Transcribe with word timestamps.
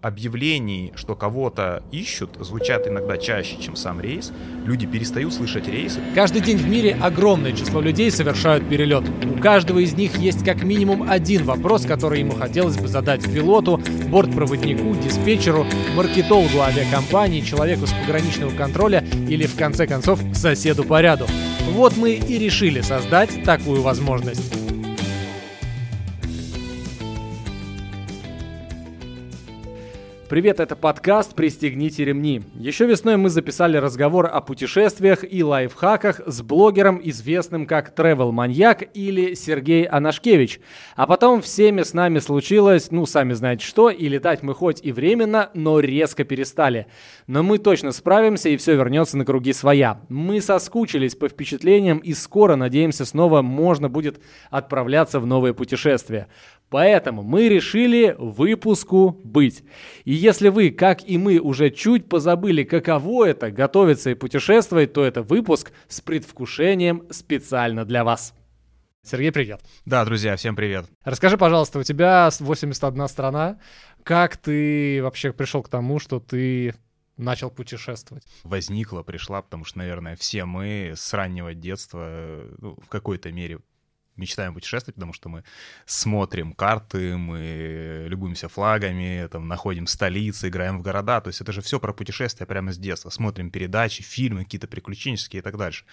объявлений, 0.00 0.92
что 0.94 1.14
кого-то 1.14 1.82
ищут, 1.90 2.30
звучат 2.40 2.86
иногда 2.86 3.16
чаще, 3.16 3.56
чем 3.60 3.76
сам 3.76 4.00
рейс. 4.00 4.32
Люди 4.64 4.86
перестают 4.86 5.34
слышать 5.34 5.68
рейсы. 5.68 6.00
Каждый 6.14 6.40
день 6.40 6.56
в 6.56 6.68
мире 6.68 6.96
огромное 7.00 7.52
число 7.52 7.80
людей 7.80 8.10
совершают 8.10 8.68
перелет. 8.68 9.04
У 9.24 9.40
каждого 9.40 9.80
из 9.80 9.94
них 9.94 10.16
есть 10.16 10.44
как 10.44 10.62
минимум 10.62 11.10
один 11.10 11.44
вопрос, 11.44 11.84
который 11.84 12.20
ему 12.20 12.32
хотелось 12.32 12.76
бы 12.76 12.86
задать 12.86 13.24
пилоту, 13.24 13.80
бортпроводнику, 14.08 14.94
диспетчеру, 14.94 15.66
маркетологу 15.96 16.60
авиакомпании, 16.60 17.40
человеку 17.40 17.86
с 17.86 17.92
пограничного 17.92 18.50
контроля 18.50 19.04
или, 19.28 19.46
в 19.46 19.56
конце 19.56 19.86
концов, 19.86 20.20
соседу 20.32 20.84
по 20.84 21.00
ряду. 21.00 21.26
Вот 21.72 21.96
мы 21.96 22.12
и 22.12 22.38
решили 22.38 22.80
создать 22.80 23.42
такую 23.44 23.82
возможность. 23.82 24.57
Привет, 30.28 30.60
это 30.60 30.76
подкаст 30.76 31.34
«Пристегните 31.34 32.04
ремни». 32.04 32.42
Еще 32.54 32.84
весной 32.84 33.16
мы 33.16 33.30
записали 33.30 33.78
разговор 33.78 34.26
о 34.30 34.42
путешествиях 34.42 35.24
и 35.24 35.42
лайфхаках 35.42 36.20
с 36.26 36.42
блогером, 36.42 37.00
известным 37.02 37.64
как 37.64 37.98
Travel 37.98 38.30
Маньяк 38.30 38.94
или 38.94 39.32
Сергей 39.32 39.84
Анашкевич. 39.84 40.60
А 40.96 41.06
потом 41.06 41.40
всеми 41.40 41.80
с 41.80 41.94
нами 41.94 42.18
случилось, 42.18 42.90
ну, 42.90 43.06
сами 43.06 43.32
знаете 43.32 43.64
что, 43.64 43.88
и 43.88 44.06
летать 44.06 44.42
мы 44.42 44.52
хоть 44.52 44.84
и 44.84 44.92
временно, 44.92 45.48
но 45.54 45.80
резко 45.80 46.24
перестали. 46.24 46.88
Но 47.26 47.42
мы 47.42 47.56
точно 47.56 47.92
справимся, 47.92 48.50
и 48.50 48.58
все 48.58 48.76
вернется 48.76 49.16
на 49.16 49.24
круги 49.24 49.54
своя. 49.54 50.02
Мы 50.10 50.42
соскучились 50.42 51.14
по 51.14 51.30
впечатлениям, 51.30 51.98
и 51.98 52.12
скоро, 52.12 52.54
надеемся, 52.54 53.06
снова 53.06 53.40
можно 53.40 53.88
будет 53.88 54.20
отправляться 54.50 55.20
в 55.20 55.26
новые 55.26 55.54
путешествия. 55.54 56.28
Поэтому 56.70 57.22
мы 57.22 57.48
решили 57.48 58.14
выпуску 58.18 59.18
быть. 59.24 59.64
И 60.04 60.12
если 60.12 60.50
вы, 60.50 60.70
как 60.70 61.08
и 61.08 61.16
мы, 61.16 61.38
уже 61.38 61.70
чуть 61.70 62.08
позабыли, 62.08 62.62
каково 62.62 63.28
это 63.28 63.50
готовиться 63.50 64.10
и 64.10 64.14
путешествовать, 64.14 64.92
то 64.92 65.04
это 65.04 65.22
выпуск 65.22 65.72
с 65.88 66.00
предвкушением 66.00 67.04
специально 67.10 67.84
для 67.84 68.04
вас. 68.04 68.34
Сергей, 69.02 69.32
привет. 69.32 69.62
Да, 69.86 70.04
друзья, 70.04 70.36
всем 70.36 70.54
привет. 70.54 70.84
Расскажи, 71.04 71.38
пожалуйста, 71.38 71.78
у 71.78 71.82
тебя 71.82 72.28
81 72.38 73.08
страна. 73.08 73.58
Как 74.02 74.36
ты 74.36 75.02
вообще 75.02 75.32
пришел 75.32 75.62
к 75.62 75.70
тому, 75.70 75.98
что 75.98 76.20
ты 76.20 76.74
начал 77.16 77.50
путешествовать? 77.50 78.24
Возникла, 78.44 79.02
пришла, 79.02 79.40
потому 79.40 79.64
что, 79.64 79.78
наверное, 79.78 80.16
все 80.16 80.44
мы 80.44 80.92
с 80.94 81.14
раннего 81.14 81.54
детства 81.54 82.42
ну, 82.58 82.76
в 82.84 82.88
какой-то 82.88 83.32
мере 83.32 83.60
мечтаем 84.18 84.54
путешествовать, 84.54 84.96
потому 84.96 85.12
что 85.12 85.28
мы 85.28 85.44
смотрим 85.86 86.52
карты, 86.52 87.16
мы 87.16 88.06
любуемся 88.08 88.48
флагами, 88.48 89.26
там, 89.30 89.48
находим 89.48 89.86
столицы, 89.86 90.48
играем 90.48 90.78
в 90.78 90.82
города. 90.82 91.20
То 91.20 91.28
есть 91.28 91.40
это 91.40 91.52
же 91.52 91.60
все 91.62 91.80
про 91.80 91.92
путешествия 91.92 92.46
прямо 92.46 92.72
с 92.72 92.78
детства. 92.78 93.10
Смотрим 93.10 93.50
передачи, 93.50 94.02
фильмы 94.02 94.44
какие-то 94.44 94.68
приключенческие 94.68 95.40
и 95.40 95.42
так 95.42 95.56
дальше. 95.56 95.84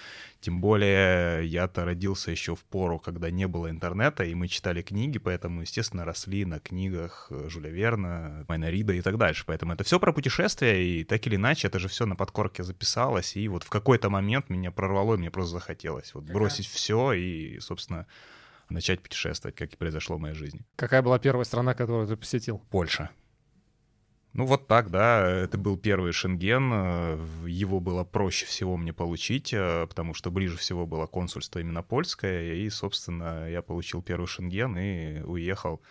Тем 0.41 0.61
более 0.61 1.45
я-то 1.47 1.85
родился 1.85 2.31
еще 2.31 2.55
в 2.55 2.63
пору, 2.63 2.99
когда 2.99 3.29
не 3.31 3.47
было 3.47 3.69
интернета, 3.69 4.23
и 4.23 4.35
мы 4.35 4.47
читали 4.47 4.81
книги, 4.81 5.17
поэтому, 5.17 5.61
естественно, 5.61 6.05
росли 6.05 6.45
на 6.45 6.59
книгах 6.59 7.31
Жюля 7.47 7.69
Верна, 7.69 8.45
Майна 8.47 8.69
Рида 8.69 8.93
и 8.93 9.01
так 9.01 9.17
дальше. 9.17 9.43
Поэтому 9.45 9.73
это 9.73 9.83
все 9.83 9.99
про 9.99 10.11
путешествия, 10.13 10.83
и 10.85 11.03
так 11.03 11.25
или 11.27 11.35
иначе 11.35 11.67
это 11.67 11.79
же 11.79 11.87
все 11.87 12.05
на 12.05 12.15
подкорке 12.15 12.63
записалось, 12.63 13.35
и 13.35 13.47
вот 13.47 13.63
в 13.63 13.69
какой-то 13.69 14.09
момент 14.09 14.49
меня 14.49 14.71
прорвало, 14.71 15.15
и 15.15 15.17
мне 15.17 15.31
просто 15.31 15.53
захотелось 15.53 16.13
вот 16.13 16.25
бросить 16.25 16.67
все 16.67 17.13
и, 17.13 17.59
собственно, 17.59 18.07
начать 18.69 19.01
путешествовать, 19.01 19.55
как 19.55 19.73
и 19.73 19.77
произошло 19.77 20.17
в 20.17 20.19
моей 20.19 20.35
жизни. 20.35 20.65
Какая 20.75 21.01
была 21.01 21.19
первая 21.19 21.45
страна, 21.45 21.73
которую 21.73 22.07
ты 22.07 22.15
посетил? 22.15 22.61
Польша. 22.69 23.09
Ну 24.35 24.45
вот 24.45 24.67
так, 24.67 24.91
да, 24.91 25.25
это 25.25 25.57
был 25.57 25.77
первый 25.77 26.11
шенген, 26.11 26.69
его 27.47 27.79
было 27.79 28.03
проще 28.03 28.45
всего 28.45 28.75
мне 28.75 28.91
получить, 28.91 29.53
э, 29.53 29.87
потому 29.87 30.13
что 30.13 30.29
ближе 30.29 30.57
всего 30.57 30.85
было 30.85 31.05
консульство 31.05 31.59
именно 31.59 31.83
польское, 31.83 32.55
и, 32.55 32.69
собственно, 32.69 33.49
я 33.49 33.61
получил 33.61 34.01
первый 34.01 34.27
шенген 34.27 34.77
и 34.77 35.21
уехал 35.21 35.81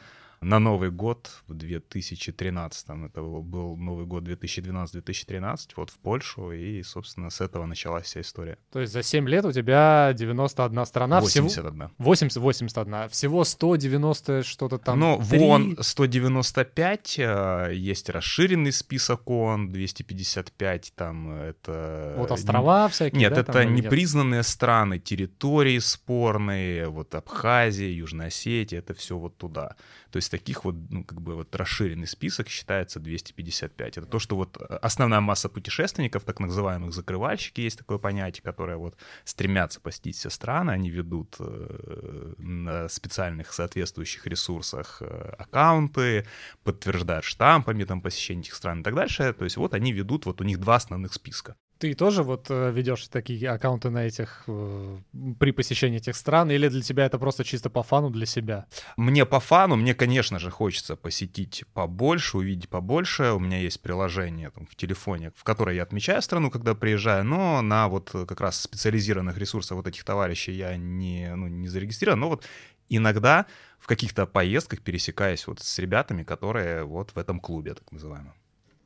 на 0.45 0.59
Новый 0.59 0.91
год 0.91 1.31
в 1.49 1.55
2013, 1.55 2.87
это 3.07 3.23
был 3.23 3.77
Новый 3.77 4.07
год 4.07 4.25
2012-2013, 4.25 5.71
вот 5.77 5.91
в 5.91 5.99
Польшу, 5.99 6.53
и, 6.53 6.83
собственно, 6.83 7.31
с 7.31 7.41
этого 7.41 7.67
началась 7.67 8.05
вся 8.05 8.21
история. 8.21 8.59
То 8.71 8.81
есть 8.81 8.93
за 8.93 9.03
7 9.03 9.29
лет 9.29 9.45
у 9.45 9.53
тебя 9.53 10.13
91 10.15 10.87
страна? 10.87 11.21
81. 11.21 11.73
Всего... 11.73 11.91
80, 11.99 12.37
81. 12.37 13.09
Всего 13.09 13.45
190 13.45 14.43
что-то 14.43 14.79
там. 14.79 15.01
Ну, 15.01 15.23
3... 15.31 15.39
вон 15.39 15.77
195, 15.81 17.19
э, 17.19 17.73
есть 17.75 18.11
расширенный 18.11 18.73
список 18.73 19.31
ООН, 19.31 19.71
255 19.71 20.93
там 20.95 21.33
это... 21.33 22.15
Вот 22.19 22.31
острова 22.31 22.89
всякие, 22.89 23.21
Нет, 23.21 23.35
да, 23.35 23.41
это 23.41 23.65
непризнанные 23.65 24.39
нет? 24.39 24.47
страны, 24.47 24.99
территории 24.99 25.79
спорные, 25.79 26.89
вот 26.89 27.15
Абхазия, 27.15 27.89
Южная 27.89 28.27
Осетия, 28.27 28.81
это 28.81 28.93
все 28.95 29.17
вот 29.17 29.37
туда. 29.39 29.77
То 30.11 30.19
есть 30.19 30.34
таких 30.39 30.65
вот, 30.65 30.75
ну, 30.91 31.05
как 31.05 31.21
бы 31.21 31.37
вот 31.37 31.55
расширенный 31.55 32.09
список 32.09 32.49
считается 32.49 32.99
255. 32.99 33.99
Это 33.99 34.07
то, 34.07 34.19
что 34.19 34.35
вот 34.35 34.57
э, 34.61 34.79
основная 34.83 35.21
масса 35.21 35.49
путешественников, 35.49 36.25
так 36.25 36.41
называемых 36.41 36.93
закрывальщики, 36.93 37.61
есть 37.61 37.79
такое 37.79 37.99
понятие, 37.99 38.43
которые 38.43 38.77
вот 38.77 38.97
стремятся 39.25 39.81
посетить 39.81 40.17
все 40.17 40.31
страны, 40.31 40.73
они 40.73 40.91
ведут 40.91 41.37
э, 41.39 42.35
на 42.39 42.89
специальных 42.89 43.53
соответствующих 43.53 44.27
ресурсах 44.27 45.03
э, 45.03 45.35
аккаунты, 45.39 46.27
подтверждают 46.65 47.25
штампами 47.25 47.85
там 47.85 48.01
посещение 48.01 48.43
этих 48.43 48.55
стран 48.57 48.81
и 48.81 48.83
так 48.83 48.97
дальше. 48.97 49.33
То 49.33 49.45
есть 49.45 49.57
вот 49.57 49.73
они 49.73 49.93
ведут, 49.93 50.27
вот 50.27 50.41
у 50.41 50.45
них 50.45 50.59
два 50.59 50.75
основных 50.75 51.15
списка. 51.15 51.55
Ты 51.85 51.93
тоже 51.93 52.23
вот 52.23 52.47
э, 52.49 52.71
ведешь 52.71 53.09
такие 53.09 53.51
аккаунты 53.51 53.91
на 53.91 54.07
этих 54.07 54.45
э, 54.47 54.99
при 55.39 55.51
посещении 55.51 55.99
этих 55.99 56.17
стран, 56.17 56.51
или 56.51 56.69
для 56.69 56.81
тебя 56.81 57.05
это 57.05 57.19
просто 57.19 57.45
чисто 57.45 57.69
по 57.69 57.83
фану 57.83 58.09
для 58.09 58.25
себя? 58.25 58.65
Мне 58.97 59.27
по 59.27 59.39
фану, 59.39 59.77
мне, 59.77 59.95
конечно 59.95 60.39
же, 60.39 60.51
хочется 60.51 60.97
посетить 60.97 61.65
побольше, 61.75 62.39
увидеть 62.39 62.71
побольше. 62.71 63.33
У 63.33 63.39
меня 63.39 63.59
есть 63.59 63.83
приложение 63.83 64.49
там, 64.49 64.67
в 64.67 64.77
телефоне, 64.77 65.31
в 65.37 65.45
которое 65.45 65.77
я 65.77 65.83
отмечаю 65.83 66.23
страну, 66.23 66.51
когда 66.51 66.75
приезжаю, 66.75 67.23
но 67.23 67.61
на 67.61 67.89
вот 67.89 68.13
как 68.13 68.41
раз 68.41 68.63
специализированных 68.63 69.37
ресурсах 69.37 69.77
вот 69.77 69.87
этих 69.87 70.05
товарищей 70.05 70.53
я 70.53 70.79
не, 70.79 71.37
ну, 71.37 71.49
не 71.49 71.69
зарегистрирован. 71.69 72.19
Но 72.19 72.29
вот 72.31 72.47
иногда 72.89 73.45
в 73.79 73.87
каких-то 73.89 74.25
поездках 74.25 74.81
пересекаюсь 74.81 75.47
вот 75.47 75.61
с 75.61 75.79
ребятами, 75.79 76.23
которые 76.23 76.85
вот 76.85 77.11
в 77.15 77.19
этом 77.19 77.41
клубе, 77.41 77.75
так 77.75 77.93
называемом 77.93 78.33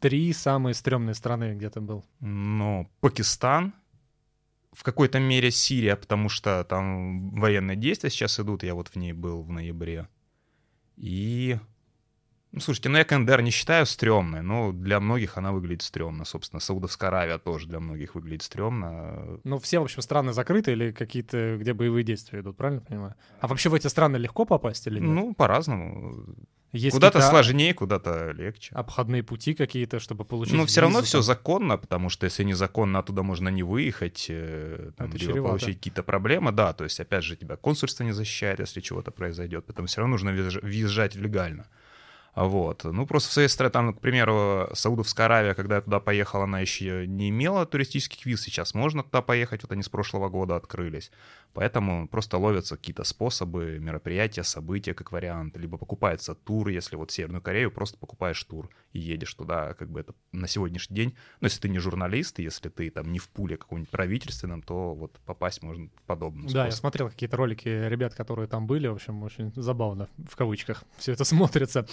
три 0.00 0.32
самые 0.32 0.75
стрёмные 0.75 1.14
страны, 1.14 1.54
где 1.54 1.70
ты 1.70 1.81
был? 1.81 2.04
Ну, 2.20 2.88
Пакистан, 3.00 3.75
в 4.72 4.82
какой-то 4.82 5.19
мере 5.19 5.50
Сирия, 5.50 5.97
потому 5.97 6.28
что 6.28 6.64
там 6.64 7.31
военные 7.34 7.76
действия 7.76 8.10
сейчас 8.10 8.38
идут, 8.41 8.62
я 8.62 8.75
вот 8.75 8.88
в 8.88 8.97
ней 8.97 9.12
был 9.12 9.42
в 9.42 9.50
ноябре. 9.50 10.09
И... 10.97 11.59
Ну, 12.50 12.60
слушайте, 12.60 12.88
ну 12.88 12.97
я 12.97 13.04
КНДР 13.04 13.42
не 13.42 13.50
считаю 13.50 13.84
стрёмной, 13.84 14.41
но 14.41 14.72
для 14.72 15.00
многих 15.00 15.36
она 15.36 15.53
выглядит 15.53 15.82
стрёмно. 15.82 16.25
Собственно, 16.25 16.60
Саудовская 16.60 17.10
Аравия 17.10 17.38
тоже 17.38 17.66
для 17.69 17.78
многих 17.78 18.15
выглядит 18.15 18.42
стрёмно. 18.42 19.38
Ну, 19.44 19.59
все, 19.59 19.80
в 19.80 19.82
общем, 19.82 20.00
страны 20.00 20.32
закрыты 20.32 20.72
или 20.72 20.92
какие-то, 20.92 21.59
где 21.59 21.75
боевые 21.75 22.04
действия 22.04 22.41
идут, 22.41 22.56
правильно 22.56 22.80
понимаю? 22.80 23.15
А 23.41 23.48
вообще 23.48 23.69
в 23.69 23.75
эти 23.75 23.86
страны 23.88 24.16
легко 24.16 24.47
попасть 24.47 24.86
или 24.86 24.98
нет? 24.98 25.10
Ну, 25.10 25.34
по-разному. 25.34 26.25
Есть 26.73 26.95
куда-то 26.95 27.21
сложнее, 27.23 27.73
куда-то 27.73 28.33
легче. 28.33 28.75
Обходные 28.75 29.23
пути 29.23 29.55
какие-то, 29.55 30.01
чтобы 30.01 30.25
получить. 30.25 30.55
Ну, 30.55 30.67
все 30.67 30.83
равно 30.83 31.03
все 31.03 31.23
законно, 31.23 31.79
потому 31.79 32.11
что 32.11 32.27
если 32.27 32.45
незаконно, 32.45 32.99
оттуда 32.99 33.23
можно 33.23 33.49
не 33.49 33.62
выехать, 33.62 34.27
э, 34.29 34.91
там, 34.97 35.11
либо 35.12 35.49
получить 35.49 35.78
какие-то 35.78 36.03
проблемы. 36.03 36.53
Да, 36.53 36.73
то 36.75 36.84
есть, 36.84 37.01
опять 37.01 37.25
же, 37.25 37.37
тебя 37.37 37.57
консульство 37.57 38.05
не 38.05 38.12
защищает, 38.12 38.61
если 38.61 38.81
чего-то 38.81 39.11
произойдет. 39.11 39.65
Поэтому 39.67 39.89
все 39.89 40.01
равно 40.01 40.12
нужно 40.12 40.33
въезжать 40.33 41.15
легально. 41.15 41.67
Вот. 42.34 42.84
Ну, 42.84 43.07
просто 43.07 43.31
в 43.31 43.33
своей 43.33 43.49
стране, 43.49 43.71
там, 43.71 43.95
к 43.95 44.01
примеру, 44.01 44.69
Саудовская 44.73 45.27
Аравия, 45.27 45.54
когда 45.54 45.77
я 45.77 45.81
туда 45.81 45.98
поехал, 45.98 46.42
она 46.42 46.60
еще 46.60 47.04
не 47.07 47.31
имела 47.31 47.66
туристических 47.66 48.25
виз, 48.27 48.42
сейчас 48.42 48.75
можно 48.75 49.03
туда 49.03 49.22
поехать, 49.22 49.63
вот 49.63 49.72
они 49.72 49.83
с 49.83 49.89
прошлого 49.89 50.28
года 50.28 50.54
открылись. 50.54 51.10
Поэтому 51.59 52.07
просто 52.07 52.39
ловятся 52.39 52.77
какие-то 52.77 53.03
способы, 53.03 53.81
мероприятия, 53.81 54.45
события 54.45 54.95
как 54.95 55.10
вариант, 55.10 55.57
либо 55.57 55.77
покупается 55.77 56.37
тур, 56.37 56.69
если 56.69 56.95
вот 56.95 57.10
в 57.10 57.13
Северную 57.13 57.43
Корею 57.43 57.72
просто 57.72 57.99
покупаешь 57.99 58.41
тур 58.45 58.71
и 58.93 59.01
едешь 59.01 59.34
туда, 59.34 59.75
как 59.75 59.91
бы 59.91 59.99
это 59.99 60.15
на 60.31 60.47
сегодняшний 60.47 60.95
день, 60.95 61.16
ну, 61.41 61.47
если 61.47 61.59
ты 61.59 61.69
не 61.69 61.81
журналист, 61.81 62.39
если 62.39 62.69
ты 62.69 62.91
там 62.91 63.10
не 63.10 63.19
в 63.19 63.28
пуле 63.28 63.57
каком-нибудь 63.57 63.91
правительственном, 63.91 64.63
то 64.63 64.95
вот 64.95 65.19
попасть 65.27 65.60
можно 65.65 65.89
подобным 66.07 66.47
Да, 66.47 66.66
я 66.66 66.71
смотрел 66.71 67.10
какие-то 67.10 67.37
ролики 67.37 67.69
ребят, 67.69 68.15
которые 68.15 68.47
там 68.47 68.69
были, 68.69 68.87
в 68.87 68.95
общем, 68.95 69.25
очень 69.25 69.53
забавно, 69.57 70.09
в 70.31 70.37
кавычках, 70.37 70.84
все 70.97 71.11
это 71.11 71.25
смотрится. 71.25 71.89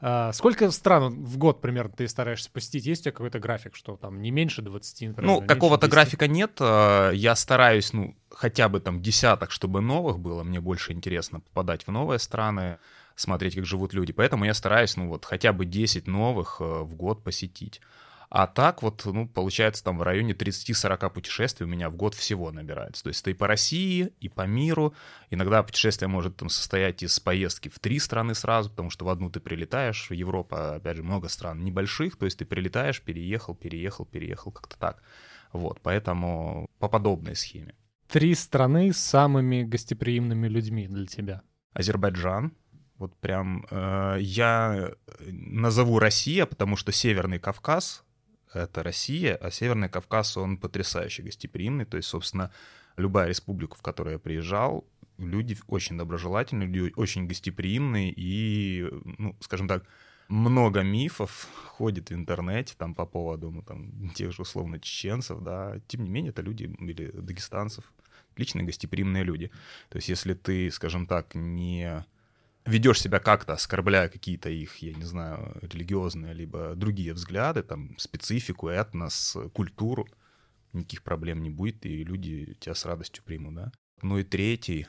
А, 0.00 0.32
сколько 0.32 0.70
стран 0.70 1.24
в 1.24 1.38
год 1.38 1.60
примерно 1.60 1.90
ты 1.90 2.06
стараешься 2.06 2.52
посетить? 2.52 2.86
Есть 2.86 3.00
у 3.00 3.04
тебя 3.06 3.12
какой-то 3.14 3.40
график, 3.40 3.74
что 3.74 3.96
там 3.96 4.22
не 4.22 4.30
меньше 4.30 4.62
20, 4.62 5.08
например? 5.08 5.40
Ну, 5.40 5.44
какого-то 5.44 5.88
графика 5.88 6.28
нет. 6.28 6.52
А, 6.60 7.10
я 7.10 7.34
стараюсь, 7.34 7.92
ну, 7.92 8.14
хотя 8.30 8.68
бы 8.68 8.80
там 8.80 9.00
десяток, 9.00 9.50
чтобы 9.50 9.80
новых 9.80 10.18
было. 10.18 10.42
Мне 10.42 10.60
больше 10.60 10.92
интересно 10.92 11.40
попадать 11.40 11.86
в 11.86 11.90
новые 11.90 12.18
страны. 12.18 12.78
смотреть, 13.16 13.56
как 13.56 13.66
живут 13.66 13.94
люди. 13.94 14.12
Поэтому 14.12 14.44
я 14.44 14.54
стараюсь, 14.54 14.96
ну 14.96 15.08
вот, 15.08 15.24
хотя 15.24 15.52
бы 15.52 15.64
10 15.64 16.06
новых 16.06 16.58
э, 16.60 16.64
в 16.64 16.94
год 16.94 17.24
посетить. 17.24 17.80
А 18.30 18.46
так 18.46 18.82
вот, 18.82 19.06
ну, 19.06 19.26
получается, 19.26 19.82
там 19.82 19.98
в 19.98 20.02
районе 20.02 20.34
30-40 20.34 21.10
путешествий 21.10 21.66
у 21.66 21.68
меня 21.68 21.88
в 21.88 21.96
год 21.96 22.14
всего 22.14 22.52
набирается. 22.52 23.02
То 23.02 23.08
есть 23.08 23.22
это 23.22 23.30
и 23.30 23.34
по 23.34 23.46
России, 23.46 24.12
и 24.20 24.28
по 24.28 24.42
миру. 24.46 24.94
Иногда 25.30 25.62
путешествие 25.62 26.08
может 26.08 26.36
там 26.36 26.50
состоять 26.50 27.02
из 27.02 27.18
поездки 27.20 27.70
в 27.70 27.78
три 27.78 27.98
страны 27.98 28.34
сразу, 28.34 28.68
потому 28.68 28.90
что 28.90 29.06
в 29.06 29.08
одну 29.08 29.30
ты 29.30 29.40
прилетаешь, 29.40 30.10
Европа, 30.10 30.74
опять 30.74 30.98
же, 30.98 31.02
много 31.02 31.28
стран 31.28 31.64
небольших, 31.64 32.16
то 32.16 32.26
есть 32.26 32.38
ты 32.38 32.44
прилетаешь, 32.44 33.00
переехал, 33.00 33.54
переехал, 33.54 34.04
переехал, 34.04 34.52
как-то 34.52 34.78
так. 34.78 35.02
Вот, 35.52 35.80
поэтому 35.82 36.68
по 36.78 36.88
подобной 36.88 37.34
схеме. 37.34 37.74
Три 38.08 38.34
страны 38.34 38.92
с 38.92 38.98
самыми 38.98 39.62
гостеприимными 39.62 40.48
людьми 40.48 40.88
для 40.88 41.06
тебя. 41.06 41.42
Азербайджан, 41.72 42.52
вот 42.96 43.16
прям 43.16 43.66
э, 43.70 44.16
я 44.20 44.92
назову 45.30 45.98
Россия, 45.98 46.46
потому 46.46 46.76
что 46.76 46.90
Северный 46.90 47.38
Кавказ 47.38 48.04
это 48.54 48.82
Россия, 48.82 49.36
а 49.36 49.50
Северный 49.50 49.88
Кавказ, 49.88 50.36
он 50.36 50.56
потрясающе 50.56 51.22
гостеприимный. 51.22 51.84
То 51.84 51.96
есть, 51.96 52.08
собственно, 52.08 52.50
любая 52.96 53.28
республика, 53.28 53.76
в 53.76 53.82
которую 53.82 54.14
я 54.14 54.18
приезжал, 54.18 54.86
люди 55.18 55.56
очень 55.66 55.98
доброжелательные, 55.98 56.68
люди 56.68 56.92
очень 56.96 57.26
гостеприимные 57.26 58.12
и, 58.14 58.86
ну, 59.18 59.36
скажем 59.40 59.68
так, 59.68 59.84
много 60.28 60.82
мифов 60.82 61.48
ходит 61.66 62.10
в 62.10 62.14
интернете 62.14 62.74
там 62.76 62.94
по 62.94 63.06
поводу, 63.06 63.50
ну, 63.50 63.62
там, 63.62 64.10
тех 64.10 64.32
же 64.32 64.42
условно 64.42 64.78
чеченцев, 64.80 65.40
да, 65.40 65.80
тем 65.88 66.04
не 66.04 66.10
менее, 66.10 66.30
это 66.30 66.42
люди 66.42 66.64
или 66.78 67.10
дагестанцев, 67.10 67.92
отличные 68.32 68.64
гостеприимные 68.64 69.24
люди. 69.24 69.50
То 69.88 69.96
есть, 69.96 70.08
если 70.08 70.34
ты, 70.34 70.70
скажем 70.70 71.06
так, 71.06 71.34
не 71.34 72.04
ведешь 72.66 73.00
себя 73.00 73.18
как-то, 73.20 73.54
оскорбляя 73.54 74.08
какие-то 74.08 74.50
их, 74.50 74.76
я 74.76 74.92
не 74.92 75.04
знаю, 75.04 75.56
религиозные, 75.62 76.34
либо 76.34 76.74
другие 76.74 77.14
взгляды, 77.14 77.62
там, 77.62 77.96
специфику, 77.98 78.68
этнос, 78.68 79.36
культуру, 79.54 80.06
никаких 80.72 81.02
проблем 81.02 81.42
не 81.42 81.50
будет, 81.50 81.86
и 81.86 82.04
люди 82.04 82.56
тебя 82.60 82.74
с 82.74 82.84
радостью 82.84 83.24
примут, 83.24 83.54
да. 83.54 83.72
Ну 84.02 84.18
и 84.18 84.24
третий, 84.24 84.86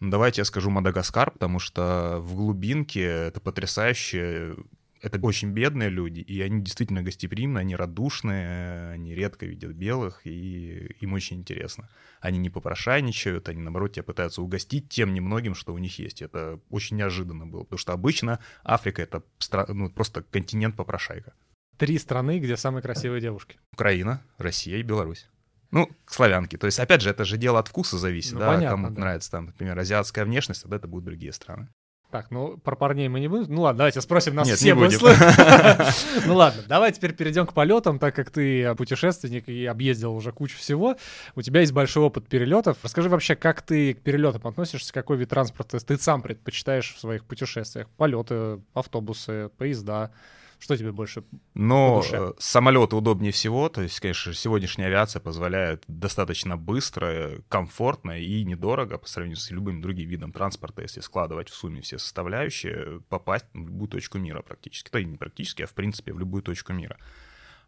ну, 0.00 0.10
давайте 0.10 0.42
я 0.42 0.44
скажу 0.44 0.70
Мадагаскар, 0.70 1.30
потому 1.30 1.58
что 1.58 2.18
в 2.20 2.34
глубинке 2.34 3.02
это 3.02 3.40
потрясающе 3.40 4.56
это 5.00 5.18
очень 5.20 5.52
бедные 5.52 5.88
люди, 5.88 6.20
и 6.20 6.40
они 6.40 6.62
действительно 6.62 7.02
гостеприимны, 7.02 7.58
они 7.58 7.76
радушные, 7.76 8.90
они 8.90 9.14
редко 9.14 9.46
видят 9.46 9.72
белых, 9.72 10.26
и 10.26 10.96
им 11.00 11.12
очень 11.12 11.38
интересно. 11.38 11.88
Они 12.20 12.38
не 12.38 12.50
попрошайничают, 12.50 13.48
они, 13.48 13.62
наоборот, 13.62 13.92
тебя 13.92 14.02
пытаются 14.02 14.42
угостить 14.42 14.88
тем 14.88 15.14
немногим, 15.14 15.54
что 15.54 15.74
у 15.74 15.78
них 15.78 15.98
есть. 15.98 16.22
Это 16.22 16.60
очень 16.70 16.96
неожиданно 16.96 17.46
было, 17.46 17.62
потому 17.64 17.78
что 17.78 17.92
обычно 17.92 18.40
Африка— 18.64 19.02
это 19.02 19.22
ну, 19.68 19.90
просто 19.90 20.22
континент 20.22 20.76
попрошайка. 20.76 21.34
Три 21.76 21.98
страны, 21.98 22.38
где 22.38 22.56
самые 22.56 22.82
красивые 22.82 23.20
девушки. 23.20 23.58
Украина, 23.72 24.22
Россия 24.38 24.78
и 24.78 24.82
Беларусь. 24.82 25.28
Ну, 25.70 25.88
славянки. 26.06 26.56
То 26.56 26.66
есть, 26.66 26.78
опять 26.78 27.02
же, 27.02 27.10
это 27.10 27.24
же 27.24 27.36
дело 27.36 27.58
от 27.58 27.68
вкуса 27.68 27.98
зависит, 27.98 28.34
ну, 28.34 28.40
да, 28.40 28.46
понятно, 28.48 28.70
кому 28.70 28.90
да. 28.90 29.00
нравится 29.00 29.30
там, 29.30 29.46
например, 29.46 29.78
азиатская 29.78 30.24
внешность, 30.24 30.62
тогда 30.62 30.76
это 30.76 30.88
будут 30.88 31.04
другие 31.04 31.32
страны. 31.32 31.68
Так, 32.10 32.30
ну 32.30 32.56
про 32.58 32.76
парней 32.76 33.08
мы 33.08 33.18
не 33.18 33.26
будем. 33.26 33.52
Ну 33.52 33.62
ладно, 33.62 33.78
давайте 33.78 34.00
спросим 34.00 34.36
нас 34.36 34.46
Нет, 34.46 34.58
все 34.58 34.66
не 34.66 34.72
будем. 34.74 35.00
Ну 36.26 36.36
ладно, 36.36 36.62
давай 36.68 36.92
теперь 36.92 37.12
перейдем 37.12 37.46
к 37.46 37.52
полетам, 37.52 37.98
так 37.98 38.14
как 38.14 38.30
ты 38.30 38.74
путешественник 38.76 39.48
и 39.48 39.66
объездил 39.66 40.14
уже 40.14 40.30
кучу 40.32 40.56
всего. 40.56 40.96
У 41.34 41.42
тебя 41.42 41.60
есть 41.60 41.72
большой 41.72 42.04
опыт 42.04 42.28
перелетов. 42.28 42.78
Расскажи 42.82 43.08
вообще, 43.08 43.34
как 43.34 43.62
ты 43.62 43.94
к 43.94 44.02
перелетам 44.02 44.46
относишься, 44.46 44.92
какой 44.92 45.16
вид 45.16 45.30
транспорта 45.30 45.78
ты 45.78 45.98
сам 45.98 46.22
предпочитаешь 46.22 46.94
в 46.94 47.00
своих 47.00 47.24
путешествиях? 47.24 47.88
Полеты, 47.96 48.60
автобусы, 48.72 49.50
поезда. 49.58 50.12
Что 50.58 50.76
тебе 50.76 50.92
больше 50.92 51.22
Но 51.54 52.02
э, 52.10 52.32
самолеты 52.38 52.96
удобнее 52.96 53.32
всего, 53.32 53.68
то 53.68 53.82
есть, 53.82 54.00
конечно, 54.00 54.32
сегодняшняя 54.32 54.86
авиация 54.86 55.20
позволяет 55.20 55.84
достаточно 55.86 56.56
быстро, 56.56 57.42
комфортно 57.48 58.18
и 58.18 58.42
недорого 58.44 58.98
по 58.98 59.06
сравнению 59.06 59.36
с 59.36 59.50
любым 59.50 59.82
другим 59.82 60.08
видом 60.08 60.32
транспорта, 60.32 60.82
если 60.82 61.00
складывать 61.00 61.50
в 61.50 61.54
сумме 61.54 61.82
все 61.82 61.98
составляющие, 61.98 63.00
попасть 63.08 63.46
в 63.52 63.58
любую 63.58 63.88
точку 63.88 64.18
мира 64.18 64.42
практически. 64.42 64.88
То 64.88 64.98
и 64.98 65.04
не 65.04 65.18
практически, 65.18 65.62
а 65.62 65.66
в 65.66 65.74
принципе 65.74 66.12
в 66.12 66.18
любую 66.18 66.42
точку 66.42 66.72
мира. 66.72 66.96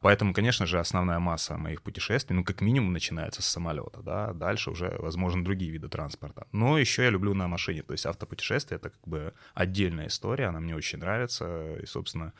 Поэтому, 0.01 0.33
конечно 0.33 0.65
же, 0.65 0.79
основная 0.79 1.19
масса 1.19 1.57
моих 1.57 1.83
путешествий, 1.83 2.37
ну, 2.37 2.45
как 2.45 2.61
минимум, 2.61 2.93
начинается 2.93 3.43
с 3.43 3.47
самолета, 3.47 4.01
да, 4.01 4.33
дальше 4.33 4.71
уже, 4.71 4.95
возможно, 5.01 5.45
другие 5.45 5.73
виды 5.73 5.89
транспорта. 5.89 6.47
Но 6.53 6.79
еще 6.79 7.03
я 7.03 7.11
люблю 7.11 7.35
на 7.35 7.49
машине, 7.49 7.83
то 7.83 7.93
есть 7.93 8.07
автопутешествие— 8.07 8.77
это 8.81 8.91
как 8.91 9.09
бы 9.09 9.35
отдельная 9.55 10.07
история, 10.07 10.47
она 10.47 10.61
мне 10.61 10.77
очень 10.77 10.99
нравится, 10.99 11.77
и, 11.83 11.87
собственно, 11.87 12.33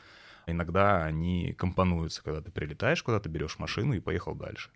Иногда 0.51 1.03
они 1.03 1.53
компонуются, 1.53 2.23
когда 2.23 2.41
ты 2.41 2.51
прилетаешь 2.51 3.03
куда-то, 3.03 3.29
берешь 3.29 3.59
машину 3.59 3.93
и 3.93 3.99
поехал 3.99 4.35
дальше. 4.35 4.69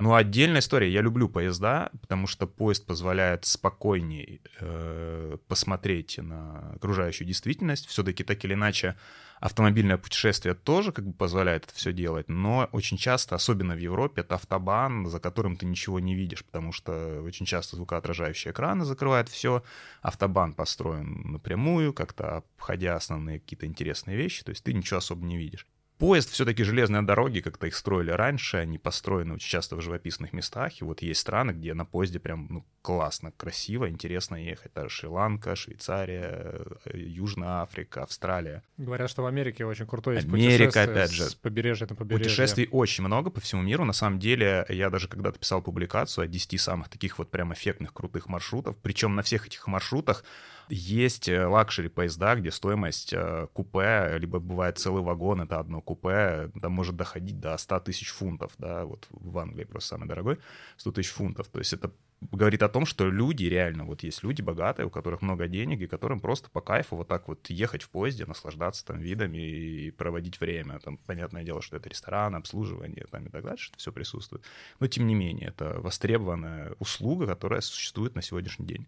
Ну, 0.00 0.14
отдельная 0.14 0.60
история. 0.60 0.90
Я 0.90 1.02
люблю 1.02 1.28
поезда, 1.28 1.90
потому 2.00 2.26
что 2.26 2.46
поезд 2.46 2.86
позволяет 2.86 3.44
спокойнее 3.44 4.40
э, 4.58 5.36
посмотреть 5.46 6.16
на 6.16 6.72
окружающую 6.76 7.28
действительность. 7.28 7.86
Все-таки 7.86 8.24
так 8.24 8.42
или 8.42 8.54
иначе 8.54 8.96
автомобильное 9.40 9.98
путешествие 9.98 10.54
тоже 10.54 10.92
как 10.92 11.06
бы 11.06 11.12
позволяет 11.12 11.64
это 11.64 11.74
все 11.74 11.92
делать, 11.92 12.28
но 12.28 12.68
очень 12.72 12.96
часто, 12.96 13.34
особенно 13.34 13.74
в 13.74 13.78
Европе, 13.78 14.22
это 14.22 14.36
автобан, 14.36 15.06
за 15.06 15.20
которым 15.20 15.56
ты 15.56 15.66
ничего 15.66 16.00
не 16.00 16.14
видишь, 16.14 16.44
потому 16.46 16.72
что 16.72 17.22
очень 17.22 17.44
часто 17.44 17.76
звукоотражающие 17.76 18.52
экраны 18.52 18.86
закрывают 18.86 19.28
все. 19.28 19.62
Автобан 20.00 20.54
построен 20.54 21.32
напрямую, 21.32 21.92
как-то 21.92 22.38
обходя 22.38 22.96
основные 22.96 23.38
какие-то 23.38 23.66
интересные 23.66 24.16
вещи, 24.16 24.44
то 24.44 24.50
есть 24.50 24.64
ты 24.64 24.72
ничего 24.72 24.96
особо 24.96 25.26
не 25.26 25.36
видишь. 25.36 25.66
Поезд 26.00 26.30
все-таки 26.30 26.64
железные 26.64 27.02
дороги, 27.02 27.40
как-то 27.40 27.66
их 27.66 27.76
строили 27.76 28.10
раньше, 28.10 28.56
они 28.56 28.78
построены 28.78 29.34
очень 29.34 29.50
часто 29.50 29.76
в 29.76 29.82
живописных 29.82 30.32
местах, 30.32 30.80
и 30.80 30.84
вот 30.84 31.02
есть 31.02 31.20
страны, 31.20 31.50
где 31.50 31.74
на 31.74 31.84
поезде 31.84 32.18
прям 32.18 32.46
ну, 32.48 32.66
классно, 32.80 33.32
красиво, 33.32 33.86
интересно 33.86 34.36
ехать. 34.36 34.72
Это 34.74 34.88
Шри-Ланка, 34.88 35.54
Швейцария, 35.56 36.64
э, 36.86 36.96
Южная 36.96 37.60
Африка, 37.60 38.02
Австралия. 38.02 38.62
Говорят, 38.78 39.10
что 39.10 39.22
в 39.22 39.26
Америке 39.26 39.66
очень 39.66 39.86
крутой 39.86 40.16
есть 40.16 40.26
Америка, 40.26 40.84
опять 40.84 41.12
же. 41.12 41.24
С 41.24 41.34
побережья 41.34 41.86
на 41.86 41.94
побережье. 41.94 42.24
Путешествий 42.24 42.68
очень 42.70 43.04
много 43.04 43.28
по 43.28 43.40
всему 43.40 43.60
миру. 43.60 43.84
На 43.84 43.92
самом 43.92 44.18
деле, 44.18 44.64
я 44.70 44.88
даже 44.88 45.06
когда-то 45.06 45.38
писал 45.38 45.60
публикацию 45.60 46.24
о 46.24 46.26
10 46.26 46.58
самых 46.58 46.88
таких 46.88 47.18
вот 47.18 47.30
прям 47.30 47.52
эффектных, 47.52 47.92
крутых 47.92 48.26
маршрутов. 48.26 48.78
Причем 48.78 49.14
на 49.14 49.22
всех 49.22 49.46
этих 49.46 49.66
маршрутах 49.66 50.24
есть 50.70 51.28
э, 51.28 51.46
luxury 51.46 51.88
поезда, 51.88 52.36
где 52.36 52.50
стоимость 52.50 53.12
э, 53.12 53.48
купе, 53.52 54.16
либо 54.18 54.38
бывает 54.38 54.78
целый 54.78 55.02
вагон, 55.02 55.42
это 55.42 55.58
одно 55.58 55.80
купе, 55.94 56.50
там 56.60 56.72
может 56.72 56.96
доходить 56.96 57.40
до 57.40 57.56
100 57.56 57.80
тысяч 57.80 58.08
фунтов, 58.08 58.52
да, 58.58 58.84
вот 58.84 59.06
в 59.10 59.38
Англии 59.38 59.64
просто 59.64 59.90
самый 59.90 60.08
дорогой, 60.08 60.38
100 60.76 60.92
тысяч 60.92 61.10
фунтов. 61.10 61.48
То 61.48 61.58
есть 61.58 61.72
это 61.72 61.92
говорит 62.20 62.62
о 62.62 62.68
том, 62.68 62.86
что 62.86 63.08
люди 63.08 63.44
реально, 63.44 63.84
вот 63.84 64.02
есть 64.02 64.22
люди 64.22 64.42
богатые, 64.42 64.86
у 64.86 64.90
которых 64.90 65.22
много 65.22 65.48
денег, 65.48 65.80
и 65.80 65.86
которым 65.86 66.20
просто 66.20 66.50
по 66.50 66.60
кайфу 66.60 66.96
вот 66.96 67.08
так 67.08 67.28
вот 67.28 67.48
ехать 67.50 67.82
в 67.82 67.90
поезде, 67.90 68.26
наслаждаться 68.26 68.84
там 68.84 68.98
видами 68.98 69.38
и 69.38 69.90
проводить 69.90 70.40
время. 70.40 70.78
Там, 70.80 70.98
понятное 70.98 71.44
дело, 71.44 71.62
что 71.62 71.76
это 71.76 71.88
ресторан, 71.88 72.34
обслуживание 72.34 73.06
там 73.10 73.26
и 73.26 73.30
так 73.30 73.42
далее, 73.42 73.58
что 73.58 73.78
все 73.78 73.92
присутствует. 73.92 74.44
Но, 74.80 74.86
тем 74.86 75.06
не 75.06 75.14
менее, 75.14 75.48
это 75.48 75.80
востребованная 75.80 76.74
услуга, 76.78 77.26
которая 77.26 77.60
существует 77.62 78.14
на 78.14 78.22
сегодняшний 78.22 78.66
день. 78.66 78.86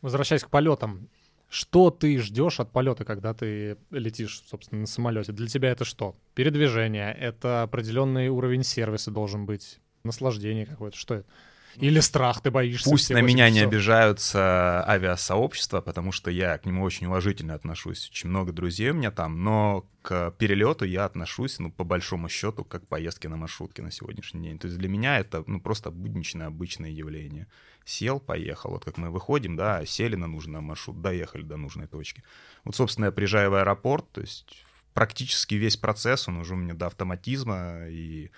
Возвращаясь 0.00 0.42
к 0.42 0.50
полетам, 0.50 1.08
что 1.52 1.90
ты 1.90 2.18
ждешь 2.18 2.60
от 2.60 2.72
полета, 2.72 3.04
когда 3.04 3.34
ты 3.34 3.76
летишь, 3.90 4.42
собственно, 4.48 4.80
на 4.80 4.86
самолете? 4.86 5.32
Для 5.32 5.48
тебя 5.48 5.68
это 5.68 5.84
что? 5.84 6.16
Передвижение, 6.34 7.12
это 7.12 7.62
определенный 7.62 8.28
уровень 8.28 8.64
сервиса 8.64 9.10
должен 9.10 9.44
быть, 9.44 9.78
наслаждение 10.02 10.64
какое-то, 10.64 10.96
что 10.96 11.16
это? 11.16 11.28
Или 11.76 12.00
страх, 12.00 12.40
ты 12.40 12.50
боишься? 12.50 12.88
Пусть 12.88 13.10
на 13.10 13.20
меня 13.20 13.48
часов. 13.48 13.60
не 13.60 13.66
обижаются 13.66 14.84
авиасообщества, 14.88 15.82
потому 15.82 16.10
что 16.10 16.30
я 16.30 16.56
к 16.56 16.64
нему 16.64 16.82
очень 16.82 17.06
уважительно 17.06 17.54
отношусь. 17.54 18.08
Очень 18.10 18.30
много 18.30 18.52
друзей 18.52 18.90
у 18.90 18.94
меня 18.94 19.10
там, 19.10 19.42
но 19.42 19.86
к 20.00 20.34
перелету 20.38 20.86
я 20.86 21.04
отношусь, 21.04 21.58
ну, 21.58 21.70
по 21.70 21.84
большому 21.84 22.30
счету, 22.30 22.64
как 22.64 22.84
к 22.84 22.88
поездке 22.88 23.28
на 23.28 23.36
маршрутке 23.36 23.82
на 23.82 23.90
сегодняшний 23.90 24.42
день. 24.42 24.58
То 24.58 24.68
есть 24.68 24.78
для 24.78 24.88
меня 24.88 25.18
это, 25.18 25.44
ну, 25.46 25.60
просто 25.60 25.90
будничное, 25.90 26.46
обычное 26.46 26.90
явление. 26.90 27.46
Сел, 27.84 28.20
поехал. 28.20 28.70
Вот 28.70 28.84
как 28.84 28.96
мы 28.96 29.10
выходим, 29.10 29.56
да, 29.56 29.84
сели 29.84 30.16
на 30.16 30.26
нужный 30.26 30.60
маршрут, 30.60 31.00
доехали 31.00 31.42
до 31.42 31.56
нужной 31.56 31.86
точки. 31.86 32.22
Вот, 32.64 32.76
собственно, 32.76 33.06
я 33.06 33.12
приезжаю 33.12 33.50
в 33.50 33.54
аэропорт, 33.54 34.10
то 34.12 34.20
есть 34.20 34.64
практически 34.94 35.54
весь 35.54 35.76
процесс, 35.76 36.28
он 36.28 36.38
уже 36.38 36.54
у 36.54 36.56
меня 36.56 36.74
до 36.74 36.86
автоматизма, 36.86 37.88
и 37.88 38.30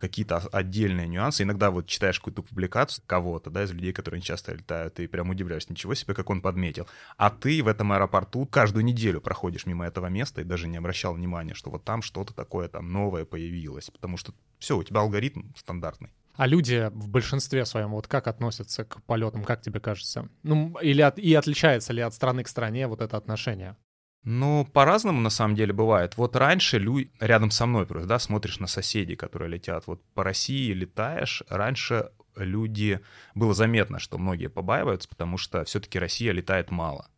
какие-то 0.00 0.38
отдельные 0.38 1.06
нюансы. 1.06 1.42
Иногда 1.42 1.70
вот 1.70 1.86
читаешь 1.86 2.18
какую-то 2.18 2.42
публикацию 2.42 3.04
кого-то, 3.06 3.50
да, 3.50 3.64
из 3.64 3.72
людей, 3.72 3.92
которые 3.92 4.20
часто 4.20 4.52
летают, 4.52 4.98
и 4.98 5.06
прям 5.06 5.30
удивляешься, 5.30 5.70
ничего 5.70 5.94
себе, 5.94 6.14
как 6.14 6.30
он 6.30 6.40
подметил. 6.40 6.88
А 7.16 7.30
ты 7.30 7.62
в 7.62 7.68
этом 7.68 7.92
аэропорту 7.92 8.46
каждую 8.46 8.84
неделю 8.84 9.20
проходишь 9.20 9.66
мимо 9.66 9.86
этого 9.86 10.06
места 10.06 10.40
и 10.40 10.44
даже 10.44 10.66
не 10.66 10.78
обращал 10.78 11.14
внимания, 11.14 11.54
что 11.54 11.70
вот 11.70 11.84
там 11.84 12.02
что-то 12.02 12.34
такое 12.34 12.68
там 12.68 12.90
новое 12.90 13.24
появилось, 13.24 13.90
потому 13.90 14.16
что 14.16 14.32
все, 14.58 14.76
у 14.76 14.82
тебя 14.82 15.00
алгоритм 15.00 15.52
стандартный. 15.54 16.10
А 16.36 16.46
люди 16.46 16.90
в 16.92 17.08
большинстве 17.08 17.64
своем 17.66 17.90
вот 17.90 18.06
как 18.06 18.26
относятся 18.26 18.84
к 18.84 19.02
полетам, 19.02 19.44
как 19.44 19.60
тебе 19.60 19.80
кажется? 19.80 20.28
Ну, 20.42 20.76
или 20.80 21.02
от, 21.02 21.18
и 21.18 21.34
отличается 21.34 21.92
ли 21.92 22.00
от 22.00 22.14
страны 22.14 22.44
к 22.44 22.48
стране 22.48 22.86
вот 22.86 23.00
это 23.00 23.16
отношение? 23.16 23.76
Ну, 24.22 24.66
по-разному 24.66 25.20
на 25.20 25.30
самом 25.30 25.54
деле 25.54 25.72
бывает. 25.72 26.16
Вот 26.16 26.36
раньше 26.36 26.78
люди 26.78 27.10
рядом 27.20 27.50
со 27.50 27.66
мной 27.66 27.86
просто, 27.86 28.08
да, 28.08 28.18
смотришь 28.18 28.58
на 28.58 28.66
соседей, 28.66 29.16
которые 29.16 29.50
летят. 29.50 29.86
Вот 29.86 30.02
по 30.14 30.24
России 30.24 30.72
летаешь, 30.72 31.42
раньше 31.48 32.10
люди... 32.36 33.00
Было 33.34 33.54
заметно, 33.54 33.98
что 33.98 34.18
многие 34.18 34.48
побаиваются, 34.48 35.08
потому 35.08 35.38
что 35.38 35.64
все-таки 35.64 35.98
Россия 35.98 36.32
летает 36.32 36.70
мало. 36.70 37.08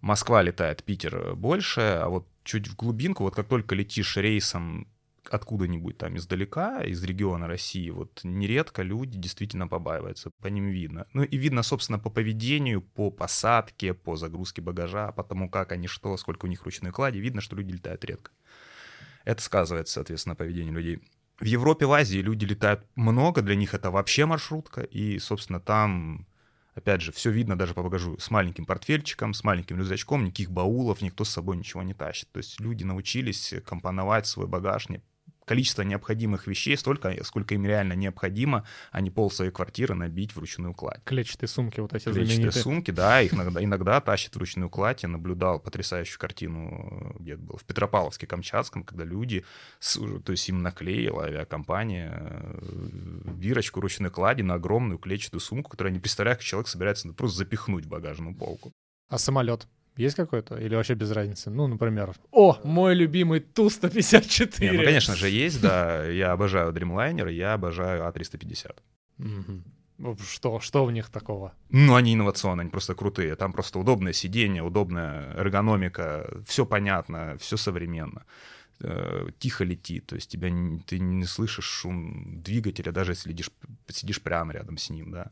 Москва 0.00 0.42
летает, 0.42 0.82
Питер 0.82 1.34
больше, 1.34 1.80
а 1.80 2.08
вот 2.08 2.26
чуть 2.44 2.68
в 2.68 2.76
глубинку, 2.76 3.24
вот 3.24 3.34
как 3.34 3.48
только 3.48 3.74
летишь 3.74 4.16
рейсом 4.16 4.88
откуда-нибудь 5.30 5.96
там 5.98 6.16
издалека, 6.16 6.82
из 6.82 7.02
региона 7.04 7.46
России, 7.46 7.88
вот 7.90 8.20
нередко 8.24 8.82
люди 8.82 9.16
действительно 9.16 9.68
побаиваются, 9.68 10.30
по 10.40 10.48
ним 10.48 10.68
видно. 10.68 11.06
Ну 11.12 11.22
и 11.22 11.36
видно, 11.36 11.62
собственно, 11.62 11.98
по 11.98 12.10
поведению, 12.10 12.82
по 12.82 13.10
посадке, 13.10 13.94
по 13.94 14.16
загрузке 14.16 14.60
багажа, 14.60 15.12
по 15.12 15.22
тому, 15.22 15.48
как 15.48 15.72
они 15.72 15.86
что, 15.86 16.16
сколько 16.16 16.46
у 16.46 16.48
них 16.48 16.64
ручной 16.64 16.90
клади, 16.90 17.18
видно, 17.18 17.40
что 17.40 17.56
люди 17.56 17.72
летают 17.72 18.04
редко. 18.04 18.32
Это 19.24 19.40
сказывается, 19.40 19.94
соответственно, 19.94 20.32
на 20.32 20.36
поведении 20.36 20.72
людей. 20.72 20.98
В 21.38 21.44
Европе, 21.44 21.86
в 21.86 21.92
Азии 21.92 22.18
люди 22.18 22.44
летают 22.44 22.84
много, 22.96 23.40
для 23.40 23.54
них 23.54 23.72
это 23.72 23.90
вообще 23.90 24.26
маршрутка, 24.26 24.82
и, 24.82 25.18
собственно, 25.18 25.60
там 25.60 26.26
Опять 26.74 27.00
же, 27.00 27.12
все 27.12 27.30
видно 27.30 27.58
даже 27.58 27.74
по 27.74 27.82
багажу. 27.82 28.16
С 28.18 28.30
маленьким 28.30 28.64
портфельчиком, 28.64 29.34
с 29.34 29.42
маленьким 29.42 29.78
рюкзачком, 29.78 30.24
никаких 30.24 30.50
баулов, 30.50 31.02
никто 31.02 31.24
с 31.24 31.30
собой 31.30 31.56
ничего 31.56 31.82
не 31.82 31.94
тащит. 31.94 32.30
То 32.30 32.38
есть 32.38 32.60
люди 32.60 32.84
научились 32.84 33.54
компоновать 33.66 34.26
свой 34.26 34.46
багаж 34.46 34.88
количество 35.50 35.82
необходимых 35.82 36.46
вещей 36.46 36.76
столько, 36.76 37.12
сколько 37.24 37.56
им 37.56 37.66
реально 37.66 37.94
необходимо, 37.94 38.64
а 38.92 39.00
не 39.00 39.10
пол 39.10 39.32
своей 39.32 39.50
квартиры 39.50 39.96
набить 39.96 40.36
вручную 40.36 40.74
кладь. 40.74 41.00
Клетчатые 41.02 41.48
сумки 41.48 41.80
вот 41.80 41.92
эти 41.92 42.04
Клетчатые 42.04 42.24
знаменитые. 42.36 42.62
сумки, 42.62 42.92
да, 42.92 43.20
их 43.20 43.34
иногда, 43.34 43.64
иногда 43.64 44.00
тащат 44.00 44.36
вручную 44.36 44.70
кладь. 44.70 45.02
Я 45.02 45.08
наблюдал 45.08 45.58
потрясающую 45.58 46.20
картину, 46.20 47.16
где 47.18 47.32
это 47.32 47.42
было, 47.42 47.58
в 47.58 47.64
Петропавловске, 47.64 48.28
Камчатском, 48.28 48.84
когда 48.84 49.02
люди, 49.02 49.44
то 50.24 50.30
есть 50.30 50.48
им 50.48 50.62
наклеила 50.62 51.24
авиакомпания 51.24 52.12
э, 52.12 53.30
бирочку 53.34 53.80
ручной 53.80 54.10
клади 54.10 54.42
на 54.42 54.54
огромную 54.54 55.00
клетчатую 55.00 55.40
сумку, 55.40 55.70
которую 55.70 55.90
они 55.90 55.98
представляют, 55.98 56.38
как 56.38 56.46
человек 56.46 56.68
собирается 56.68 57.12
просто 57.12 57.38
запихнуть 57.38 57.86
в 57.86 57.88
багажную 57.88 58.36
полку. 58.36 58.72
А 59.08 59.18
самолет? 59.18 59.66
Есть 60.00 60.16
какой-то? 60.16 60.56
Или 60.56 60.74
вообще 60.74 60.94
без 60.94 61.10
разницы? 61.10 61.50
Ну, 61.50 61.66
например, 61.66 62.14
о, 62.30 62.58
мой 62.64 62.94
любимый 62.94 63.40
Ту-154. 63.40 64.60
Не, 64.60 64.78
ну, 64.78 64.84
конечно 64.84 65.14
же, 65.14 65.28
есть, 65.28 65.60
да. 65.60 66.06
Я 66.06 66.32
обожаю 66.32 66.72
Dreamliner, 66.72 67.30
я 67.30 67.52
обожаю 67.52 68.02
А350. 68.04 68.76
Что, 70.26 70.60
что 70.60 70.86
в 70.86 70.92
них 70.92 71.10
такого? 71.10 71.52
Ну, 71.68 71.94
они 71.94 72.14
инновационные, 72.14 72.62
они 72.62 72.70
просто 72.70 72.94
крутые. 72.94 73.36
Там 73.36 73.52
просто 73.52 73.78
удобное 73.78 74.14
сиденье, 74.14 74.62
удобная 74.62 75.34
эргономика, 75.36 76.30
все 76.46 76.64
понятно, 76.64 77.36
все 77.38 77.58
современно 77.58 78.24
э, 78.80 79.28
тихо 79.38 79.64
летит, 79.64 80.06
то 80.06 80.14
есть 80.14 80.30
тебя 80.30 80.48
ты 80.86 80.98
не 80.98 81.26
слышишь 81.26 81.66
шум 81.66 82.40
двигателя, 82.42 82.92
даже 82.92 83.12
если 83.12 83.32
сидишь, 83.32 83.50
сидишь 83.88 84.22
прямо 84.22 84.54
рядом 84.54 84.78
с 84.78 84.88
ним, 84.88 85.10
да 85.10 85.30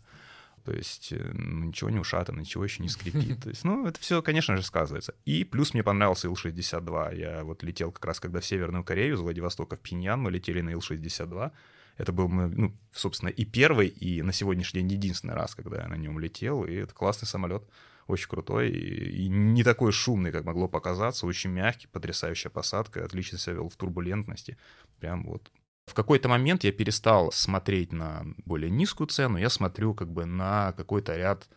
то 0.69 0.75
есть 0.75 1.13
э, 1.13 1.31
ну, 1.33 1.65
ничего 1.65 1.89
не 1.89 1.99
ушатано, 1.99 2.41
ничего 2.41 2.63
еще 2.63 2.83
не 2.83 2.91
скрипит. 2.91 3.41
То 3.43 3.49
есть, 3.49 3.65
ну, 3.65 3.87
это 3.87 3.99
все, 4.01 4.21
конечно 4.21 4.55
же, 4.55 4.63
сказывается. 4.63 5.15
И 5.25 5.45
плюс 5.45 5.73
мне 5.73 5.83
понравился 5.83 6.29
Ил-62. 6.29 7.17
Я 7.17 7.43
вот 7.43 7.63
летел 7.63 7.91
как 7.91 8.05
раз, 8.05 8.21
когда 8.21 8.41
в 8.41 8.45
Северную 8.45 8.85
Корею, 8.85 9.15
из 9.15 9.21
Владивостока 9.21 9.77
в 9.77 9.81
Пиньян, 9.81 10.21
мы 10.21 10.31
летели 10.31 10.61
на 10.61 10.69
Ил-62. 10.71 11.53
Это 11.97 12.13
был, 12.13 12.29
ну, 12.29 12.77
собственно, 12.93 13.31
и 13.31 13.47
первый, 13.47 13.89
и 13.89 14.21
на 14.21 14.35
сегодняшний 14.35 14.83
день 14.83 14.93
единственный 14.93 15.35
раз, 15.35 15.55
когда 15.55 15.81
я 15.81 15.89
на 15.89 15.97
нем 15.97 16.19
летел. 16.19 16.67
И 16.67 16.75
это 16.75 16.93
классный 16.93 17.27
самолет, 17.27 17.63
очень 18.07 18.29
крутой 18.29 18.69
и, 18.69 19.25
и 19.25 19.29
не 19.29 19.65
такой 19.65 19.93
шумный, 19.93 20.33
как 20.33 20.45
могло 20.45 20.69
показаться, 20.69 21.25
очень 21.25 21.49
мягкий, 21.49 21.87
потрясающая 21.87 22.51
посадка, 22.51 23.03
отлично 23.03 23.39
себя 23.39 23.55
вел 23.55 23.71
в 23.71 23.77
турбулентности. 23.77 24.59
Прям 25.01 25.25
вот 25.25 25.51
в 25.89 25.95
какой-то 25.95 26.29
момент 26.29 26.65
я 26.65 26.73
перестал 26.73 27.33
смотреть 27.33 27.93
на 27.93 28.25
более 28.45 28.71
низкую 28.71 29.09
цену, 29.09 29.39
я 29.39 29.51
смотрю 29.51 29.95
как 29.95 30.13
бы 30.13 30.25
на 30.25 30.73
какой-то 30.73 31.17
ряд 31.17 31.49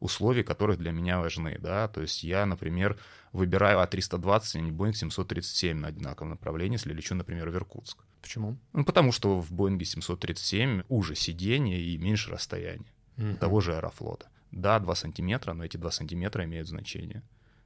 условий, 0.00 0.42
которые 0.42 0.76
для 0.78 0.92
меня 0.92 1.20
важны, 1.20 1.58
да, 1.60 1.88
то 1.88 2.00
есть 2.00 2.24
я, 2.24 2.46
например, 2.46 2.98
выбираю 3.32 3.78
А320, 3.80 4.42
а 4.54 4.60
не 4.60 4.70
Boeing 4.70 4.94
737 4.94 5.76
на 5.76 5.88
одинаковом 5.88 6.30
направлении, 6.30 6.76
если 6.76 6.92
лечу, 6.92 7.14
например, 7.14 7.50
в 7.50 7.54
Иркутск. 7.54 7.98
Почему? 8.22 8.56
Ну, 8.72 8.84
потому 8.84 9.12
что 9.12 9.40
в 9.40 9.52
Boeing 9.52 9.82
737 9.82 10.84
уже 10.88 11.14
сиденье 11.14 11.80
и 11.80 11.98
меньше 11.98 12.30
расстояния 12.30 12.92
mm-hmm. 13.16 13.36
того 13.36 13.60
же 13.60 13.74
Аэрофлота. 13.74 14.28
Да, 14.50 14.78
2 14.78 14.94
сантиметра, 14.94 15.52
но 15.52 15.64
эти 15.64 15.76
2 15.76 15.90
сантиметра 15.90 16.44
имеют 16.44 16.68
значение. 16.68 17.22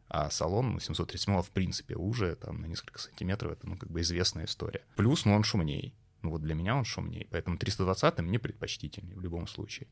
А 0.08 0.30
салон 0.30 0.74
ну, 0.74 0.80
737 0.80 1.42
в 1.42 1.50
принципе 1.50 1.96
уже 1.96 2.36
там 2.36 2.60
на 2.60 2.66
несколько 2.66 2.98
сантиметров, 2.98 3.52
это 3.52 3.66
ну 3.66 3.76
как 3.76 3.90
бы 3.90 4.00
известная 4.00 4.44
история. 4.44 4.82
Плюс, 4.96 5.24
ну 5.24 5.34
он 5.34 5.44
шумнее. 5.44 5.92
Ну 6.24 6.30
вот 6.30 6.40
для 6.40 6.54
меня 6.54 6.74
он 6.74 6.84
шумнее, 6.84 7.26
поэтому 7.30 7.58
320 7.58 8.18
мне 8.20 8.38
предпочтительнее 8.38 9.14
в 9.14 9.20
любом 9.20 9.46
случае. 9.46 9.88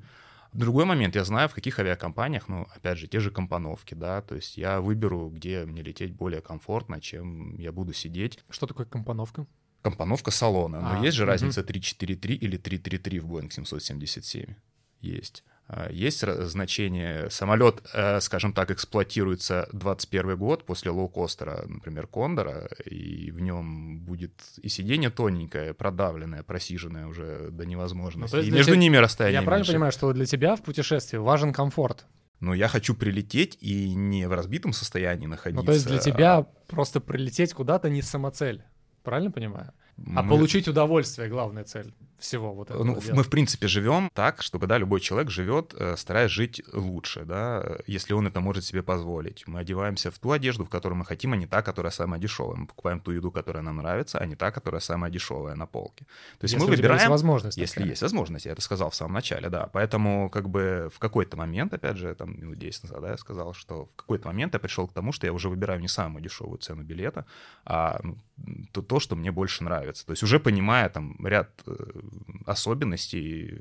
Другой 0.54 0.86
момент, 0.86 1.14
я 1.14 1.24
знаю, 1.24 1.48
в 1.50 1.54
каких 1.54 1.78
авиакомпаниях, 1.78 2.48
ну, 2.48 2.66
опять 2.74 2.98
же, 2.98 3.06
те 3.06 3.20
же 3.20 3.30
компоновки, 3.30 3.92
да, 3.94 4.22
то 4.22 4.34
есть 4.34 4.56
я 4.56 4.80
выберу, 4.80 5.28
где 5.28 5.66
мне 5.66 5.82
лететь 5.82 6.12
более 6.12 6.40
комфортно, 6.40 7.00
чем 7.02 7.58
я 7.58 7.70
буду 7.70 7.92
сидеть. 7.92 8.38
Что 8.48 8.66
такое 8.66 8.86
компоновка? 8.86 9.46
Компоновка 9.82 10.30
салона. 10.30 10.80
Но 10.80 11.00
а, 11.00 11.04
есть 11.04 11.16
же 11.16 11.24
угу. 11.24 11.32
разница 11.32 11.62
343 11.62 12.34
или 12.34 12.56
333 12.56 13.20
в 13.20 13.26
Boeing 13.26 13.50
777. 13.50 14.54
Есть. 15.00 15.44
А, 15.74 15.90
есть 15.90 16.20
значение, 16.20 17.30
самолет, 17.30 17.82
э, 17.94 18.20
скажем 18.20 18.52
так, 18.52 18.70
эксплуатируется 18.70 19.68
21 19.72 20.36
год 20.36 20.66
после 20.66 20.90
лоукостера, 20.90 21.64
например, 21.66 22.06
Кондора, 22.06 22.68
и 22.84 23.30
в 23.30 23.40
нем 23.40 24.00
будет 24.00 24.34
и 24.58 24.68
сиденье 24.68 25.08
тоненькое, 25.08 25.72
продавленное, 25.72 26.42
просиженное 26.42 27.06
уже 27.06 27.48
до 27.50 27.64
невозможности, 27.64 28.36
ну, 28.36 28.42
и 28.42 28.50
между 28.50 28.72
тебя... 28.72 28.80
ними 28.80 28.98
расстояние 28.98 29.40
Я 29.40 29.46
правильно 29.46 29.66
понимаю, 29.66 29.92
что 29.92 30.12
для 30.12 30.26
тебя 30.26 30.56
в 30.56 30.62
путешествии 30.62 31.16
важен 31.16 31.52
комфорт? 31.52 32.06
но 32.40 32.54
я 32.54 32.66
хочу 32.66 32.96
прилететь 32.96 33.56
и 33.60 33.94
не 33.94 34.26
в 34.26 34.32
разбитом 34.32 34.72
состоянии 34.72 35.26
находиться. 35.26 35.62
Ну, 35.62 35.64
то 35.64 35.72
есть 35.72 35.86
для 35.86 35.98
тебя 35.98 36.38
а... 36.38 36.42
просто 36.66 36.98
прилететь 37.00 37.54
куда-то 37.54 37.88
не 37.88 38.02
самоцель. 38.02 38.64
Правильно 39.04 39.30
понимаю? 39.30 39.72
А 40.14 40.22
мы... 40.22 40.30
получить 40.30 40.68
удовольствие 40.68 41.28
главная 41.28 41.64
цель 41.64 41.92
всего 42.22 42.54
вот 42.54 42.70
этого. 42.70 42.84
Ну, 42.84 43.00
мы 43.12 43.22
в 43.22 43.28
принципе 43.28 43.66
живем 43.66 44.10
так, 44.14 44.42
чтобы 44.42 44.66
да, 44.66 44.78
любой 44.78 45.00
человек 45.00 45.30
живет, 45.30 45.74
э, 45.76 45.96
стараясь 45.96 46.30
жить 46.30 46.62
лучше, 46.72 47.24
да, 47.24 47.78
если 47.86 48.14
он 48.14 48.26
это 48.26 48.40
может 48.40 48.64
себе 48.64 48.82
позволить. 48.82 49.44
Мы 49.46 49.60
одеваемся 49.60 50.10
в 50.10 50.18
ту 50.18 50.30
одежду, 50.30 50.64
в 50.64 50.70
которой 50.70 50.94
мы 50.94 51.04
хотим, 51.04 51.32
а 51.32 51.36
не 51.36 51.46
та, 51.46 51.62
которая 51.62 51.90
самая 51.90 52.20
дешевая. 52.20 52.56
Мы 52.56 52.66
покупаем 52.66 53.00
ту 53.00 53.10
еду, 53.10 53.30
которая 53.30 53.62
нам 53.62 53.76
нравится, 53.76 54.18
а 54.18 54.26
не 54.26 54.36
та, 54.36 54.50
которая 54.50 54.80
самая 54.80 55.10
дешевая 55.10 55.56
на 55.56 55.66
полке. 55.66 56.04
То 56.38 56.44
есть 56.44 56.54
если 56.54 56.64
мы 56.64 56.70
выбираем, 56.70 57.00
есть 57.00 57.10
возможность, 57.10 57.58
если 57.58 57.74
такая. 57.74 57.90
есть 57.90 58.02
возможность, 58.02 58.46
я 58.46 58.52
это 58.52 58.62
сказал 58.62 58.90
в 58.90 58.94
самом 58.94 59.14
начале, 59.14 59.48
да. 59.48 59.68
Поэтому 59.72 60.30
как 60.30 60.48
бы 60.48 60.90
в 60.94 60.98
какой-то 60.98 61.36
момент, 61.36 61.74
опять 61.74 61.96
же, 61.96 62.14
там 62.14 62.38
минут 62.38 62.58
10 62.58 62.84
назад, 62.84 63.00
да, 63.02 63.10
я 63.10 63.16
сказал, 63.16 63.52
что 63.52 63.86
в 63.86 63.96
какой-то 63.96 64.28
момент 64.28 64.54
я 64.54 64.60
пришел 64.60 64.86
к 64.86 64.92
тому, 64.92 65.12
что 65.12 65.26
я 65.26 65.32
уже 65.32 65.48
выбираю 65.48 65.80
не 65.80 65.88
самую 65.88 66.22
дешевую 66.22 66.58
цену 66.58 66.82
билета, 66.82 67.26
а 67.64 67.98
ну, 68.02 68.16
то, 68.72 68.82
то, 68.82 69.00
что 69.00 69.16
мне 69.16 69.32
больше 69.32 69.64
нравится. 69.64 70.06
То 70.06 70.12
есть 70.12 70.22
уже 70.22 70.40
понимая 70.40 70.88
там 70.88 71.16
ряд 71.24 71.50
э, 71.66 71.74
особенностей 72.46 73.60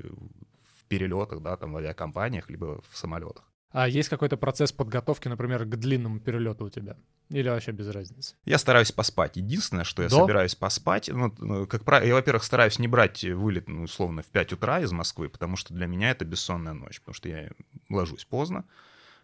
в 0.78 0.84
перелетах, 0.88 1.42
да, 1.42 1.56
там 1.56 1.72
в 1.72 1.76
авиакомпаниях, 1.76 2.50
либо 2.50 2.82
в 2.90 2.96
самолетах. 2.96 3.44
А 3.72 3.88
есть 3.88 4.10
какой-то 4.10 4.36
процесс 4.36 4.70
подготовки, 4.70 5.28
например, 5.28 5.64
к 5.64 5.76
длинному 5.76 6.20
перелету 6.20 6.66
у 6.66 6.70
тебя? 6.70 6.96
Или 7.30 7.48
вообще 7.48 7.72
без 7.72 7.88
разницы? 7.88 8.36
Я 8.44 8.58
стараюсь 8.58 8.92
поспать. 8.92 9.36
Единственное, 9.38 9.84
что 9.84 10.02
я 10.02 10.10
До? 10.10 10.16
собираюсь 10.16 10.54
поспать, 10.54 11.08
ну, 11.08 11.34
ну, 11.38 11.66
как 11.66 11.82
правило, 11.82 12.06
я, 12.06 12.14
во-первых, 12.14 12.44
стараюсь 12.44 12.78
не 12.78 12.88
брать 12.88 13.24
вылет, 13.24 13.68
ну, 13.68 13.84
условно, 13.84 14.22
в 14.22 14.26
5 14.26 14.52
утра 14.52 14.80
из 14.80 14.92
Москвы, 14.92 15.30
потому 15.30 15.56
что 15.56 15.72
для 15.72 15.86
меня 15.86 16.10
это 16.10 16.26
бессонная 16.26 16.74
ночь, 16.74 17.00
потому 17.00 17.14
что 17.14 17.30
я 17.30 17.50
ложусь 17.88 18.26
поздно, 18.26 18.64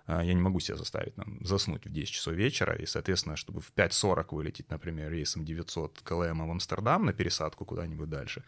я 0.08 0.34
не 0.34 0.40
могу 0.40 0.60
себя 0.60 0.76
заставить 0.76 1.14
там, 1.14 1.38
заснуть 1.44 1.86
в 1.86 1.92
10 1.92 2.08
часов 2.08 2.34
вечера, 2.34 2.74
и, 2.74 2.86
соответственно, 2.86 3.36
чтобы 3.36 3.60
в 3.60 3.72
5.40 3.74 4.26
вылететь, 4.30 4.70
например, 4.70 5.10
рейсом 5.12 5.44
900 5.44 6.00
КЛМ 6.02 6.48
в 6.48 6.50
Амстердам 6.50 7.04
на 7.04 7.12
пересадку 7.12 7.64
куда-нибудь 7.64 8.08
дальше, 8.08 8.42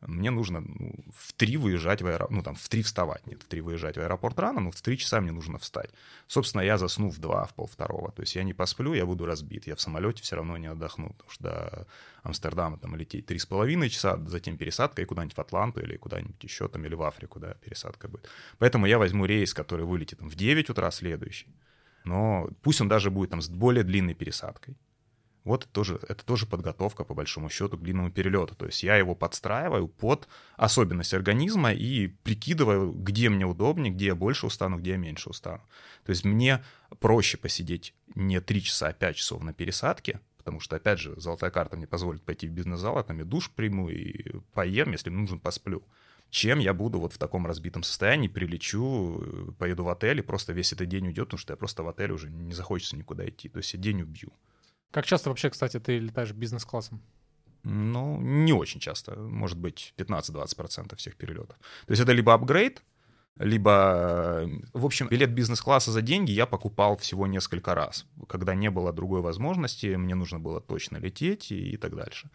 мне 0.00 0.30
нужно 0.30 0.60
ну, 0.60 0.94
в 1.14 1.32
3 1.32 1.56
выезжать 1.56 2.02
в 2.02 2.06
аэропорт, 2.06 2.30
ну 2.30 2.42
там 2.42 2.54
в 2.54 2.68
3 2.68 2.82
вставать, 2.82 3.26
нет, 3.26 3.42
в 3.42 3.46
3 3.46 3.60
выезжать 3.62 3.96
в 3.96 4.00
аэропорт 4.00 4.38
рано, 4.38 4.60
но 4.60 4.70
в 4.70 4.80
3 4.80 4.98
часа 4.98 5.20
мне 5.20 5.32
нужно 5.32 5.58
встать. 5.58 5.90
Собственно, 6.26 6.62
я 6.62 6.78
засну 6.78 7.08
в 7.08 7.18
2, 7.18 7.46
в 7.46 7.54
полвторого, 7.54 8.12
то 8.12 8.22
есть 8.22 8.36
я 8.36 8.42
не 8.42 8.52
посплю, 8.52 8.94
я 8.94 9.06
буду 9.06 9.26
разбит, 9.26 9.66
я 9.66 9.74
в 9.74 9.80
самолете 9.80 10.22
все 10.22 10.36
равно 10.36 10.56
не 10.58 10.66
отдохну, 10.66 11.10
потому 11.10 11.30
что 11.30 11.44
до 11.44 11.86
Амстердама 12.22 12.78
там 12.78 12.94
лететь 12.96 13.30
3,5 13.30 13.88
часа, 13.88 14.18
затем 14.26 14.58
пересадка 14.58 15.02
и 15.02 15.06
куда-нибудь 15.06 15.36
в 15.36 15.40
Атланту 15.40 15.80
или 15.80 15.96
куда-нибудь 15.96 16.42
еще 16.42 16.68
там, 16.68 16.84
или 16.84 16.94
в 16.94 17.02
Африку, 17.02 17.40
да, 17.40 17.54
пересадка 17.54 18.08
будет. 18.08 18.28
Поэтому 18.58 18.86
я 18.86 18.98
возьму 18.98 19.24
рейс, 19.24 19.54
который 19.54 19.86
вылетит 19.86 20.18
там, 20.18 20.28
в 20.28 20.34
9 20.34 20.70
утра 20.70 20.90
следующий, 20.90 21.54
но 22.04 22.48
пусть 22.62 22.80
он 22.80 22.88
даже 22.88 23.10
будет 23.10 23.30
там 23.30 23.40
с 23.40 23.48
более 23.48 23.82
длинной 23.82 24.14
пересадкой 24.14 24.76
Вот 25.46 25.68
тоже, 25.70 26.00
это 26.08 26.26
тоже 26.26 26.44
подготовка, 26.44 27.04
по 27.04 27.14
большому 27.14 27.48
счету, 27.50 27.78
к 27.78 27.80
длинному 27.80 28.10
перелету. 28.10 28.56
То 28.56 28.66
есть 28.66 28.82
я 28.82 28.96
его 28.96 29.14
подстраиваю 29.14 29.86
под 29.86 30.26
особенность 30.56 31.14
организма 31.14 31.72
и 31.72 32.08
прикидываю, 32.08 32.90
где 32.90 33.28
мне 33.28 33.46
удобнее, 33.46 33.92
где 33.92 34.06
я 34.06 34.16
больше 34.16 34.46
устану, 34.46 34.78
где 34.78 34.90
я 34.90 34.96
меньше 34.96 35.30
устану. 35.30 35.62
То 36.04 36.10
есть 36.10 36.24
мне 36.24 36.64
проще 36.98 37.38
посидеть 37.38 37.94
не 38.16 38.40
3 38.40 38.62
часа, 38.62 38.88
а 38.88 38.92
5 38.92 39.14
часов 39.14 39.44
на 39.44 39.52
пересадке, 39.52 40.20
потому 40.38 40.58
что, 40.58 40.74
опять 40.74 40.98
же, 40.98 41.14
золотая 41.20 41.52
карта 41.52 41.76
мне 41.76 41.86
позволит 41.86 42.24
пойти 42.24 42.48
в 42.48 42.50
бизнес-зал, 42.50 42.98
а 42.98 43.04
там 43.04 43.20
и 43.20 43.24
душ 43.24 43.52
приму, 43.52 43.88
и 43.88 44.40
поем, 44.52 44.90
если 44.90 45.10
нужен, 45.10 45.38
посплю 45.38 45.84
чем 46.30 46.58
я 46.58 46.74
буду 46.74 46.98
вот 46.98 47.12
в 47.12 47.18
таком 47.18 47.46
разбитом 47.46 47.84
состоянии, 47.84 48.26
прилечу, 48.26 49.54
поеду 49.58 49.84
в 49.84 49.88
отель, 49.88 50.18
и 50.18 50.22
просто 50.22 50.52
весь 50.52 50.72
этот 50.72 50.88
день 50.88 51.06
уйдет, 51.06 51.26
потому 51.26 51.38
что 51.38 51.52
я 51.52 51.56
просто 51.56 51.84
в 51.84 51.88
отеле 51.88 52.14
уже 52.14 52.28
не 52.30 52.52
захочется 52.52 52.96
никуда 52.96 53.28
идти. 53.28 53.48
То 53.48 53.58
есть 53.58 53.72
я 53.74 53.80
день 53.80 54.02
убью. 54.02 54.32
Как 54.90 55.06
часто 55.06 55.30
вообще, 55.30 55.50
кстати, 55.50 55.78
ты 55.78 55.98
летаешь 55.98 56.32
бизнес-классом? 56.32 57.02
Ну, 57.64 58.20
не 58.20 58.52
очень 58.52 58.80
часто. 58.80 59.16
Может 59.16 59.58
быть, 59.58 59.92
15-20% 59.96 60.96
всех 60.96 61.16
перелетов. 61.16 61.58
То 61.86 61.92
есть 61.92 62.02
это 62.02 62.12
либо 62.12 62.32
апгрейд, 62.32 62.82
либо, 63.38 64.48
в 64.72 64.84
общем, 64.84 65.08
билет 65.08 65.32
бизнес-класса 65.32 65.90
за 65.90 66.00
деньги 66.00 66.30
я 66.30 66.46
покупал 66.46 66.96
всего 66.96 67.26
несколько 67.26 67.74
раз, 67.74 68.06
когда 68.28 68.54
не 68.54 68.70
было 68.70 68.92
другой 68.92 69.20
возможности, 69.20 69.96
мне 69.96 70.14
нужно 70.14 70.38
было 70.38 70.60
точно 70.60 70.96
лететь 70.96 71.52
и, 71.52 71.72
и 71.72 71.76
так 71.76 71.94
дальше. 71.94 72.30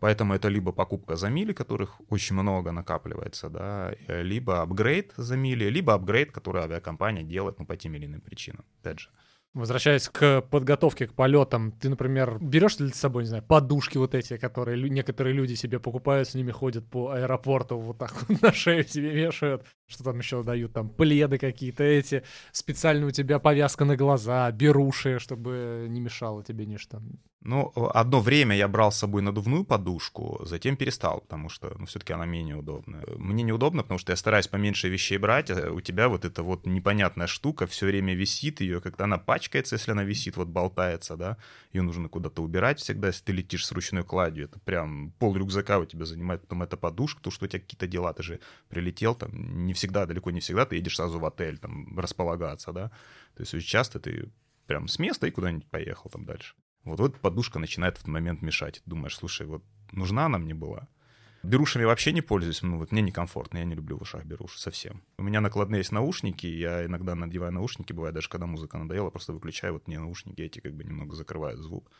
Поэтому 0.00 0.34
это 0.34 0.48
либо 0.48 0.72
покупка 0.72 1.16
за 1.16 1.30
мили, 1.30 1.54
которых 1.54 2.00
очень 2.10 2.36
много 2.36 2.72
накапливается, 2.72 3.48
да, 3.48 3.94
либо 4.08 4.60
апгрейд 4.60 5.14
за 5.16 5.36
мили, 5.36 5.70
либо 5.70 5.94
апгрейд, 5.94 6.30
который 6.30 6.62
авиакомпания 6.62 7.22
делает 7.22 7.58
ну, 7.58 7.64
по 7.64 7.76
тем 7.76 7.94
или 7.94 8.04
иным 8.04 8.20
причинам, 8.20 8.64
опять 8.82 9.00
же. 9.00 9.08
Возвращаясь 9.54 10.08
к 10.08 10.40
подготовке 10.50 11.06
к 11.06 11.14
полетам, 11.14 11.70
ты, 11.70 11.88
например, 11.88 12.38
берешь 12.40 12.80
ли 12.80 12.90
с 12.90 12.96
собой, 12.96 13.22
не 13.22 13.28
знаю, 13.28 13.44
подушки 13.44 13.96
вот 13.98 14.12
эти, 14.16 14.36
которые 14.36 14.90
некоторые 14.90 15.32
люди 15.32 15.54
себе 15.54 15.78
покупают, 15.78 16.28
с 16.28 16.34
ними 16.34 16.50
ходят 16.50 16.84
по 16.90 17.12
аэропорту, 17.12 17.78
вот 17.78 17.98
так 17.98 18.12
вот 18.22 18.42
на 18.42 18.52
шею 18.52 18.84
себе 18.84 19.10
вешают, 19.10 19.64
что 19.86 20.04
там 20.04 20.18
еще 20.18 20.42
дают, 20.42 20.72
там 20.72 20.88
пледы 20.88 21.38
какие-то 21.38 21.82
эти, 21.82 22.22
специально 22.52 23.06
у 23.06 23.10
тебя 23.10 23.38
повязка 23.38 23.84
на 23.84 23.96
глаза, 23.96 24.50
беруши, 24.50 25.18
чтобы 25.18 25.86
не 25.88 26.00
мешало 26.00 26.42
тебе 26.42 26.66
ничто. 26.66 27.00
Ну, 27.44 27.72
одно 27.92 28.20
время 28.20 28.56
я 28.56 28.66
брал 28.68 28.90
с 28.90 28.96
собой 28.96 29.20
надувную 29.20 29.64
подушку, 29.64 30.40
затем 30.46 30.78
перестал, 30.78 31.20
потому 31.20 31.50
что, 31.50 31.74
ну, 31.78 31.84
все-таки 31.84 32.14
она 32.14 32.24
менее 32.24 32.56
удобная. 32.56 33.04
Мне 33.18 33.42
неудобно, 33.42 33.82
потому 33.82 33.98
что 33.98 34.12
я 34.12 34.16
стараюсь 34.16 34.48
поменьше 34.48 34.88
вещей 34.88 35.18
брать, 35.18 35.50
а 35.50 35.70
у 35.70 35.82
тебя 35.82 36.08
вот 36.08 36.24
эта 36.24 36.42
вот 36.42 36.64
непонятная 36.64 37.26
штука 37.26 37.66
все 37.66 37.84
время 37.84 38.14
висит, 38.14 38.62
ее 38.62 38.80
как-то 38.80 39.04
она 39.04 39.18
пачкается, 39.18 39.74
если 39.74 39.90
она 39.90 40.04
висит, 40.04 40.38
вот 40.38 40.48
болтается, 40.48 41.18
да, 41.18 41.36
ее 41.74 41.82
нужно 41.82 42.08
куда-то 42.08 42.42
убирать 42.42 42.80
всегда, 42.80 43.08
если 43.08 43.24
ты 43.24 43.32
летишь 43.32 43.66
с 43.66 43.72
ручной 43.72 44.04
кладью, 44.04 44.46
это 44.46 44.58
прям 44.60 45.12
пол 45.18 45.36
рюкзака 45.36 45.78
у 45.78 45.84
тебя 45.84 46.06
занимает 46.06 46.40
потом 46.40 46.62
эта 46.62 46.78
подушка, 46.78 47.20
то 47.20 47.30
что 47.30 47.44
у 47.44 47.48
тебя 47.48 47.60
какие-то 47.60 47.86
дела, 47.86 48.14
ты 48.14 48.22
же 48.22 48.40
прилетел, 48.68 49.14
там, 49.14 49.66
не 49.66 49.73
всегда, 49.74 50.06
далеко 50.06 50.30
не 50.30 50.40
всегда 50.40 50.64
ты 50.66 50.76
едешь 50.76 50.96
сразу 50.96 51.18
в 51.18 51.26
отель, 51.26 51.58
там, 51.58 51.98
располагаться, 51.98 52.72
да, 52.72 52.88
то 53.34 53.42
есть 53.42 53.54
очень 53.54 53.68
часто 53.68 54.00
ты 54.00 54.30
прям 54.66 54.88
с 54.88 54.98
места 54.98 55.26
и 55.26 55.30
куда-нибудь 55.30 55.68
поехал 55.68 56.10
там 56.10 56.24
дальше. 56.24 56.54
Вот, 56.84 57.00
вот 57.00 57.20
подушка 57.20 57.58
начинает 57.58 57.96
в 57.96 58.00
этот 58.00 58.08
момент 58.08 58.42
мешать. 58.42 58.82
Думаешь, 58.86 59.16
слушай, 59.16 59.46
вот 59.46 59.64
нужна 59.92 60.26
она 60.26 60.38
мне 60.38 60.54
была? 60.54 60.88
Берушами 61.42 61.84
вообще 61.84 62.12
не 62.12 62.22
пользуюсь, 62.22 62.62
ну 62.62 62.78
вот 62.78 62.90
мне 62.90 63.02
некомфортно, 63.02 63.58
я 63.58 63.64
не 63.64 63.74
люблю 63.74 63.98
в 63.98 64.02
ушах 64.02 64.24
беруши 64.24 64.58
совсем. 64.58 65.02
У 65.18 65.22
меня 65.22 65.42
накладные 65.42 65.80
есть 65.80 65.92
наушники, 65.92 66.46
я 66.46 66.86
иногда 66.86 67.14
надеваю 67.14 67.52
наушники, 67.52 67.92
бывает 67.92 68.14
даже 68.14 68.30
когда 68.30 68.46
музыка 68.46 68.78
надоела, 68.78 69.10
просто 69.10 69.34
выключаю, 69.34 69.74
вот 69.74 69.86
мне 69.86 69.98
наушники 69.98 70.40
эти 70.40 70.60
как 70.60 70.72
бы 70.72 70.84
немного 70.84 71.14
закрывают 71.14 71.60
звук. 71.60 71.90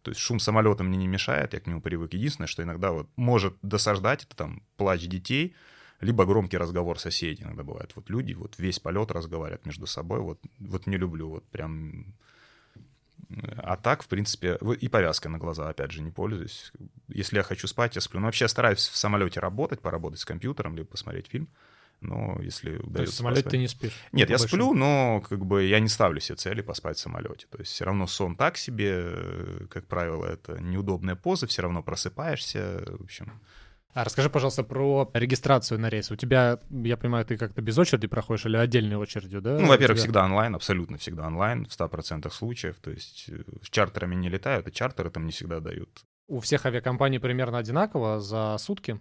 То 0.00 0.10
есть 0.10 0.20
шум 0.20 0.38
самолета 0.38 0.82
мне 0.82 0.96
не 0.96 1.08
мешает, 1.08 1.52
я 1.52 1.60
к 1.60 1.66
нему 1.66 1.82
привык. 1.82 2.14
Единственное, 2.14 2.46
что 2.46 2.62
иногда 2.62 2.92
вот 2.92 3.08
может 3.16 3.56
досаждать, 3.60 4.24
это 4.24 4.36
там 4.36 4.62
плач 4.76 5.04
детей, 5.06 5.54
либо 6.00 6.24
громкий 6.24 6.58
разговор 6.58 6.98
соседей 6.98 7.44
иногда 7.44 7.62
бывает. 7.62 7.92
Вот 7.94 8.10
люди 8.10 8.34
вот 8.34 8.58
весь 8.58 8.78
полет 8.78 9.10
разговаривают 9.10 9.66
между 9.66 9.86
собой, 9.86 10.20
вот, 10.20 10.40
вот 10.58 10.86
не 10.86 10.96
люблю, 10.96 11.28
вот 11.28 11.44
прям 11.48 12.14
а 13.56 13.76
так, 13.76 14.02
в 14.02 14.08
принципе, 14.08 14.58
и 14.80 14.88
повязка 14.88 15.28
на 15.28 15.38
глаза, 15.38 15.68
опять 15.68 15.90
же, 15.90 16.02
не 16.02 16.10
пользуюсь. 16.10 16.72
Если 17.08 17.36
я 17.36 17.42
хочу 17.42 17.66
спать, 17.66 17.96
я 17.96 18.00
сплю. 18.00 18.20
Но 18.20 18.26
вообще 18.26 18.44
я 18.44 18.48
стараюсь 18.48 18.86
в 18.86 18.96
самолете 18.96 19.40
работать, 19.40 19.80
поработать 19.80 20.20
с 20.20 20.24
компьютером, 20.24 20.76
либо 20.76 20.88
посмотреть 20.88 21.26
фильм. 21.26 21.48
Но 22.00 22.38
если. 22.40 22.78
То 22.78 23.00
есть 23.00 23.14
в 23.14 23.16
самолете 23.16 23.42
поспать... 23.42 23.50
ты 23.50 23.58
не 23.58 23.68
спишь? 23.68 23.98
Нет, 24.12 24.30
я 24.30 24.38
сплю, 24.38 24.74
но 24.74 25.22
как 25.28 25.44
бы 25.44 25.64
я 25.64 25.80
не 25.80 25.88
ставлю 25.88 26.20
себе 26.20 26.36
цели 26.36 26.60
поспать 26.60 26.98
в 26.98 27.00
самолете. 27.00 27.46
То 27.50 27.58
есть 27.58 27.72
все 27.72 27.84
равно 27.84 28.06
сон 28.06 28.36
так 28.36 28.58
себе, 28.58 29.66
как 29.70 29.86
правило, 29.86 30.26
это 30.26 30.60
неудобная 30.60 31.16
поза, 31.16 31.46
все 31.46 31.62
равно 31.62 31.82
просыпаешься, 31.82 32.84
в 32.98 33.04
общем... 33.04 33.32
А 33.96 34.04
расскажи, 34.04 34.28
пожалуйста, 34.28 34.62
про 34.62 35.08
регистрацию 35.14 35.80
на 35.80 35.88
рейс. 35.88 36.10
У 36.10 36.16
тебя, 36.16 36.58
я 36.68 36.98
понимаю, 36.98 37.24
ты 37.24 37.38
как-то 37.38 37.62
без 37.62 37.78
очереди 37.78 38.06
проходишь 38.06 38.44
или 38.44 38.58
отдельной 38.58 38.96
очередью, 38.96 39.40
да? 39.40 39.58
Ну, 39.58 39.68
во-первых, 39.68 39.98
всегда 39.98 40.26
онлайн, 40.26 40.54
абсолютно 40.54 40.98
всегда 40.98 41.26
онлайн, 41.26 41.64
в 41.64 41.70
100% 41.70 42.30
случаев. 42.30 42.76
То 42.82 42.90
есть 42.90 43.30
э, 43.30 43.42
с 43.62 43.70
чартерами 43.70 44.14
не 44.14 44.28
летают, 44.28 44.66
а 44.66 44.70
чартеры 44.70 45.08
там 45.08 45.24
не 45.24 45.32
всегда 45.32 45.60
дают. 45.60 45.88
У 46.28 46.40
всех 46.40 46.66
авиакомпаний 46.66 47.18
примерно 47.18 47.56
одинаково 47.56 48.20
за 48.20 48.58
сутки? 48.58 49.00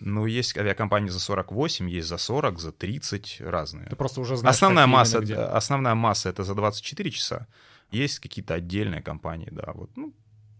Ну, 0.00 0.26
есть 0.26 0.58
авиакомпании 0.58 1.10
за 1.10 1.20
48, 1.20 1.88
есть 1.88 2.08
за 2.08 2.18
40, 2.18 2.58
за 2.58 2.72
30, 2.72 3.42
разные. 3.42 3.86
Ты 3.86 3.94
просто 3.94 4.20
уже 4.20 4.36
знаешь, 4.36 4.56
основная 4.56 4.88
масса, 4.88 5.20
где. 5.20 5.36
основная 5.36 5.94
масса 5.94 6.30
это 6.30 6.42
за 6.42 6.56
24 6.56 7.10
часа. 7.12 7.46
Есть 7.92 8.18
какие-то 8.18 8.54
отдельные 8.54 9.02
компании, 9.02 9.50
да, 9.52 9.70
вот, 9.72 9.96
ну, 9.96 10.12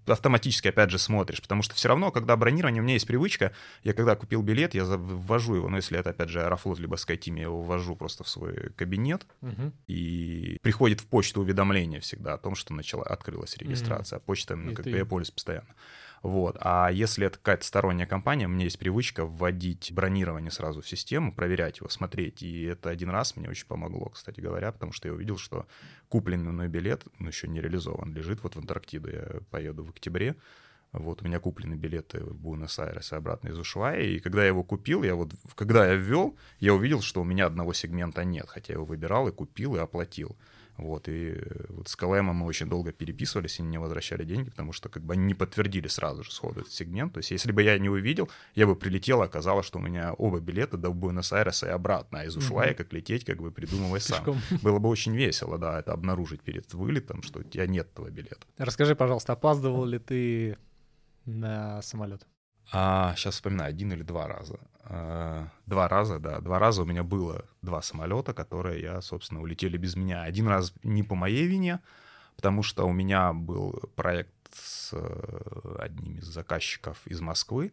автоматически, 0.07 0.69
опять 0.69 0.91
же, 0.91 0.99
смотришь, 0.99 1.41
потому 1.41 1.63
что 1.63 1.75
все 1.75 1.89
равно, 1.89 2.11
когда 2.11 2.37
бронирование, 2.37 2.81
у 2.81 2.85
меня 2.85 2.95
есть 2.95 3.07
привычка, 3.07 3.53
я 3.83 3.93
когда 3.93 4.17
купил 4.17 4.43
билет, 4.43 4.75
я 4.75 4.85
ввожу 4.85 5.55
его, 5.55 5.69
но 5.69 5.77
если 5.77 5.99
это, 5.99 6.11
опять 6.11 6.29
же, 6.29 6.43
Аэрофлот 6.43 6.79
либо 6.79 6.97
SkyTeam, 6.97 7.37
я 7.37 7.43
его 7.43 7.63
ввожу 7.63 7.97
просто 7.97 8.25
в 8.25 8.29
свой 8.29 8.71
кабинет, 8.77 9.27
угу. 9.41 9.73
и 9.87 10.59
приходит 10.63 11.01
в 11.01 11.07
почту 11.07 11.41
уведомление 11.41 12.01
всегда 12.01 12.35
о 12.35 12.39
том, 12.39 12.55
что 12.55 12.75
начала, 12.75 13.05
открылась 13.05 13.57
регистрация. 13.57 14.19
Угу. 14.19 14.27
Почта, 14.27 14.57
ну, 14.57 14.75
как 14.75 14.85
бы 14.85 14.97
я 14.97 15.05
пользуюсь 15.05 15.31
постоянно. 15.31 15.75
Вот. 16.23 16.57
А 16.61 16.89
если 16.91 17.27
это 17.27 17.39
какая-то 17.39 17.65
сторонняя 17.65 18.07
компания, 18.07 18.47
у 18.47 18.49
меня 18.49 18.65
есть 18.65 18.79
привычка 18.79 19.27
вводить 19.27 19.91
бронирование 19.93 20.53
сразу 20.53 20.81
в 20.81 20.89
систему, 20.89 21.33
проверять 21.33 21.81
его, 21.81 21.89
смотреть. 21.89 22.43
И 22.43 22.63
это 22.63 22.91
один 22.91 23.11
раз 23.11 23.37
мне 23.37 23.49
очень 23.49 23.67
помогло, 23.67 24.11
кстати 24.11 24.41
говоря, 24.41 24.71
потому 24.71 24.93
что 24.93 25.09
я 25.09 25.15
увидел, 25.15 25.37
что 25.37 25.67
купленный 26.09 26.53
мной 26.53 26.69
билет, 26.69 27.05
ну, 27.19 27.29
еще 27.29 27.49
не 27.49 27.61
реализован, 27.61 28.15
лежит 28.15 28.43
вот 28.45 28.55
в 28.55 28.59
Антарктиду. 28.59 29.11
Я 29.11 29.41
поеду 29.51 29.85
в 29.85 29.91
октябре. 29.91 30.37
Вот 30.93 31.23
у 31.23 31.25
меня 31.25 31.41
куплены 31.41 31.75
билеты 31.75 32.23
в 32.23 32.37
Буэнос-Айрес 32.37 33.13
и 33.13 33.17
обратно 33.17 33.49
из 33.49 33.59
Ушуая. 33.59 34.03
И 34.03 34.21
когда 34.21 34.43
я 34.43 34.49
его 34.49 34.63
купил, 34.63 35.03
я 35.03 35.15
вот, 35.15 35.33
когда 35.55 35.89
я 35.89 35.95
ввел, 35.95 36.37
я 36.61 36.75
увидел, 36.75 37.01
что 37.01 37.23
у 37.23 37.25
меня 37.25 37.47
одного 37.47 37.73
сегмента 37.73 38.25
нет, 38.25 38.47
хотя 38.49 38.75
я 38.75 38.77
его 38.77 38.85
выбирал 38.85 39.27
и 39.27 39.33
купил, 39.33 39.75
и 39.75 39.79
оплатил. 39.79 40.37
Вот, 40.79 41.09
и 41.09 41.35
э, 41.37 41.65
вот 41.69 41.89
с 41.89 41.97
КЛМом 41.97 42.37
мы 42.37 42.47
очень 42.47 42.67
долго 42.67 42.93
переписывались 42.93 43.59
и 43.59 43.63
не 43.63 43.79
возвращали 43.79 44.25
деньги, 44.25 44.51
потому 44.51 44.73
что 44.73 44.89
как 44.89 45.03
бы 45.03 45.15
они 45.15 45.25
не 45.25 45.35
подтвердили 45.35 45.89
сразу 45.89 46.25
же 46.25 46.33
сходу 46.33 46.61
этот 46.61 46.73
сегмент. 46.73 47.13
То 47.13 47.19
есть 47.19 47.31
если 47.31 47.53
бы 47.53 47.63
я 47.63 47.79
не 47.79 47.89
увидел, 47.89 48.31
я 48.55 48.67
бы 48.67 48.75
прилетел, 48.75 49.23
а 49.23 49.27
оказалось, 49.27 49.67
что 49.67 49.79
у 49.79 49.83
меня 49.83 50.15
оба 50.15 50.41
билета 50.41 50.77
до 50.77 50.91
Буэнос-Айреса 50.91 51.67
и 51.67 51.71
обратно, 51.71 52.21
а 52.21 52.25
из 52.25 52.37
Ушуая 52.37 52.75
как 52.75 52.93
лететь, 52.93 53.25
как 53.25 53.39
бы 53.39 53.51
придумывай 53.51 54.01
сам. 54.01 54.41
Было 54.63 54.79
бы 54.79 54.89
очень 54.89 55.15
весело, 55.15 55.59
да, 55.59 55.79
это 55.79 55.93
обнаружить 55.93 56.41
перед 56.43 56.73
вылетом, 56.73 57.23
что 57.23 57.41
у 57.41 57.43
тебя 57.43 57.67
нет 57.67 57.89
этого 57.93 58.09
билета. 58.11 58.47
Расскажи, 58.57 58.97
пожалуйста, 58.97 59.35
опаздывал 59.35 59.85
ли 59.85 59.99
ты 59.99 60.57
на 61.27 61.83
самолет? 61.83 62.27
А, 62.73 63.15
сейчас 63.17 63.35
вспоминаю, 63.35 63.69
один 63.69 63.93
или 63.93 64.03
два 64.03 64.27
раза. 64.27 64.59
А, 64.85 65.49
два 65.67 65.89
раза, 65.89 66.19
да, 66.19 66.41
два 66.41 66.59
раза 66.59 66.83
у 66.83 66.85
меня 66.87 67.03
было 67.03 67.45
два 67.61 67.83
самолета, 67.83 68.33
которые, 68.33 68.81
я, 68.81 69.01
собственно, 69.03 69.43
улетели 69.43 69.77
без 69.77 69.95
меня. 69.95 70.23
Один 70.23 70.49
раз 70.49 70.73
не 70.83 71.03
по 71.03 71.15
моей 71.15 71.47
вине, 71.47 71.81
потому 72.37 72.63
что 72.63 72.87
у 72.87 72.93
меня 72.93 73.35
был 73.35 73.73
проект 73.95 74.33
с 74.55 74.91
э, 74.93 75.77
одним 75.79 76.19
из 76.19 76.25
заказчиков 76.25 77.07
из 77.07 77.21
Москвы, 77.21 77.73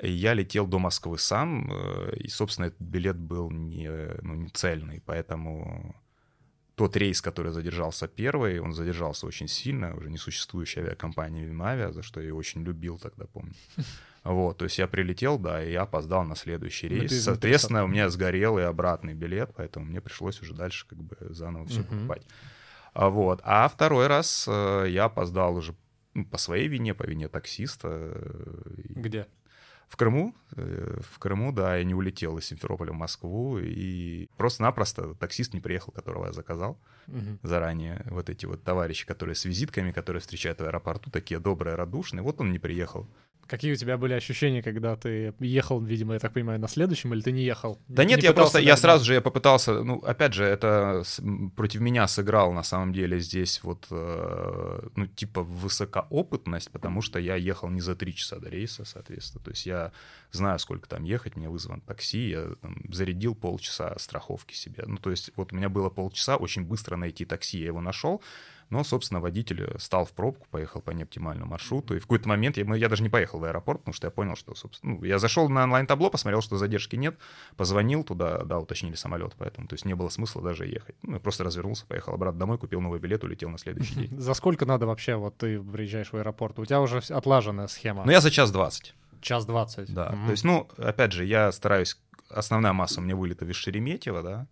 и 0.00 0.10
я 0.10 0.34
летел 0.34 0.66
до 0.66 0.78
Москвы 0.78 1.18
сам, 1.18 1.70
э, 1.72 2.16
и, 2.16 2.28
собственно, 2.28 2.66
этот 2.66 2.80
билет 2.80 3.16
был 3.16 3.50
не, 3.50 3.90
ну, 4.22 4.34
не 4.34 4.48
цельный, 4.48 5.02
поэтому 5.04 5.94
тот 6.74 6.96
рейс, 6.96 7.20
который 7.20 7.52
задержался 7.52 8.08
первый, 8.08 8.60
он 8.60 8.72
задержался 8.72 9.26
очень 9.26 9.48
сильно, 9.48 9.94
уже 9.94 10.08
несуществующая 10.08 10.84
авиакомпания 10.84 11.44
Вимавиа, 11.44 11.92
за 11.92 12.02
что 12.02 12.20
я 12.20 12.34
очень 12.34 12.62
любил 12.62 12.98
тогда, 12.98 13.26
помню. 13.26 13.54
Вот, 14.22 14.58
то 14.58 14.64
есть 14.64 14.78
я 14.78 14.86
прилетел, 14.86 15.38
да, 15.38 15.64
и 15.64 15.72
я 15.72 15.82
опоздал 15.82 16.24
на 16.24 16.36
следующий 16.36 16.88
ну, 16.88 16.96
рейс. 16.96 17.24
Соответственно, 17.24 17.84
у 17.84 17.86
меня 17.86 18.10
сгорел 18.10 18.58
и 18.58 18.62
обратный 18.62 19.14
билет, 19.14 19.52
поэтому 19.56 19.86
мне 19.86 20.00
пришлось 20.00 20.42
уже 20.42 20.54
дальше 20.54 20.86
как 20.86 20.98
бы 20.98 21.16
заново 21.20 21.66
все 21.66 21.82
покупать. 21.82 22.26
А 22.92 23.08
вот. 23.08 23.40
А 23.44 23.68
второй 23.68 24.08
раз 24.08 24.46
э, 24.48 24.86
я 24.88 25.04
опоздал 25.04 25.56
уже 25.56 25.74
ну, 26.14 26.24
по 26.26 26.38
своей 26.38 26.68
вине, 26.68 26.92
по 26.92 27.04
вине 27.04 27.28
таксиста. 27.28 28.20
Где? 28.76 29.26
В 29.88 29.96
Крыму, 29.96 30.36
э, 30.54 31.00
в 31.02 31.18
Крыму, 31.18 31.52
да, 31.52 31.76
я 31.76 31.84
не 31.84 31.94
улетел 31.94 32.38
из 32.38 32.44
Симферополя 32.44 32.92
в 32.92 32.96
Москву, 32.96 33.58
и 33.58 34.28
просто-напросто 34.36 35.14
таксист 35.14 35.52
не 35.52 35.60
приехал, 35.60 35.92
которого 35.92 36.26
я 36.26 36.32
заказал 36.32 36.78
Мгм. 37.08 37.40
заранее. 37.42 38.06
Вот 38.08 38.30
эти 38.30 38.46
вот 38.46 38.62
товарищи, 38.62 39.04
которые 39.04 39.34
с 39.34 39.44
визитками, 39.44 39.90
которые 39.90 40.20
встречают 40.20 40.60
в 40.60 40.64
аэропорту, 40.64 41.10
такие 41.10 41.40
добрые, 41.40 41.74
радушные, 41.74 42.22
вот 42.22 42.40
он 42.40 42.52
не 42.52 42.60
приехал. 42.60 43.08
Какие 43.50 43.72
у 43.72 43.76
тебя 43.76 43.98
были 43.98 44.12
ощущения, 44.12 44.62
когда 44.62 44.94
ты 44.94 45.34
ехал, 45.40 45.80
видимо, 45.80 46.12
я 46.14 46.20
так 46.20 46.32
понимаю, 46.32 46.60
на 46.60 46.68
следующем, 46.68 47.12
или 47.12 47.20
ты 47.20 47.32
не 47.32 47.42
ехал? 47.42 47.80
Да 47.88 48.04
Не 48.04 48.10
нет, 48.10 48.22
я 48.22 48.30
пытался 48.30 48.52
просто, 48.52 48.58
я 48.68 48.76
сразу 48.76 49.04
же, 49.04 49.14
я 49.14 49.20
попытался, 49.20 49.82
ну, 49.82 49.98
опять 49.98 50.34
же, 50.34 50.44
это 50.44 51.02
с- 51.04 51.20
против 51.56 51.80
меня 51.80 52.06
сыграл, 52.06 52.52
на 52.52 52.62
самом 52.62 52.92
деле, 52.92 53.18
здесь 53.18 53.60
вот, 53.64 53.88
э, 53.90 54.88
ну, 54.94 55.06
типа, 55.08 55.42
высокоопытность, 55.42 56.70
потому 56.70 57.02
что 57.02 57.18
я 57.18 57.34
ехал 57.34 57.68
не 57.70 57.80
за 57.80 57.96
три 57.96 58.14
часа 58.14 58.38
до 58.38 58.48
рейса, 58.48 58.84
соответственно, 58.84 59.42
то 59.44 59.50
есть 59.50 59.66
я 59.66 59.90
знаю, 60.30 60.58
сколько 60.60 60.88
там 60.88 61.02
ехать, 61.02 61.34
мне 61.36 61.48
вызван 61.48 61.80
такси, 61.80 62.28
я 62.30 62.46
там, 62.62 62.76
зарядил 62.92 63.34
полчаса 63.34 63.98
страховки 63.98 64.54
себе, 64.54 64.84
ну, 64.86 64.96
то 64.98 65.10
есть 65.10 65.32
вот 65.36 65.52
у 65.52 65.56
меня 65.56 65.68
было 65.68 65.90
полчаса 65.90 66.36
очень 66.36 66.62
быстро 66.64 66.96
найти 66.96 67.24
такси, 67.24 67.58
я 67.58 67.66
его 67.66 67.80
нашел, 67.80 68.22
но, 68.70 68.84
собственно, 68.84 69.20
водитель 69.20 69.74
стал 69.78 70.04
в 70.04 70.12
пробку, 70.12 70.46
поехал 70.50 70.80
по 70.80 70.90
неоптимальному 70.92 71.50
маршруту. 71.50 71.96
И 71.96 71.98
в 71.98 72.02
какой-то 72.02 72.28
момент 72.28 72.56
я, 72.56 72.64
ну, 72.64 72.74
я 72.74 72.88
даже 72.88 73.02
не 73.02 73.08
поехал 73.08 73.38
в 73.40 73.44
аэропорт, 73.44 73.80
потому 73.80 73.94
что 73.94 74.06
я 74.06 74.10
понял, 74.10 74.36
что, 74.36 74.54
собственно, 74.54 74.94
ну, 74.94 75.04
я 75.04 75.18
зашел 75.18 75.48
на 75.48 75.64
онлайн-табло, 75.64 76.10
посмотрел, 76.10 76.40
что 76.40 76.56
задержки 76.56 76.96
нет, 76.96 77.16
позвонил 77.56 78.04
туда, 78.04 78.44
да, 78.44 78.58
уточнили 78.58 78.94
самолет, 78.94 79.34
поэтому, 79.36 79.66
то 79.66 79.74
есть 79.74 79.84
не 79.84 79.94
было 79.94 80.08
смысла 80.08 80.40
даже 80.42 80.66
ехать. 80.66 80.94
Ну, 81.02 81.14
я 81.14 81.20
просто 81.20 81.44
развернулся, 81.44 81.84
поехал 81.86 82.14
обратно 82.14 82.40
домой, 82.40 82.58
купил 82.58 82.80
новый 82.80 83.00
билет, 83.00 83.24
улетел 83.24 83.48
на 83.50 83.58
следующий 83.58 83.94
день. 83.94 84.10
За 84.20 84.34
сколько 84.34 84.64
надо 84.66 84.86
вообще, 84.86 85.16
вот 85.16 85.36
ты 85.36 85.60
приезжаешь 85.60 86.12
в 86.12 86.16
аэропорт? 86.16 86.58
У 86.58 86.64
тебя 86.64 86.80
уже 86.80 86.98
отлаженная 87.10 87.66
схема. 87.66 88.04
Но 88.04 88.12
я 88.12 88.20
за 88.20 88.30
час 88.30 88.50
двадцать, 88.52 88.94
Час 89.20 89.44
двадцать. 89.46 89.92
да. 89.92 90.10
Мгм. 90.12 90.26
То 90.26 90.30
есть, 90.30 90.44
ну, 90.44 90.68
опять 90.78 91.12
же, 91.12 91.24
я 91.24 91.50
стараюсь, 91.52 91.98
основная 92.28 92.72
масса 92.72 93.00
у 93.00 93.02
меня 93.02 93.16
вылетов 93.16 93.48
из 93.48 93.56
Шереметьево, 93.56 94.22
да, 94.22 94.46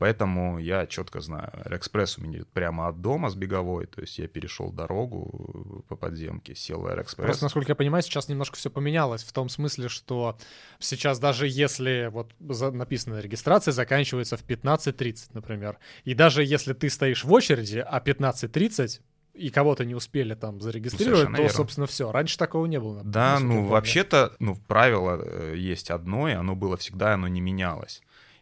Поэтому 0.00 0.58
я 0.58 0.86
четко 0.86 1.20
знаю, 1.20 1.50
Аэроэкспресс 1.52 2.16
у 2.16 2.22
меня 2.22 2.38
идет 2.38 2.48
прямо 2.48 2.88
от 2.88 3.02
дома 3.02 3.28
с 3.28 3.34
беговой, 3.34 3.84
то 3.84 4.00
есть 4.00 4.18
я 4.18 4.28
перешел 4.28 4.72
дорогу 4.72 5.84
по 5.88 5.94
подземке, 5.94 6.54
сел 6.54 6.80
в 6.80 6.86
Аэроэкспресс. 6.86 7.26
Просто, 7.26 7.44
насколько 7.44 7.72
я 7.72 7.76
понимаю, 7.76 8.02
сейчас 8.02 8.30
немножко 8.30 8.56
все 8.56 8.70
поменялось 8.70 9.22
в 9.22 9.30
том 9.34 9.50
смысле, 9.50 9.90
что 9.90 10.38
сейчас 10.78 11.18
даже 11.18 11.46
если 11.46 12.08
вот 12.10 12.32
написано 12.40 13.20
регистрация 13.20 13.72
заканчивается 13.72 14.38
в 14.38 14.42
15.30, 14.46 15.32
например, 15.34 15.76
и 16.04 16.14
даже 16.14 16.44
если 16.44 16.72
ты 16.72 16.88
стоишь 16.88 17.22
в 17.22 17.30
очереди, 17.30 17.84
а 17.86 18.00
15.30 18.00 19.02
и 19.34 19.50
кого-то 19.50 19.84
не 19.84 19.94
успели 19.94 20.32
там 20.32 20.62
зарегистрировать, 20.62 21.18
совершенно 21.18 21.36
то, 21.36 21.42
верно. 21.42 21.56
собственно, 21.56 21.86
все. 21.86 22.10
Раньше 22.10 22.38
такого 22.38 22.64
не 22.64 22.80
было. 22.80 23.02
Да, 23.04 23.38
ну 23.38 23.66
вообще-то, 23.66 24.32
ну 24.38 24.56
правило 24.66 25.20
э, 25.22 25.56
есть 25.58 25.90
одно, 25.90 26.26
и 26.26 26.32
оно 26.32 26.56
было 26.56 26.78
всегда, 26.78 27.12
оно 27.12 27.28
не 27.28 27.42
менялось. 27.42 28.00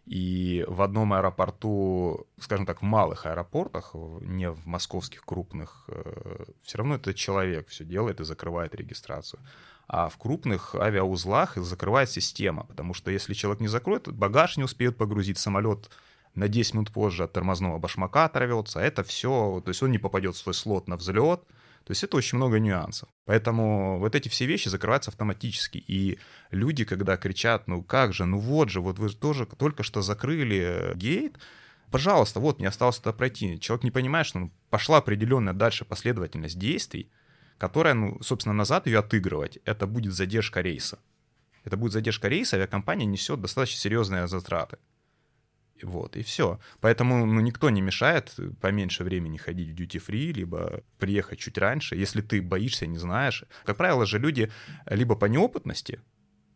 И 0.09 0.65
в 0.67 0.81
одном 0.81 1.13
аэропорту, 1.13 2.27
скажем 2.41 2.65
так, 2.65 2.81
в 2.81 2.85
малых 2.85 3.27
аэропортах, 3.27 3.95
не 4.23 4.51
в 4.51 4.67
московских 4.67 5.23
крупных, 5.27 5.87
все 6.63 6.79
равно 6.79 6.95
это 6.95 7.13
человек 7.13 7.69
все 7.69 7.85
делает 7.85 8.21
и 8.21 8.25
закрывает 8.25 8.75
регистрацию. 8.75 9.39
А 9.87 10.09
в 10.09 10.17
крупных 10.17 10.75
авиаузлах 10.75 11.57
закрывает 11.57 12.11
система, 12.11 12.65
потому 12.65 12.95
что 12.95 13.11
если 13.11 13.35
человек 13.35 13.61
не 13.61 13.69
закроет, 13.69 14.11
багаж 14.11 14.57
не 14.57 14.65
успеет 14.65 14.97
погрузить, 14.97 15.37
самолет 15.37 15.91
на 16.35 16.49
10 16.49 16.75
минут 16.75 16.91
позже 16.91 17.25
от 17.25 17.33
тормозного 17.35 17.79
башмака 17.79 18.25
оторвется, 18.25 18.81
это 18.81 19.03
все, 19.03 19.61
то 19.63 19.69
есть 19.69 19.83
он 19.83 19.91
не 19.91 19.99
попадет 19.99 20.37
в 20.37 20.39
свой 20.39 20.55
слот 20.55 20.89
на 20.89 20.97
взлет, 20.97 21.43
то 21.85 21.93
есть 21.93 22.05
это 22.05 22.17
очень 22.17 22.37
много 22.37 22.59
нюансов. 22.59 23.09
Поэтому 23.25 23.99
вот 23.99 24.15
эти 24.15 24.29
все 24.29 24.47
вещи 24.47 24.69
закрываются 24.69 25.11
автоматически. 25.11 25.79
И 25.79 26.19
люди, 26.51 26.85
когда 26.85 27.17
кричат, 27.17 27.67
ну 27.67 27.83
как 27.83 28.13
же, 28.13 28.27
ну 28.27 28.39
вот 28.39 28.69
же, 28.69 28.81
вот 28.81 28.99
вы 28.99 29.09
же 29.09 29.17
тоже 29.17 29.47
только 29.47 29.83
что 29.83 30.03
закрыли 30.03 30.93
гейт, 30.97 31.39
пожалуйста, 31.91 32.41
вот, 32.41 32.59
мне 32.59 32.69
осталось 32.69 32.99
туда 32.99 33.13
пройти. 33.13 33.59
Человек 33.59 33.85
не 33.85 33.91
понимает, 33.91 34.27
что 34.27 34.39
ну, 34.41 34.51
пошла 34.71 34.99
определенная 34.99 35.55
дальше 35.55 35.85
последовательность 35.85 36.59
действий, 36.59 37.11
которая, 37.59 37.95
ну, 37.95 38.23
собственно, 38.23 38.55
назад 38.55 38.87
ее 38.87 38.99
отыгрывать, 39.01 39.59
это 39.65 39.87
будет 39.87 40.15
задержка 40.15 40.61
рейса. 40.61 40.99
Это 41.65 41.77
будет 41.77 41.93
задержка 41.93 42.29
рейса, 42.29 42.57
авиакомпания 42.57 43.07
несет 43.07 43.41
достаточно 43.41 43.79
серьезные 43.79 44.29
затраты. 44.29 44.79
Вот, 45.83 46.17
и 46.17 46.23
все. 46.23 46.59
Поэтому 46.81 47.27
ну, 47.27 47.41
никто 47.41 47.71
не 47.71 47.81
мешает 47.81 48.35
поменьше 48.61 49.05
времени 49.05 49.37
ходить 49.37 49.71
в 49.71 49.75
duty-free, 49.75 50.33
либо 50.33 50.83
приехать 50.99 51.39
чуть 51.39 51.59
раньше, 51.59 51.97
если 51.97 52.21
ты 52.21 52.43
боишься, 52.43 52.87
не 52.87 52.99
знаешь. 52.99 53.45
Как 53.65 53.77
правило 53.77 54.07
же 54.07 54.19
люди 54.19 54.51
либо 54.87 55.15
по 55.15 55.27
неопытности, 55.27 56.01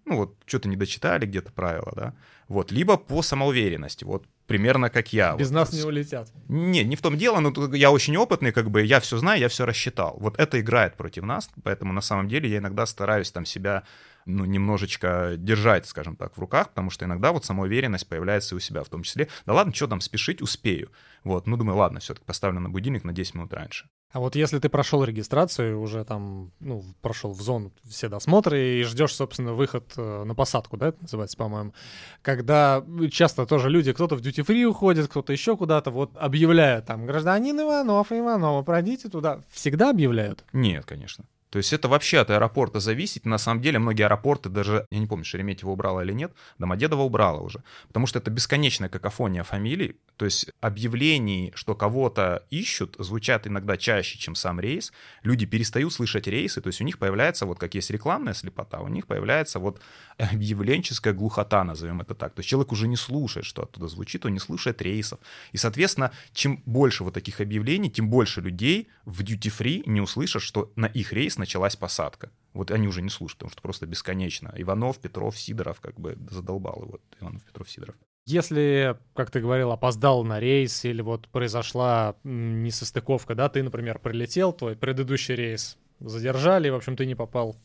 ну 0.05 0.17
вот 0.17 0.37
что-то 0.47 0.69
не 0.69 0.77
дочитали 0.77 1.27
где-то 1.27 1.53
правила, 1.53 1.93
да, 1.95 2.15
вот, 2.49 2.73
либо 2.73 2.97
по 2.97 3.23
самоуверенности, 3.23 4.05
вот 4.05 4.27
примерно 4.47 4.91
как 4.91 5.13
я. 5.13 5.37
Без 5.37 5.51
вот, 5.51 5.55
нас 5.55 5.73
не 5.73 5.83
улетят. 5.83 6.31
не, 6.49 6.85
не 6.85 6.97
в 6.97 7.03
том 7.03 7.17
дело, 7.17 7.41
но 7.41 7.75
я 7.75 7.91
очень 7.91 8.17
опытный, 8.17 8.53
как 8.53 8.71
бы 8.71 8.83
я 8.83 9.01
все 9.01 9.17
знаю, 9.17 9.41
я 9.41 9.49
все 9.49 9.65
рассчитал. 9.65 10.17
Вот 10.19 10.39
это 10.39 10.61
играет 10.61 10.97
против 10.97 11.23
нас, 11.23 11.49
поэтому 11.63 11.93
на 11.93 12.01
самом 12.01 12.29
деле 12.29 12.51
я 12.51 12.59
иногда 12.59 12.85
стараюсь 12.87 13.31
там 13.31 13.47
себя 13.47 13.85
ну, 14.27 14.45
немножечко 14.45 15.35
держать, 15.37 15.87
скажем 15.87 16.17
так, 16.17 16.37
в 16.37 16.41
руках, 16.41 16.71
потому 16.71 16.91
что 16.91 17.05
иногда 17.05 17.33
вот 17.33 17.45
самоуверенность 17.45 18.09
появляется 18.09 18.55
и 18.55 18.57
у 18.57 18.61
себя 18.61 18.83
в 18.83 18.89
том 18.89 19.03
числе. 19.03 19.29
Да 19.47 19.55
ладно, 19.55 19.75
что 19.75 19.87
там 19.87 20.01
спешить, 20.01 20.43
успею. 20.43 20.91
Вот, 21.25 21.47
ну 21.47 21.57
думаю, 21.57 21.77
ладно, 21.77 22.01
все-таки 22.01 22.27
поставлю 22.27 22.61
на 22.61 22.69
будильник 22.69 23.05
на 23.05 23.13
10 23.13 23.35
минут 23.35 23.53
раньше. 23.53 23.89
А 24.13 24.21
вот 24.21 24.37
если 24.37 24.59
ты 24.59 24.69
прошел 24.69 25.03
регистрацию, 25.05 25.81
уже 25.81 26.05
там, 26.05 26.53
ну, 26.61 26.85
прошел 27.01 27.33
в 27.33 27.41
зону 27.41 27.73
все 27.89 28.11
досмотры 28.11 28.81
и 28.81 28.83
ждешь, 28.83 29.15
собственно, 29.15 29.55
выход 29.55 29.95
э, 29.97 30.25
на 30.25 30.35
посадку, 30.35 30.77
да, 30.77 30.89
это 30.89 30.99
называется, 31.01 31.39
по-моему, 31.39 31.73
когда 32.21 32.85
часто 33.11 33.47
тоже 33.47 33.71
люди, 33.71 33.93
кто-то 33.95 34.17
в 34.17 34.21
duty 34.21 34.45
free 34.45 34.65
уходит, 34.65 35.09
кто-то 35.09 35.33
еще 35.33 35.57
куда-то, 35.57 35.91
вот 35.91 36.15
объявляют 36.19 36.85
там, 36.85 37.07
гражданин 37.07 37.59
Иванов, 37.59 38.13
Иванова, 38.13 38.63
пройдите 38.63 39.09
туда. 39.09 39.41
Всегда 39.51 39.89
объявляют? 39.89 40.45
Нет, 40.53 40.85
конечно. 40.85 41.25
То 41.53 41.59
есть 41.59 41.71
это 41.75 41.87
вообще 41.87 42.19
от 42.19 42.31
аэропорта 42.31 42.81
зависит. 42.81 43.27
На 43.27 43.37
самом 43.37 43.61
деле 43.61 43.79
многие 43.79 44.05
аэропорты 44.05 44.49
даже, 44.49 44.87
я 44.91 44.99
не 44.99 45.07
помню, 45.07 45.27
Шереметьево 45.27 45.71
убрала 45.71 46.03
или 46.03 46.13
нет, 46.13 46.33
Домодедово 46.59 47.03
убрала 47.03 47.41
уже. 47.41 47.63
Потому 47.89 48.07
что 48.07 48.21
это 48.21 48.31
бесконечная 48.31 48.89
какофония 48.89 49.43
фамилий. 49.43 49.97
То 50.17 50.25
есть 50.25 50.51
объявлений, 50.63 51.53
что 51.55 51.75
кого-то 51.75 52.47
ищут, 52.49 52.97
звучат 52.99 53.47
иногда 53.47 53.77
чаще, 53.77 54.19
чем 54.19 54.35
сам 54.35 54.61
рейс. 54.61 54.95
Люди 55.25 55.45
перестают 55.45 55.93
слышать 55.93 56.27
рейсы. 56.27 56.63
То 56.63 56.69
есть 56.69 56.81
у 56.81 56.85
них 56.85 56.99
появляется, 56.99 57.45
вот 57.45 57.59
как 57.59 57.75
есть 57.75 57.91
рекламная 57.91 58.33
слепота, 58.33 58.81
у 58.81 58.89
них 58.89 59.07
появляется 59.07 59.59
вот 59.59 59.79
объявленческая 60.17 61.13
глухота, 61.13 61.65
назовем 61.65 62.01
это 62.01 62.15
так. 62.15 62.33
То 62.33 62.41
есть 62.41 62.49
человек 62.49 62.73
уже 62.73 62.89
не 62.89 62.97
слушает, 62.97 63.45
что 63.45 63.63
оттуда 63.65 63.89
звучит, 63.89 64.25
он 64.25 64.33
не 64.33 64.39
слушает 64.39 64.81
рейсов. 64.81 65.19
И, 65.51 65.59
соответственно, 65.59 66.13
чем 66.33 66.63
больше 66.65 67.05
вот 67.05 67.13
таких 67.13 67.43
объявлений, 67.43 67.91
тем 67.91 68.09
больше 68.09 68.41
людей 68.41 68.89
в 69.05 69.23
duty-free 69.23 69.83
не 69.85 70.01
услышат, 70.01 70.41
что 70.41 70.73
на 70.77 70.87
их 70.87 71.13
рейс 71.13 71.37
началась 71.43 71.77
посадка. 71.77 72.31
Вот 72.55 72.71
они 72.71 72.87
уже 72.87 73.03
не 73.03 73.11
слушают, 73.11 73.39
потому 73.39 73.51
что 73.51 73.63
просто 73.63 73.87
бесконечно. 73.87 74.53
Иванов, 74.57 74.99
Петров, 74.99 75.37
Сидоров, 75.37 75.81
как 75.81 75.99
бы 75.99 76.17
задолбал 76.31 76.83
его. 76.83 77.01
Иванов, 77.21 77.43
Петров, 77.43 77.69
Сидоров. 77.69 77.97
Если, 78.27 78.97
как 79.15 79.31
ты 79.33 79.41
говорил, 79.41 79.73
опоздал 79.73 80.23
на 80.25 80.39
рейс 80.39 80.85
или 80.85 81.03
вот 81.03 81.29
произошла 81.29 82.15
несостыковка, 82.23 83.35
да, 83.35 83.49
ты, 83.49 83.65
например, 83.65 83.99
прилетел, 83.99 84.53
твой 84.53 84.77
предыдущий 84.77 85.35
рейс 85.35 85.77
задержали, 85.99 86.69
и, 86.69 86.71
в 86.71 86.77
общем, 86.77 86.97
ты 86.97 87.05
не 87.07 87.17
попал 87.17 87.57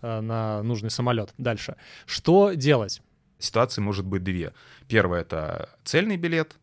э, 0.00 0.20
на 0.20 0.62
нужный 0.62 0.90
самолет. 0.90 1.34
Дальше. 1.36 1.76
Что 2.06 2.54
делать? 2.54 3.02
Ситуаций 3.38 3.82
может 3.82 4.06
быть 4.06 4.24
две. 4.24 4.54
Первая— 4.88 5.20
это 5.22 5.68
цельный 5.84 6.16
билет, 6.16 6.56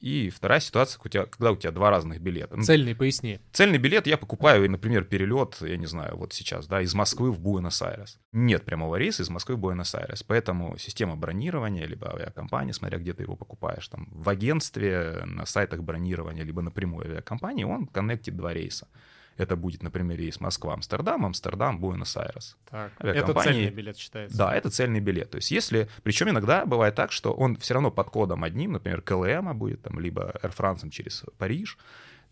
и 0.00 0.30
вторая 0.30 0.60
ситуация, 0.60 1.00
у 1.04 1.08
тебя, 1.08 1.26
когда 1.26 1.52
у 1.52 1.56
тебя 1.56 1.72
два 1.72 1.90
разных 1.90 2.20
билета. 2.20 2.56
Ну, 2.56 2.62
Цельный, 2.62 2.94
поясни. 2.94 3.40
Цельный 3.52 3.78
билет 3.78 4.06
я 4.06 4.16
покупаю, 4.16 4.70
например, 4.70 5.04
перелет, 5.04 5.56
я 5.60 5.76
не 5.76 5.86
знаю, 5.86 6.16
вот 6.16 6.32
сейчас, 6.32 6.66
да, 6.66 6.80
из 6.82 6.94
Москвы 6.94 7.32
в 7.32 7.40
Буэнос-Айрес. 7.40 8.18
Нет 8.32 8.64
прямого 8.64 8.96
рейса 8.96 9.22
из 9.22 9.30
Москвы 9.30 9.56
в 9.56 9.58
Буэнос-Айрес, 9.58 10.22
поэтому 10.22 10.76
система 10.78 11.16
бронирования, 11.16 11.86
либо 11.86 12.12
авиакомпания, 12.12 12.72
смотря 12.72 12.98
где 12.98 13.12
ты 13.12 13.22
его 13.22 13.36
покупаешь, 13.36 13.88
там, 13.88 14.08
в 14.10 14.28
агентстве, 14.28 15.22
на 15.24 15.46
сайтах 15.46 15.82
бронирования, 15.82 16.44
либо 16.44 16.62
напрямую 16.62 17.06
авиакомпании, 17.06 17.64
он 17.64 17.86
коннектит 17.86 18.36
два 18.36 18.52
рейса. 18.52 18.88
Это 19.36 19.54
будет, 19.56 19.82
например, 19.82 20.18
рейс 20.18 20.40
Москва-Амстердам, 20.40 21.26
Амстердам, 21.26 21.78
Буэнос-Айрес. 21.78 22.56
Так, 22.70 22.92
Авиакомпании- 23.02 23.20
это 23.20 23.42
цельный 23.42 23.70
билет 23.70 23.96
считается. 23.98 24.38
Да, 24.38 24.54
это 24.54 24.70
цельный 24.70 25.00
билет. 25.00 25.30
То 25.30 25.36
есть 25.36 25.50
если... 25.50 25.88
Причем 26.02 26.30
иногда 26.30 26.64
бывает 26.64 26.94
так, 26.94 27.12
что 27.12 27.32
он 27.32 27.56
все 27.56 27.74
равно 27.74 27.90
под 27.90 28.10
кодом 28.10 28.44
одним, 28.44 28.72
например, 28.72 29.02
KLM 29.02 29.56
будет, 29.58 29.82
там, 29.82 30.00
либо 30.00 30.32
Air 30.42 30.54
France 30.56 30.88
через 30.90 31.24
Париж, 31.38 31.78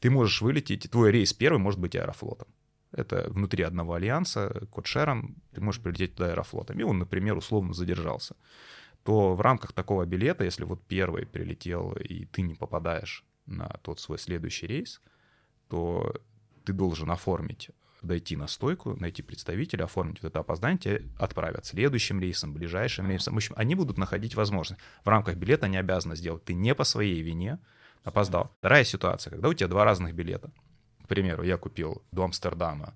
ты 0.00 0.10
можешь 0.10 0.40
вылететь, 0.40 0.90
твой 0.90 1.10
рейс 1.10 1.32
первый 1.32 1.58
может 1.58 1.78
быть 1.78 1.94
аэрофлотом. 1.94 2.48
Это 2.92 3.26
внутри 3.28 3.64
одного 3.64 3.94
альянса, 3.94 4.66
code-share 4.70 5.21
ом, 5.21 5.36
ты 5.52 5.60
можешь 5.60 5.82
прилететь 5.82 6.14
туда 6.14 6.30
аэрофлотом. 6.30 6.78
И 6.78 6.84
он, 6.84 6.98
например, 6.98 7.36
условно 7.36 7.74
задержался. 7.74 8.36
То 9.02 9.34
в 9.34 9.40
рамках 9.42 9.72
такого 9.72 10.06
билета, 10.06 10.44
если 10.44 10.64
вот 10.64 10.86
первый 10.86 11.26
прилетел, 11.26 11.92
и 11.92 12.24
ты 12.24 12.40
не 12.40 12.54
попадаешь 12.54 13.24
на 13.44 13.68
тот 13.82 14.00
свой 14.00 14.18
следующий 14.18 14.66
рейс, 14.66 15.02
то 15.68 16.14
ты 16.64 16.72
должен 16.72 17.10
оформить 17.10 17.70
подойти 18.00 18.36
на 18.36 18.48
стойку, 18.48 18.94
найти 19.00 19.22
представителя, 19.22 19.84
оформить 19.84 20.22
вот 20.22 20.28
это 20.28 20.40
опоздание, 20.40 20.78
тебе 20.78 21.02
отправят 21.18 21.64
следующим 21.64 22.20
рейсом, 22.20 22.52
ближайшим 22.52 23.08
рейсом. 23.08 23.32
В 23.32 23.36
общем, 23.38 23.54
они 23.56 23.74
будут 23.74 23.96
находить 23.96 24.34
возможность. 24.34 24.80
В 25.04 25.08
рамках 25.08 25.36
билета 25.36 25.66
они 25.66 25.78
обязаны 25.78 26.14
сделать. 26.14 26.44
Ты 26.44 26.52
не 26.52 26.74
по 26.74 26.84
своей 26.84 27.22
вине 27.22 27.58
опоздал. 28.02 28.50
Вторая 28.58 28.84
ситуация, 28.84 29.30
когда 29.30 29.48
у 29.48 29.54
тебя 29.54 29.68
два 29.68 29.86
разных 29.86 30.14
билета. 30.14 30.50
К 31.04 31.08
примеру, 31.08 31.44
я 31.44 31.56
купил 31.56 32.02
до 32.12 32.24
Амстердама 32.24 32.92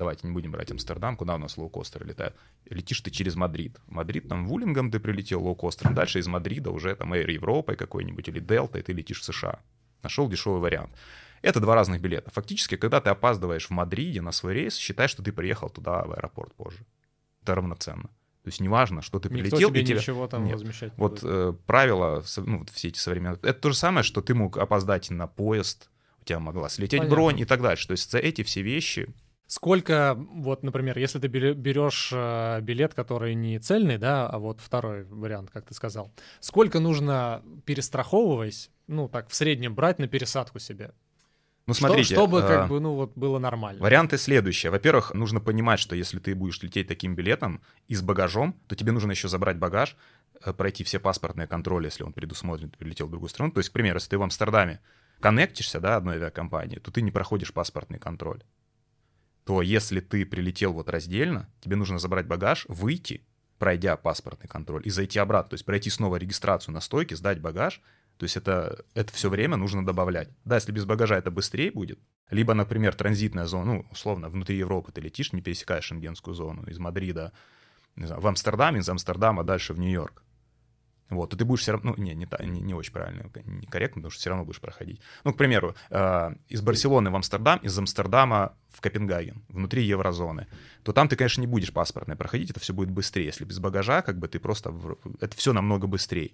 давайте 0.00 0.26
не 0.26 0.32
будем 0.32 0.50
брать 0.50 0.70
Амстердам, 0.72 1.16
куда 1.16 1.36
у 1.36 1.38
нас 1.38 1.56
лоукостеры 1.56 2.06
летают. 2.06 2.34
Летишь 2.68 3.00
ты 3.00 3.10
через 3.10 3.36
Мадрид. 3.36 3.78
Мадрид, 3.86 4.28
там 4.28 4.46
Vueling 4.46 4.80
ом 4.80 4.90
ты 4.90 4.98
прилетел 4.98 5.42
лоукостером, 5.44 5.94
дальше 5.94 6.18
из 6.18 6.26
Мадрида 6.26 6.70
уже 6.70 6.96
там 6.96 7.12
Air 7.12 7.30
Европой 7.30 7.76
какой-нибудь 7.76 8.26
или 8.28 8.40
Delta, 8.40 8.80
и 8.80 8.82
ты 8.82 8.92
летишь 8.92 9.20
в 9.20 9.24
США. 9.24 9.60
Нашел 10.02 10.28
дешевый 10.28 10.60
вариант. 10.60 10.90
Это 11.42 11.60
два 11.60 11.74
разных 11.74 12.00
билета. 12.00 12.30
Фактически, 12.30 12.76
когда 12.76 13.00
ты 13.00 13.10
опаздываешь 13.10 13.66
в 13.66 13.70
Мадриде 13.70 14.20
на 14.20 14.32
свой 14.32 14.54
рейс, 14.54 14.76
считай, 14.76 15.08
что 15.08 15.22
ты 15.22 15.32
приехал 15.32 15.70
туда 15.70 16.02
в 16.04 16.12
аэропорт 16.12 16.52
позже. 16.54 16.84
Это 17.42 17.54
равноценно. 17.54 18.04
То 18.42 18.48
есть 18.48 18.60
неважно, 18.60 19.02
что 19.02 19.18
ты 19.18 19.28
Никто 19.28 19.50
прилетел. 19.50 19.68
тебе 19.70 19.82
и 19.82 19.84
тебе... 19.84 19.98
ничего 19.98 20.26
там 20.26 20.44
Нет. 20.44 20.54
возмещать 20.54 20.92
не 20.96 20.98
Вот 20.98 21.20
будет. 21.20 21.24
э, 21.24 21.52
правила, 21.66 22.22
ну, 22.38 22.58
вот 22.60 22.70
все 22.70 22.88
эти 22.88 22.98
современные... 22.98 23.38
Это 23.42 23.60
то 23.60 23.70
же 23.70 23.76
самое, 23.76 24.02
что 24.02 24.22
ты 24.22 24.34
мог 24.34 24.56
опоздать 24.56 25.10
на 25.10 25.26
поезд, 25.26 25.90
у 26.20 26.24
тебя 26.24 26.40
могла 26.40 26.68
слететь 26.68 27.00
Понятно. 27.00 27.14
бронь 27.16 27.40
и 27.40 27.44
так 27.44 27.60
дальше. 27.60 27.86
То 27.88 27.92
есть 27.92 28.10
за 28.10 28.18
эти 28.18 28.42
все 28.42 28.62
вещи 28.62 29.08
Сколько, 29.50 30.14
вот, 30.16 30.62
например, 30.62 30.96
если 30.96 31.18
ты 31.18 31.26
бере- 31.26 31.54
берешь 31.54 32.10
э, 32.12 32.60
билет, 32.60 32.94
который 32.94 33.34
не 33.34 33.58
цельный, 33.58 33.98
да, 33.98 34.28
а 34.28 34.38
вот 34.38 34.60
второй 34.60 35.02
вариант, 35.02 35.50
как 35.50 35.66
ты 35.66 35.74
сказал, 35.74 36.12
сколько 36.38 36.78
нужно, 36.78 37.42
перестраховываясь, 37.64 38.70
ну, 38.86 39.08
так, 39.08 39.28
в 39.28 39.34
среднем 39.34 39.74
брать 39.74 39.98
на 39.98 40.06
пересадку 40.06 40.60
себе? 40.60 40.92
Ну, 41.70 41.74
Что- 41.74 41.86
смотрите, 41.86 42.14
чтобы, 42.14 42.40
э, 42.40 42.48
как 42.48 42.68
бы, 42.68 42.80
ну, 42.80 42.94
вот 42.94 43.12
было 43.14 43.38
нормально. 43.38 43.80
Варианты 43.80 44.18
следующие. 44.18 44.72
Во-первых, 44.72 45.14
нужно 45.14 45.38
понимать, 45.38 45.78
что 45.78 45.94
если 45.94 46.18
ты 46.18 46.34
будешь 46.34 46.60
лететь 46.62 46.88
таким 46.88 47.14
билетом 47.14 47.60
и 47.86 47.94
с 47.94 48.02
багажом, 48.02 48.56
то 48.66 48.74
тебе 48.74 48.90
нужно 48.90 49.12
еще 49.12 49.28
забрать 49.28 49.56
багаж, 49.56 49.96
э, 50.44 50.52
пройти 50.52 50.82
все 50.82 50.98
паспортные 50.98 51.46
контроли, 51.46 51.84
если 51.84 52.02
он 52.02 52.12
предусмотрен, 52.12 52.70
ты 52.70 52.76
прилетел 52.76 53.06
в 53.06 53.10
другую 53.10 53.28
страну. 53.28 53.52
То 53.52 53.60
есть, 53.60 53.70
к 53.70 53.72
примеру, 53.72 53.98
если 53.98 54.10
ты 54.10 54.18
в 54.18 54.22
Амстердаме 54.22 54.80
коннектишься, 55.20 55.78
да, 55.78 55.94
одной 55.94 56.16
авиакомпании, 56.16 56.80
то 56.80 56.90
ты 56.90 57.02
не 57.02 57.12
проходишь 57.12 57.52
паспортный 57.52 58.00
контроль. 58.00 58.42
То 59.44 59.62
если 59.62 60.00
ты 60.00 60.26
прилетел 60.26 60.72
вот 60.72 60.90
раздельно, 60.90 61.48
тебе 61.60 61.76
нужно 61.76 62.00
забрать 62.00 62.26
багаж, 62.26 62.66
выйти, 62.68 63.24
пройдя 63.58 63.96
паспортный 63.96 64.48
контроль, 64.48 64.82
и 64.84 64.90
зайти 64.90 65.18
обратно. 65.20 65.50
То 65.50 65.54
есть 65.54 65.64
пройти 65.64 65.90
снова 65.90 66.16
регистрацию 66.16 66.74
на 66.74 66.80
стойке, 66.80 67.14
сдать 67.14 67.40
багаж. 67.40 67.80
То 68.20 68.24
есть 68.24 68.36
это, 68.36 68.84
это 68.94 69.12
все 69.12 69.30
время 69.30 69.56
нужно 69.56 69.84
добавлять. 69.84 70.28
Да, 70.44 70.56
если 70.56 70.72
без 70.72 70.84
багажа 70.84 71.16
это 71.16 71.30
быстрее 71.30 71.72
будет. 71.72 71.98
Либо, 72.28 72.54
например, 72.54 72.94
транзитная 72.94 73.46
зона, 73.46 73.64
ну, 73.64 73.86
условно, 73.90 74.28
внутри 74.28 74.58
Европы 74.58 74.92
ты 74.92 75.00
летишь, 75.00 75.32
не 75.32 75.40
пересекаешь 75.40 75.84
шенгенскую 75.84 76.34
зону 76.34 76.64
из 76.66 76.78
Мадрида 76.78 77.32
не 77.96 78.06
знаю, 78.06 78.20
в 78.20 78.26
Амстердам, 78.26 78.76
из 78.76 78.88
Амстердама 78.88 79.42
дальше 79.42 79.74
в 79.74 79.78
Нью-Йорк. 79.78 80.22
Вот, 81.10 81.30
то 81.30 81.36
ты 81.36 81.44
будешь 81.44 81.62
все 81.62 81.72
равно, 81.72 81.94
ну, 81.96 82.02
не, 82.02 82.14
не, 82.14 82.28
не, 82.46 82.60
не 82.60 82.74
очень 82.74 82.92
правильно, 82.92 83.28
некорректно, 83.44 84.00
потому 84.00 84.10
что 84.10 84.20
все 84.20 84.30
равно 84.30 84.44
будешь 84.44 84.60
проходить. 84.60 85.00
Ну, 85.24 85.32
к 85.32 85.36
примеру, 85.36 85.74
э, 85.90 86.30
из 86.48 86.62
Барселоны 86.62 87.10
в 87.10 87.16
Амстердам, 87.16 87.58
из 87.58 87.76
Амстердама 87.76 88.54
в 88.68 88.80
Копенгаген, 88.80 89.42
внутри 89.48 89.82
еврозоны, 89.84 90.46
то 90.84 90.92
там 90.92 91.08
ты, 91.08 91.16
конечно, 91.16 91.40
не 91.40 91.48
будешь 91.48 91.72
паспортное 91.72 92.16
проходить, 92.16 92.50
это 92.50 92.60
все 92.60 92.72
будет 92.72 92.90
быстрее. 92.90 93.26
Если 93.26 93.44
без 93.44 93.58
багажа, 93.58 94.02
как 94.02 94.18
бы 94.18 94.28
ты 94.28 94.38
просто, 94.38 94.70
в- 94.70 94.96
это 95.20 95.36
все 95.36 95.52
намного 95.52 95.88
быстрее. 95.88 96.30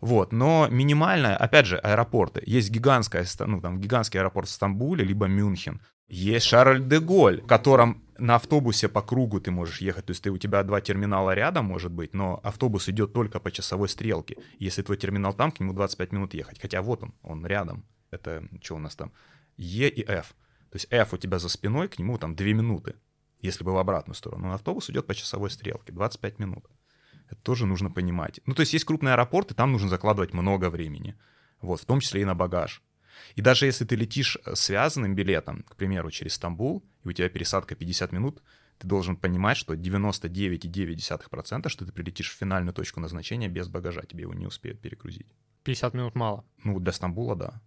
Вот, 0.00 0.32
но 0.32 0.68
минимальное, 0.70 1.36
опять 1.36 1.66
же, 1.66 1.76
аэропорты. 1.76 2.42
Есть 2.46 2.70
гигантская, 2.70 3.26
ну, 3.40 3.60
там, 3.60 3.78
гигантский 3.78 4.20
аэропорт 4.20 4.48
в 4.48 4.52
Стамбуле, 4.52 5.04
либо 5.04 5.26
Мюнхен. 5.26 5.82
Есть 6.08 6.46
Шарль-де-Голь, 6.46 7.42
в 7.42 7.46
котором 7.46 8.04
на 8.18 8.36
автобусе 8.36 8.88
по 8.88 9.02
кругу 9.02 9.40
ты 9.40 9.50
можешь 9.50 9.80
ехать. 9.80 10.06
То 10.06 10.10
есть 10.10 10.22
ты, 10.22 10.30
у 10.30 10.38
тебя 10.38 10.62
два 10.62 10.80
терминала 10.80 11.32
рядом, 11.34 11.66
может 11.66 11.92
быть, 11.92 12.14
но 12.14 12.40
автобус 12.42 12.88
идет 12.88 13.12
только 13.12 13.40
по 13.40 13.50
часовой 13.50 13.88
стрелке. 13.88 14.36
Если 14.58 14.82
твой 14.82 14.96
терминал 14.96 15.34
там, 15.34 15.50
к 15.50 15.60
нему 15.60 15.72
25 15.72 16.12
минут 16.12 16.34
ехать. 16.34 16.60
Хотя 16.60 16.82
вот 16.82 17.02
он, 17.02 17.14
он 17.22 17.46
рядом. 17.46 17.84
Это 18.10 18.46
что 18.62 18.76
у 18.76 18.78
нас 18.78 18.94
там? 18.94 19.12
Е 19.56 19.88
и 19.88 20.04
F. 20.06 20.34
То 20.70 20.76
есть 20.76 20.86
F 20.90 21.14
у 21.14 21.16
тебя 21.16 21.38
за 21.38 21.48
спиной, 21.48 21.88
к 21.88 21.98
нему 21.98 22.18
там 22.18 22.36
2 22.36 22.46
минуты. 22.48 22.94
Если 23.40 23.64
бы 23.64 23.72
в 23.72 23.78
обратную 23.78 24.14
сторону. 24.14 24.48
Но 24.48 24.54
автобус 24.54 24.88
идет 24.90 25.06
по 25.06 25.14
часовой 25.14 25.50
стрелке, 25.50 25.92
25 25.92 26.38
минут. 26.38 26.66
Это 27.30 27.40
тоже 27.40 27.66
нужно 27.66 27.90
понимать. 27.90 28.40
Ну, 28.46 28.54
то 28.54 28.60
есть 28.60 28.72
есть 28.72 28.84
крупные 28.84 29.14
аэропорты, 29.14 29.54
там 29.54 29.72
нужно 29.72 29.88
закладывать 29.88 30.32
много 30.32 30.70
времени. 30.70 31.16
Вот, 31.60 31.80
в 31.80 31.84
том 31.84 32.00
числе 32.00 32.22
и 32.22 32.24
на 32.24 32.34
багаж. 32.34 32.82
И 33.34 33.40
даже 33.40 33.66
если 33.66 33.84
ты 33.84 33.96
летишь 33.96 34.38
э, 34.44 34.54
связанным 34.54 35.14
билетом, 35.14 35.62
к 35.68 35.76
примеру, 35.76 36.10
через 36.10 36.34
Стамбул, 36.34 36.84
и 37.04 37.08
у 37.08 37.12
тебя 37.12 37.28
пересадка 37.28 37.74
50 37.74 38.12
минут, 38.12 38.42
ты 38.78 38.86
должен 38.86 39.16
понимать, 39.16 39.56
что 39.56 39.74
99,9%, 39.74 41.68
что 41.68 41.84
ты 41.86 41.92
прилетишь 41.92 42.30
в 42.30 42.36
финальную 42.36 42.74
точку 42.74 43.00
назначения 43.00 43.48
без 43.48 43.68
багажа, 43.68 44.02
тебе 44.02 44.22
его 44.22 44.34
не 44.34 44.46
успеют 44.46 44.80
перегрузить. 44.80 45.34
50 45.64 45.94
минут 45.94 46.14
мало. 46.14 46.44
Ну, 46.62 46.78
для 46.80 46.92
Стамбула, 46.92 47.36
да. 47.36 47.60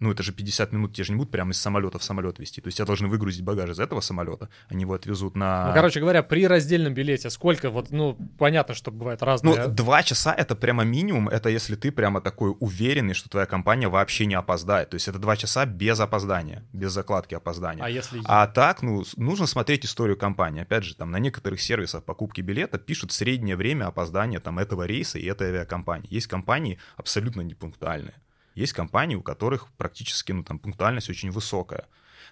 Ну, 0.00 0.10
это 0.10 0.22
же 0.22 0.32
50 0.32 0.72
минут, 0.72 0.94
тебе 0.94 1.04
же 1.04 1.12
не 1.12 1.18
будут 1.18 1.30
прямо 1.30 1.52
из 1.52 1.60
самолета 1.60 1.98
в 1.98 2.04
самолет 2.04 2.38
везти. 2.38 2.62
То 2.62 2.68
есть 2.68 2.78
тебя 2.78 2.86
должны 2.86 3.08
выгрузить 3.08 3.44
багаж 3.44 3.70
из 3.70 3.78
этого 3.78 4.00
самолета, 4.00 4.48
они 4.68 4.82
его 4.82 4.94
отвезут 4.94 5.36
на... 5.36 5.68
Ну, 5.68 5.74
короче 5.74 6.00
говоря, 6.00 6.22
при 6.22 6.46
раздельном 6.46 6.94
билете 6.94 7.28
сколько, 7.28 7.68
вот, 7.70 7.90
ну, 7.90 8.16
понятно, 8.38 8.74
что 8.74 8.90
бывает 8.90 9.20
Ну, 9.20 9.26
разные. 9.26 9.68
два 9.68 10.02
часа 10.02 10.32
это 10.32 10.56
прямо 10.56 10.84
минимум, 10.84 11.28
это 11.28 11.50
если 11.50 11.76
ты 11.76 11.92
прямо 11.92 12.22
такой 12.22 12.56
уверенный, 12.60 13.12
что 13.12 13.28
твоя 13.28 13.46
компания 13.46 13.88
вообще 13.88 14.24
не 14.24 14.34
опоздает. 14.34 14.88
То 14.90 14.94
есть 14.94 15.06
это 15.06 15.18
два 15.18 15.36
часа 15.36 15.66
без 15.66 16.00
опоздания, 16.00 16.64
без 16.72 16.92
закладки 16.92 17.34
опоздания. 17.34 17.84
а 17.84 17.90
если... 17.90 18.22
А 18.24 18.46
так, 18.46 18.82
ну, 18.82 19.04
нужно 19.16 19.46
смотреть 19.46 19.84
историю 19.84 20.16
компании. 20.16 20.62
Опять 20.62 20.84
же, 20.84 20.96
там 20.96 21.10
на 21.10 21.18
некоторых 21.18 21.60
сервисах 21.60 22.04
покупки 22.04 22.40
билета 22.40 22.78
пишут 22.78 23.12
среднее 23.12 23.56
время 23.56 23.86
опоздания 23.86 24.40
там 24.40 24.58
этого 24.58 24.84
рейса 24.84 25.18
и 25.18 25.26
этой 25.26 25.48
авиакомпании. 25.48 26.08
Есть 26.10 26.26
компании 26.26 26.78
абсолютно 26.96 27.42
непунктуальные. 27.42 28.14
Есть 28.54 28.72
компании, 28.72 29.16
у 29.16 29.22
которых 29.22 29.68
практически, 29.76 30.32
ну, 30.32 30.42
там, 30.44 30.58
пунктуальность 30.58 31.10
очень 31.10 31.30
высокая. 31.30 31.86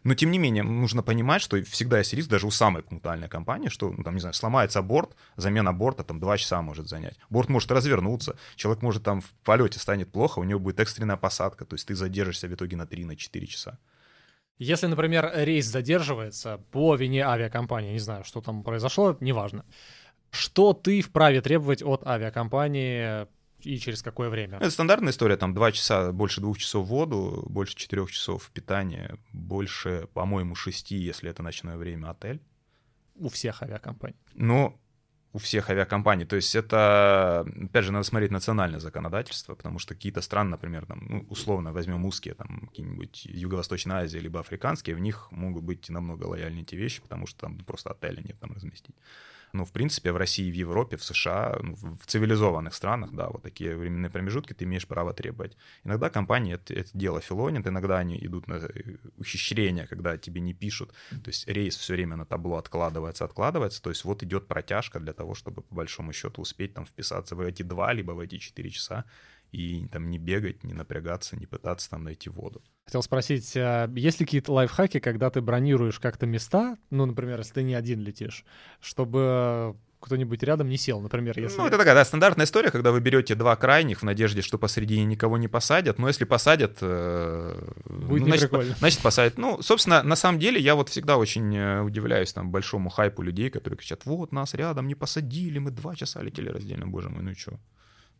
Но, 0.04 0.14
тем 0.14 0.30
не 0.30 0.38
менее, 0.38 0.62
нужно 0.62 1.02
понимать, 1.02 1.42
что 1.42 1.62
всегда 1.64 1.98
есть 1.98 2.12
риск 2.14 2.28
даже 2.28 2.46
у 2.46 2.50
самой 2.50 2.82
пунктуальной 2.82 3.28
компании, 3.28 3.68
что, 3.68 3.90
ну, 3.90 4.04
там, 4.04 4.14
не 4.14 4.20
знаю, 4.20 4.34
сломается 4.34 4.82
борт, 4.82 5.16
замена 5.36 5.72
борта 5.72 6.04
там 6.04 6.20
два 6.20 6.36
часа 6.36 6.62
может 6.62 6.88
занять. 6.88 7.16
Борт 7.30 7.48
может 7.48 7.70
развернуться, 7.72 8.36
человек 8.56 8.82
может 8.82 9.02
там 9.02 9.20
в 9.20 9.32
полете 9.44 9.78
станет 9.78 10.12
плохо, 10.12 10.38
у 10.38 10.44
него 10.44 10.60
будет 10.60 10.80
экстренная 10.80 11.16
посадка, 11.16 11.64
то 11.64 11.74
есть 11.74 11.86
ты 11.86 11.94
задержишься 11.94 12.48
в 12.48 12.54
итоге 12.54 12.76
на 12.76 12.82
3-4 12.82 13.46
часа. 13.46 13.78
Если, 14.58 14.86
например, 14.86 15.30
рейс 15.34 15.66
задерживается 15.66 16.58
по 16.72 16.96
вине 16.96 17.24
авиакомпании, 17.24 17.92
не 17.92 18.00
знаю, 18.00 18.24
что 18.24 18.40
там 18.40 18.64
произошло, 18.64 19.16
неважно. 19.20 19.64
Что 20.30 20.72
ты 20.74 21.00
вправе 21.00 21.40
требовать 21.40 21.82
от 21.82 22.06
авиакомпании 22.06 23.26
и 23.60 23.78
через 23.78 24.02
какое 24.02 24.28
время? 24.28 24.58
Это 24.58 24.70
стандартная 24.70 25.12
история, 25.12 25.36
там 25.36 25.54
два 25.54 25.72
часа, 25.72 26.12
больше 26.12 26.40
двух 26.40 26.58
часов 26.58 26.86
в 26.86 26.88
воду, 26.88 27.44
больше 27.48 27.74
четырех 27.74 28.10
часов 28.10 28.50
питания, 28.52 29.18
больше, 29.32 30.08
по-моему, 30.14 30.54
шести, 30.54 30.96
если 30.96 31.30
это 31.30 31.42
ночное 31.42 31.76
время, 31.76 32.10
отель. 32.10 32.40
У 33.16 33.28
всех 33.28 33.62
авиакомпаний. 33.62 34.16
Но 34.34 34.78
у 35.32 35.38
всех 35.38 35.70
авиакомпаний. 35.70 36.24
То 36.24 36.36
есть 36.36 36.54
это, 36.54 37.40
опять 37.40 37.84
же, 37.84 37.92
надо 37.92 38.04
смотреть 38.04 38.30
национальное 38.30 38.80
законодательство, 38.80 39.54
потому 39.54 39.78
что 39.78 39.94
какие-то 39.94 40.22
страны, 40.22 40.50
например, 40.50 40.86
там, 40.86 41.06
ну, 41.08 41.26
условно 41.28 41.72
возьмем 41.72 42.04
узкие, 42.04 42.34
там, 42.34 42.68
какие-нибудь 42.68 43.26
Юго-Восточная 43.26 44.04
Азия, 44.04 44.20
либо 44.20 44.40
африканские, 44.40 44.96
в 44.96 45.00
них 45.00 45.30
могут 45.30 45.64
быть 45.64 45.88
намного 45.90 46.24
лояльнее 46.24 46.62
эти 46.62 46.76
вещи, 46.76 47.02
потому 47.02 47.26
что 47.26 47.40
там 47.40 47.58
просто 47.58 47.90
отеля 47.90 48.22
нет 48.22 48.38
там 48.38 48.52
разместить. 48.52 48.96
Но, 49.52 49.64
в 49.64 49.72
принципе, 49.72 50.12
в 50.12 50.16
России, 50.16 50.50
в 50.50 50.54
Европе, 50.54 50.96
в 50.96 51.04
США, 51.04 51.58
ну, 51.62 51.74
в 51.74 51.98
в 51.98 52.06
цивилизованных 52.06 52.74
странах, 52.74 53.12
да, 53.12 53.28
вот 53.28 53.42
такие 53.42 53.76
временные 53.76 54.10
промежутки 54.10 54.52
ты 54.52 54.64
имеешь 54.64 54.86
право 54.86 55.12
требовать. 55.12 55.56
Иногда 55.84 56.10
компании 56.10 56.54
это, 56.54 56.74
это 56.74 56.90
дело 56.94 57.20
филонят, 57.20 57.66
иногда 57.66 57.98
они 57.98 58.18
идут 58.18 58.48
на 58.48 58.54
э, 58.54 58.96
ухищрения, 59.16 59.86
когда 59.86 60.16
тебе 60.16 60.40
не 60.40 60.54
пишут. 60.54 60.92
То 61.10 61.30
есть 61.30 61.48
рейс 61.48 61.76
все 61.76 61.94
время 61.94 62.16
на 62.16 62.24
табло 62.24 62.56
откладывается, 62.56 63.24
откладывается. 63.24 63.82
То 63.82 63.90
есть 63.90 64.04
вот 64.04 64.22
идет 64.22 64.48
протяжка 64.48 65.00
для 65.00 65.12
того, 65.12 65.34
чтобы 65.34 65.62
по 65.62 65.74
большому 65.74 66.12
счету 66.12 66.42
успеть 66.42 66.74
там 66.74 66.86
вписаться 66.86 67.34
в 67.34 67.40
эти 67.40 67.62
два, 67.62 67.92
либо 67.92 68.12
в 68.12 68.20
эти 68.20 68.38
четыре 68.38 68.70
часа 68.70 69.04
и 69.52 69.86
там 69.88 70.10
не 70.10 70.18
бегать, 70.18 70.64
не 70.64 70.74
напрягаться, 70.74 71.36
не 71.36 71.46
пытаться 71.46 71.90
там 71.90 72.04
найти 72.04 72.30
воду. 72.30 72.62
Хотел 72.84 73.02
спросить, 73.02 73.52
а 73.56 73.90
есть 73.94 74.20
ли 74.20 74.26
какие-то 74.26 74.52
лайфхаки, 74.52 75.00
когда 75.00 75.30
ты 75.30 75.40
бронируешь 75.40 75.98
как-то 75.98 76.26
места, 76.26 76.76
ну, 76.90 77.06
например, 77.06 77.38
если 77.38 77.54
ты 77.54 77.62
не 77.62 77.74
один 77.74 78.00
летишь, 78.00 78.44
чтобы 78.80 79.76
кто-нибудь 80.00 80.42
рядом 80.42 80.68
не 80.68 80.76
сел, 80.76 81.00
например, 81.00 81.38
если... 81.38 81.58
Ну, 81.58 81.66
это 81.66 81.76
такая, 81.76 81.94
да, 81.94 82.04
стандартная 82.04 82.46
история, 82.46 82.70
когда 82.70 82.92
вы 82.92 83.00
берете 83.00 83.34
два 83.34 83.56
крайних 83.56 84.00
в 84.00 84.04
надежде, 84.04 84.42
что 84.42 84.56
посредине 84.58 85.04
никого 85.04 85.38
не 85.38 85.48
посадят, 85.48 85.98
но 85.98 86.08
если 86.08 86.24
посадят... 86.24 86.78
э, 86.80 87.72
Будет 87.86 88.20
ну, 88.20 88.26
значит, 88.26 88.50
прикольно. 88.50 88.74
значит, 88.78 89.00
посадят. 89.00 89.38
Ну, 89.38 89.60
собственно, 89.60 90.02
на 90.02 90.14
самом 90.14 90.38
деле, 90.38 90.60
я 90.60 90.76
вот 90.76 90.88
всегда 90.88 91.16
очень 91.16 91.54
э, 91.56 91.82
удивляюсь 91.82 92.32
там 92.32 92.50
большому 92.50 92.90
хайпу 92.90 93.22
людей, 93.22 93.50
которые 93.50 93.76
кричат, 93.76 94.04
вот, 94.04 94.30
нас 94.30 94.54
рядом 94.54 94.86
не 94.86 94.94
посадили, 94.94 95.58
мы 95.58 95.72
два 95.72 95.96
часа 95.96 96.22
летели 96.22 96.48
раздельно, 96.48 96.86
боже 96.86 97.08
мой, 97.10 97.22
ну 97.22 97.32
и 97.32 97.34
что? 97.34 97.58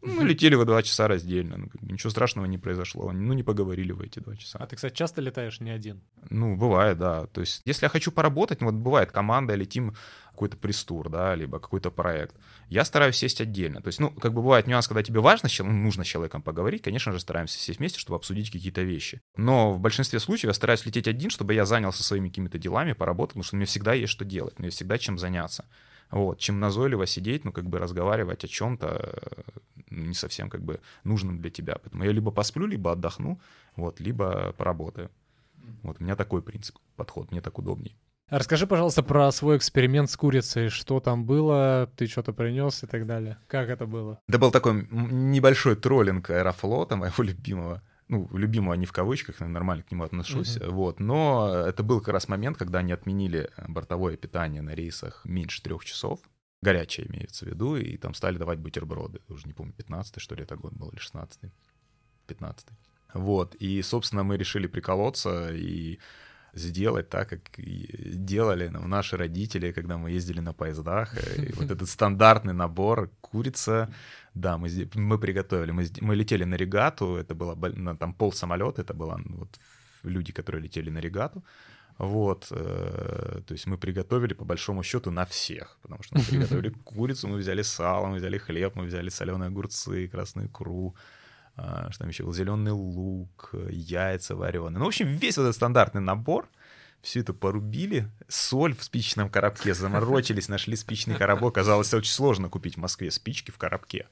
Ну, 0.02 0.14
мы 0.14 0.24
летели 0.24 0.54
в 0.54 0.64
два 0.64 0.82
часа 0.82 1.08
раздельно. 1.08 1.56
Ну, 1.56 1.68
как 1.68 1.82
бы 1.82 1.92
ничего 1.92 2.10
страшного 2.10 2.46
не 2.46 2.58
произошло. 2.58 3.10
Ну, 3.12 3.34
не 3.34 3.42
поговорили 3.42 3.92
в 3.92 4.00
эти 4.00 4.20
два 4.20 4.36
часа. 4.36 4.58
А 4.60 4.66
ты, 4.66 4.76
кстати, 4.76 4.94
часто 4.94 5.20
летаешь 5.20 5.60
не 5.60 5.70
один? 5.70 6.00
Ну, 6.30 6.56
бывает, 6.56 6.98
да. 6.98 7.26
То 7.26 7.40
есть, 7.40 7.62
если 7.64 7.86
я 7.86 7.90
хочу 7.90 8.12
поработать, 8.12 8.60
ну, 8.60 8.66
вот 8.66 8.76
бывает 8.76 9.10
команда, 9.10 9.54
летим 9.54 9.94
какой-то 10.38 10.56
престур, 10.56 11.08
да, 11.08 11.34
либо 11.34 11.58
какой-то 11.58 11.90
проект. 11.90 12.36
Я 12.68 12.84
стараюсь 12.84 13.16
сесть 13.16 13.40
отдельно. 13.40 13.82
То 13.82 13.88
есть, 13.88 13.98
ну, 13.98 14.10
как 14.10 14.32
бы 14.32 14.40
бывает 14.40 14.68
нюанс, 14.68 14.86
когда 14.86 15.02
тебе 15.02 15.18
важно, 15.18 15.48
ну, 15.58 15.72
нужно 15.72 16.04
с 16.04 16.06
человеком 16.06 16.42
поговорить, 16.42 16.80
конечно 16.80 17.10
же, 17.10 17.18
стараемся 17.18 17.58
сесть 17.58 17.80
вместе, 17.80 17.98
чтобы 17.98 18.16
обсудить 18.16 18.52
какие-то 18.52 18.82
вещи. 18.82 19.20
Но 19.36 19.72
в 19.72 19.80
большинстве 19.80 20.20
случаев 20.20 20.50
я 20.50 20.54
стараюсь 20.54 20.86
лететь 20.86 21.08
один, 21.08 21.30
чтобы 21.30 21.54
я 21.54 21.66
занялся 21.66 22.04
своими 22.04 22.28
какими-то 22.28 22.56
делами, 22.56 22.92
поработал, 22.92 23.30
потому 23.30 23.42
что 23.42 23.56
мне 23.56 23.66
всегда 23.66 23.94
есть 23.94 24.12
что 24.12 24.24
делать, 24.24 24.60
мне 24.60 24.70
всегда 24.70 24.96
чем 24.96 25.18
заняться. 25.18 25.64
Вот, 26.12 26.38
чем 26.38 26.60
назойливо 26.60 27.06
сидеть, 27.06 27.44
ну, 27.44 27.50
как 27.50 27.68
бы 27.68 27.80
разговаривать 27.80 28.44
о 28.44 28.48
чем-то 28.48 28.86
э, 28.86 29.42
не 29.90 30.14
совсем 30.14 30.50
как 30.50 30.62
бы 30.62 30.80
нужным 31.02 31.40
для 31.40 31.50
тебя. 31.50 31.78
Поэтому 31.82 32.04
я 32.04 32.12
либо 32.12 32.30
посплю, 32.30 32.66
либо 32.66 32.92
отдохну, 32.92 33.40
вот, 33.74 33.98
либо 33.98 34.54
поработаю. 34.56 35.10
Вот 35.82 35.96
у 35.98 36.04
меня 36.04 36.14
такой 36.14 36.42
принцип, 36.42 36.76
подход, 36.94 37.32
мне 37.32 37.40
так 37.40 37.58
удобней. 37.58 37.96
Расскажи, 38.30 38.66
пожалуйста, 38.66 39.02
про 39.02 39.32
свой 39.32 39.56
эксперимент 39.56 40.10
с 40.10 40.16
курицей. 40.16 40.68
Что 40.68 41.00
там 41.00 41.24
было, 41.24 41.90
ты 41.96 42.06
что-то 42.06 42.32
принес 42.32 42.82
и 42.82 42.86
так 42.86 43.06
далее. 43.06 43.38
Как 43.46 43.70
это 43.70 43.86
было? 43.86 44.20
Это 44.28 44.38
был 44.38 44.50
такой 44.50 44.86
небольшой 44.90 45.76
троллинг 45.76 46.28
Аэрофлота, 46.30 46.96
моего 46.96 47.22
любимого. 47.24 47.82
Ну, 48.08 48.28
любимого 48.32 48.74
не 48.74 48.86
в 48.86 48.92
кавычках, 48.92 49.40
нормально 49.40 49.82
к 49.82 49.90
нему 49.90 50.04
отношусь. 50.04 50.56
Uh-huh. 50.56 50.70
Вот. 50.70 51.00
Но 51.00 51.48
это 51.66 51.82
был 51.82 52.00
как 52.00 52.14
раз 52.14 52.28
момент, 52.28 52.56
когда 52.56 52.80
они 52.80 52.92
отменили 52.92 53.50
бортовое 53.66 54.16
питание 54.16 54.62
на 54.62 54.74
рейсах 54.74 55.22
меньше 55.24 55.62
трех 55.62 55.84
часов. 55.84 56.20
Горячее 56.60 57.06
имеется 57.08 57.44
в 57.44 57.48
виду, 57.48 57.76
и 57.76 57.96
там 57.96 58.14
стали 58.14 58.36
давать 58.36 58.58
бутерброды. 58.58 59.20
Уже 59.28 59.46
не 59.46 59.52
помню, 59.52 59.72
15 59.74 60.20
что 60.20 60.34
ли 60.34 60.42
это 60.42 60.56
год 60.56 60.72
был, 60.72 60.88
или 60.88 60.98
16 60.98 61.52
15 62.26 62.66
Вот, 63.14 63.54
и, 63.56 63.80
собственно, 63.82 64.22
мы 64.22 64.36
решили 64.36 64.66
приколоться 64.66 65.50
и 65.52 65.98
сделать 66.54 67.08
так, 67.08 67.28
как 67.28 67.40
делали 67.58 68.68
ну, 68.68 68.86
наши 68.86 69.16
родители, 69.16 69.72
когда 69.72 69.96
мы 69.96 70.10
ездили 70.10 70.40
на 70.40 70.52
поездах. 70.52 71.14
И 71.36 71.52
вот 71.52 71.70
этот 71.70 71.88
стандартный 71.88 72.54
набор 72.54 73.10
курица, 73.20 73.88
да, 74.34 74.58
мы, 74.58 74.68
мы 74.94 75.18
приготовили. 75.18 75.72
Мы, 75.72 75.86
мы 76.00 76.16
летели 76.16 76.44
на 76.44 76.56
регату, 76.56 77.16
это 77.16 77.34
было 77.34 77.54
на, 77.54 77.96
там 77.96 78.14
пол 78.14 78.32
самолета, 78.32 78.82
это 78.82 78.94
было 78.94 79.20
ну, 79.24 79.36
вот, 79.36 79.58
люди, 80.04 80.32
которые 80.32 80.62
летели 80.62 80.90
на 80.90 81.00
регату. 81.00 81.42
Вот, 81.98 82.46
э, 82.52 83.40
то 83.44 83.54
есть 83.54 83.66
мы 83.66 83.76
приготовили 83.76 84.34
по 84.34 84.44
большому 84.44 84.84
счету 84.84 85.10
на 85.10 85.24
всех, 85.24 85.78
потому 85.82 86.02
что 86.02 86.16
мы 86.16 86.24
приготовили 86.30 86.68
курицу, 86.84 87.28
мы 87.28 87.38
взяли 87.38 87.62
сало, 87.62 88.06
мы 88.06 88.16
взяли 88.16 88.38
хлеб, 88.38 88.76
мы 88.76 88.84
взяли 88.84 89.08
соленые 89.08 89.48
огурцы, 89.48 90.06
красную 90.06 90.46
икру, 90.46 90.94
что 91.90 91.98
там 91.98 92.08
еще 92.08 92.24
был, 92.24 92.32
зеленый 92.32 92.72
лук, 92.72 93.50
яйца 93.70 94.36
вареные. 94.36 94.78
Ну, 94.78 94.84
в 94.84 94.88
общем, 94.88 95.08
весь 95.08 95.36
вот 95.36 95.44
этот 95.44 95.56
стандартный 95.56 96.00
набор, 96.00 96.48
все 97.02 97.20
это 97.20 97.32
порубили, 97.32 98.08
соль 98.28 98.74
в 98.74 98.82
спичечном 98.82 99.30
коробке, 99.30 99.74
заморочились, 99.74 100.48
нашли 100.48 100.76
спичный 100.76 101.16
коробок. 101.16 101.56
Оказалось, 101.56 101.92
очень 101.94 102.12
сложно 102.12 102.48
купить 102.48 102.76
в 102.76 102.80
Москве 102.80 103.10
спички 103.10 103.50
в 103.50 103.58
коробке. 103.58 104.08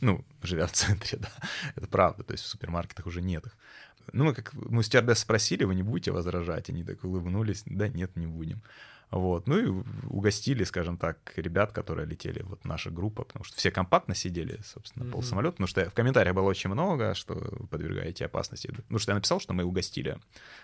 Ну, 0.00 0.24
живя 0.42 0.66
в 0.66 0.72
центре, 0.72 1.18
да, 1.18 1.30
это 1.76 1.86
правда, 1.86 2.22
то 2.22 2.32
есть 2.32 2.44
в 2.44 2.46
супермаркетах 2.46 3.06
уже 3.06 3.20
нет 3.20 3.46
их. 3.46 3.56
Ну, 4.12 4.24
мы 4.24 4.34
как 4.34 4.54
мы 4.54 4.82
стюардесс 4.82 5.18
спросили, 5.20 5.64
вы 5.64 5.74
не 5.74 5.82
будете 5.82 6.10
возражать? 6.10 6.70
Они 6.70 6.82
так 6.82 7.04
улыбнулись, 7.04 7.62
да 7.66 7.88
нет, 7.88 8.16
не 8.16 8.26
будем. 8.26 8.62
Вот. 9.10 9.48
Ну 9.48 9.58
и 9.58 9.84
угостили, 10.08 10.62
скажем 10.64 10.96
так, 10.96 11.32
ребят, 11.36 11.72
которые 11.72 12.06
летели, 12.06 12.42
вот 12.42 12.64
наша 12.64 12.90
группа, 12.90 13.24
потому 13.24 13.44
что 13.44 13.56
все 13.56 13.70
компактно 13.70 14.14
сидели, 14.14 14.60
собственно, 14.64 15.04
mm-hmm. 15.04 15.10
полсамолета, 15.10 15.52
потому 15.52 15.66
что 15.66 15.90
в 15.90 15.94
комментариях 15.94 16.34
было 16.34 16.44
очень 16.44 16.70
много, 16.70 17.14
что 17.14 17.34
вы 17.34 17.66
подвергаете 17.66 18.26
опасности. 18.26 18.68
Потому 18.68 18.98
что 18.98 19.10
я 19.10 19.16
написал, 19.16 19.40
что 19.40 19.52
мы 19.52 19.64
угостили, 19.64 20.18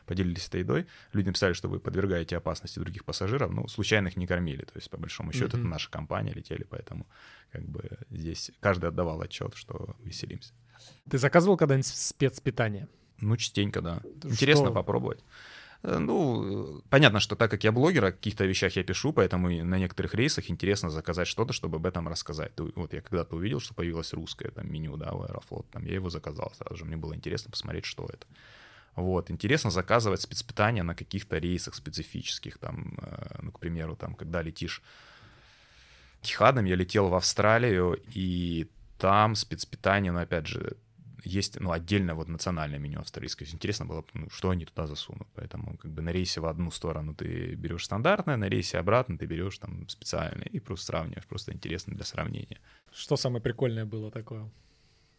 поделились 0.07 0.47
этой 0.47 0.61
едой. 0.61 0.87
Люди 1.13 1.27
написали, 1.27 1.55
что 1.55 1.69
вы 1.69 1.81
подвергаете 1.81 2.37
опасности 2.37 2.79
других 2.79 3.05
пассажиров, 3.05 3.51
ну, 3.51 3.67
случайных 3.67 4.17
не 4.17 4.27
кормили, 4.27 4.63
то 4.63 4.77
есть, 4.77 4.91
по 4.91 4.97
большому 4.97 5.33
счету, 5.33 5.57
mm-hmm. 5.57 5.61
это 5.61 5.69
наша 5.69 5.91
компания 5.91 6.33
летели, 6.33 6.63
поэтому 6.63 7.07
как 7.51 7.65
бы 7.65 7.99
здесь 8.11 8.53
каждый 8.61 8.91
отдавал 8.91 9.21
отчет, 9.23 9.55
что 9.55 9.97
веселимся. 10.05 10.55
Ты 11.11 11.19
заказывал 11.19 11.57
когда-нибудь 11.57 11.87
спецпитание? 11.87 12.89
Ну, 13.19 13.37
частенько, 13.37 13.81
да. 13.81 14.03
Интересно 14.23 14.71
попробовать. 14.71 15.25
Э, 15.83 15.99
ну, 15.99 16.83
понятно, 16.91 17.21
что 17.21 17.37
так 17.37 17.51
как 17.51 17.65
я 17.65 17.73
блогер, 17.73 18.05
о 18.05 18.13
каких-то 18.13 18.45
вещах 18.45 18.77
я 18.77 18.85
пишу, 18.85 19.13
поэтому 19.13 19.49
на 19.49 19.79
некоторых 19.79 20.15
рейсах 20.15 20.51
интересно 20.51 20.91
заказать 20.91 21.29
что-то, 21.29 21.53
чтобы 21.53 21.77
об 21.77 21.87
этом 21.87 22.09
рассказать. 22.09 22.53
Вот 22.75 22.93
я 22.93 23.01
когда-то 23.01 23.37
увидел, 23.37 23.61
что 23.61 23.75
появилось 23.75 24.13
русское 24.13 24.51
там 24.51 24.71
меню, 24.73 24.97
да, 24.97 25.13
у 25.13 25.23
Аэрофлот, 25.23 25.71
там 25.71 25.85
я 25.85 25.95
его 25.95 26.11
заказал 26.11 26.53
сразу 26.57 26.77
же, 26.77 26.85
мне 26.85 26.97
было 26.97 27.15
интересно 27.15 27.51
посмотреть, 27.51 27.85
что 27.85 28.07
это. 28.07 28.27
Вот, 28.95 29.31
интересно 29.31 29.71
заказывать 29.71 30.23
спецпитание 30.23 30.83
на 30.83 30.95
каких-то 30.95 31.37
рейсах 31.37 31.75
специфических, 31.75 32.57
там, 32.59 32.99
э, 33.03 33.39
ну, 33.43 33.53
к 33.53 33.61
примеру, 33.61 33.95
там, 33.95 34.15
когда 34.15 34.41
летишь 34.43 34.83
Тихадом, 36.23 36.65
я 36.65 36.77
летел 36.77 37.09
в 37.09 37.15
Австралию, 37.15 38.01
и 38.15 38.71
там 38.99 39.35
спецпитание, 39.35 40.13
ну, 40.13 40.21
опять 40.21 40.47
же, 40.47 40.77
есть 41.27 41.61
ну, 41.61 41.73
отдельное 41.73 42.15
вот 42.15 42.29
национальное 42.29 42.79
меню 42.79 43.01
австралийское. 43.01 43.49
Интересно 43.49 43.85
было, 43.85 44.05
ну, 44.15 44.31
что 44.31 44.51
они 44.51 44.65
туда 44.65 44.87
засунут. 44.87 45.29
Поэтому 45.35 45.77
как 45.77 45.91
бы 45.91 46.03
на 46.03 46.11
рейсе 46.11 46.41
в 46.41 46.47
одну 46.47 46.71
сторону 46.71 47.15
ты 47.15 47.55
берешь 47.55 47.85
стандартное, 47.85 48.37
на 48.37 48.49
рейсе 48.49 48.79
обратно 48.79 49.19
ты 49.19 49.27
берешь 49.27 49.59
там 49.59 49.89
специальное 49.89 50.47
и 50.47 50.61
просто 50.61 50.87
сравниваешь. 50.87 51.27
Просто 51.27 51.53
интересно 51.53 51.95
для 51.95 52.05
сравнения. 52.05 52.59
Что 52.93 53.17
самое 53.17 53.43
прикольное 53.43 53.85
было 53.85 54.11
такое 54.11 54.51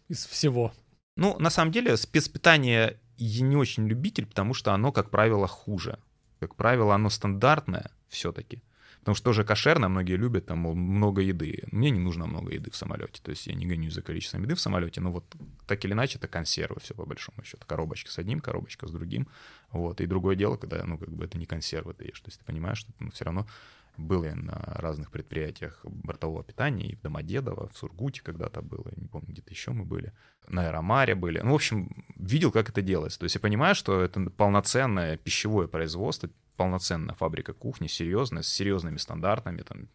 из 0.08 0.26
всего? 0.26 0.74
Ну, 1.15 1.38
на 1.39 1.50
самом 1.50 1.72
деле, 1.72 1.98
спецпитание 1.98 3.00
я 3.17 3.46
не 3.46 3.56
очень 3.56 3.88
любитель, 3.88 4.28
потому 4.28 4.54
что 4.54 4.74
оно, 4.74 4.91
как 4.91 5.10
правило, 5.10 5.48
хуже. 5.48 6.00
Как 6.39 6.56
правило, 6.56 6.93
оно 6.93 7.10
стандартное 7.10 7.91
все-таки. 8.08 8.62
Потому 9.08 9.15
что 9.15 9.24
тоже 9.24 9.46
кошерно, 9.46 9.88
многие 9.88 10.17
любят 10.17 10.48
там 10.48 10.60
много 10.60 11.22
еды. 11.22 11.63
Мне 11.72 11.91
не 11.91 12.00
нужно 12.00 12.26
много 12.26 12.54
еды 12.54 12.72
в 12.72 12.76
самолете. 12.76 13.22
То 13.24 13.32
есть 13.32 13.48
я 13.48 13.54
не 13.54 13.65
гонюсь 13.65 13.93
за 13.93 14.02
количеством 14.02 14.43
еды 14.43 14.54
в 14.54 14.60
самолете, 14.60 15.00
но 15.00 15.13
вот 15.13 15.34
так 15.65 15.86
или 15.86 15.93
иначе 15.93 16.17
это 16.17 16.28
консервы 16.28 16.82
все 16.82 16.93
по 16.93 17.06
большому 17.06 17.41
счету. 17.46 17.65
Коробочка 17.65 18.12
с 18.12 18.20
одним, 18.20 18.41
коробочка 18.41 18.86
с 18.86 18.91
другим. 18.91 19.30
Вот. 19.72 20.02
И 20.02 20.08
другое 20.08 20.36
дело, 20.36 20.58
когда, 20.58 20.84
ну, 20.84 20.98
как 20.98 21.08
бы 21.08 21.24
это 21.24 21.38
не 21.38 21.46
консервы 21.46 21.93
ты 21.93 22.04
ешь. 22.04 22.20
То 22.20 22.28
есть 22.28 22.39
ты 22.39 22.43
понимаешь, 22.43 22.80
что 22.80 22.91
ну, 23.00 23.10
все 23.12 23.24
равно 23.24 23.48
был 23.96 24.26
я 24.26 24.36
на 24.36 24.62
разных 24.76 25.10
предприятиях 25.10 25.80
бортового 25.86 26.43
питания, 26.43 26.89
и 26.89 26.96
в 26.98 27.02
Домодедово, 27.02 27.70
в 27.70 27.78
Сургуте 27.78 28.22
когда-то 28.22 28.62
было, 28.62 28.91
не 28.98 29.08
помню, 29.08 29.30
где-то 29.30 29.52
еще 29.52 29.72
мы 29.72 29.86
были, 29.86 30.12
на 30.50 30.67
Аэромаре 30.67 31.15
были. 31.15 31.39
Ну, 31.39 31.54
в 31.54 31.56
общем, 31.56 32.04
видел, 32.17 32.52
как 32.52 32.67
это 32.67 32.82
делается. 32.82 33.20
То 33.20 33.24
есть 33.24 33.36
я 33.36 33.41
понимаю, 33.41 33.74
что 33.74 34.02
это 34.02 34.20
полноценное 34.32 35.15
пищевое 35.15 35.70
производство, 35.70 36.30
полноценная 36.58 37.15
фабрика 37.15 37.54
кухни, 37.54 37.88
серьезная, 37.88 38.43
с 38.43 38.50
серьезными 38.50 38.98
стандартами, 38.98 39.62
там, 39.62 39.88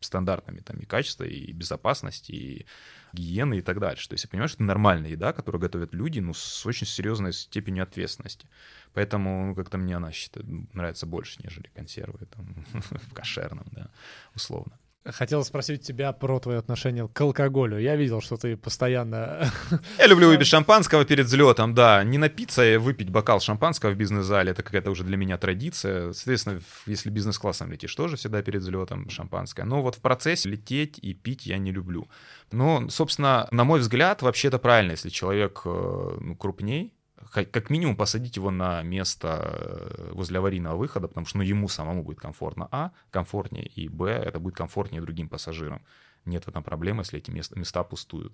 стандартами 0.00 0.60
там, 0.60 0.78
и 0.78 0.84
качества, 0.84 1.24
и 1.24 1.52
безопасности, 1.52 2.32
и 2.32 2.66
гигиены 3.12 3.58
и 3.58 3.62
так 3.62 3.78
дальше. 3.78 4.08
То 4.08 4.14
есть 4.14 4.24
я 4.24 4.30
понимаю, 4.30 4.48
что 4.48 4.56
это 4.56 4.64
нормальная 4.64 5.10
еда, 5.10 5.32
которую 5.32 5.60
готовят 5.60 5.94
люди, 5.94 6.20
ну, 6.20 6.34
с 6.34 6.66
очень 6.66 6.86
серьезной 6.86 7.32
степенью 7.32 7.84
ответственности. 7.84 8.48
Поэтому 8.94 9.46
ну, 9.46 9.54
как-то 9.54 9.78
мне 9.78 9.96
она 9.96 10.12
считает, 10.12 10.46
нравится 10.74 11.06
больше, 11.06 11.40
нежели 11.42 11.68
консервы 11.68 12.26
там, 12.26 12.64
в 12.72 13.14
кошерном, 13.14 13.66
да, 13.72 13.90
условно. 14.34 14.78
Хотел 15.12 15.44
спросить 15.44 15.82
тебя 15.82 16.12
про 16.12 16.40
твое 16.40 16.58
отношение 16.58 17.08
к 17.08 17.20
алкоголю. 17.20 17.78
Я 17.78 17.96
видел, 17.96 18.20
что 18.20 18.36
ты 18.36 18.56
постоянно... 18.56 19.50
Я 19.98 20.06
люблю 20.06 20.28
выпить 20.28 20.46
шампанского 20.48 21.04
перед 21.04 21.26
взлетом, 21.26 21.74
да. 21.74 22.02
Не 22.02 22.18
напиться 22.18 22.64
и 22.64 22.76
выпить 22.76 23.10
бокал 23.10 23.40
шампанского 23.40 23.90
в 23.90 23.96
бизнес-зале. 23.96 24.50
Это 24.50 24.62
какая-то 24.62 24.90
уже 24.90 25.04
для 25.04 25.16
меня 25.16 25.38
традиция. 25.38 26.12
Соответственно, 26.12 26.60
если 26.86 27.10
бизнес-классом 27.10 27.70
летишь, 27.70 27.94
тоже 27.94 28.16
всегда 28.16 28.42
перед 28.42 28.62
взлетом 28.62 29.08
шампанское. 29.10 29.64
Но 29.64 29.82
вот 29.82 29.94
в 29.96 30.00
процессе 30.00 30.48
лететь 30.48 30.98
и 31.00 31.14
пить 31.14 31.46
я 31.46 31.58
не 31.58 31.72
люблю. 31.72 32.08
Но, 32.50 32.88
собственно, 32.88 33.46
на 33.50 33.64
мой 33.64 33.80
взгляд, 33.80 34.22
вообще 34.22 34.48
это 34.48 34.58
правильно, 34.58 34.92
если 34.92 35.08
человек 35.08 35.62
э, 35.64 36.18
ну, 36.20 36.36
крупней, 36.36 36.95
как 37.44 37.70
минимум 37.70 37.96
посадить 37.96 38.36
его 38.36 38.50
на 38.50 38.82
место 38.82 39.40
э, 39.44 40.12
возле 40.12 40.38
аварийного 40.38 40.76
выхода, 40.76 41.08
потому 41.08 41.26
что 41.26 41.38
ну, 41.38 41.44
ему 41.44 41.68
самому 41.68 42.02
будет 42.02 42.18
комфортно, 42.18 42.68
а, 42.70 42.92
комфортнее, 43.10 43.66
и, 43.66 43.88
б, 43.88 44.08
это 44.08 44.38
будет 44.38 44.56
комфортнее 44.56 45.02
другим 45.02 45.28
пассажирам. 45.28 45.82
Нет 46.24 46.44
в 46.44 46.48
этом 46.48 46.62
проблемы, 46.62 47.02
если 47.02 47.18
эти 47.18 47.30
места, 47.30 47.58
места 47.58 47.84
пустуют. 47.84 48.32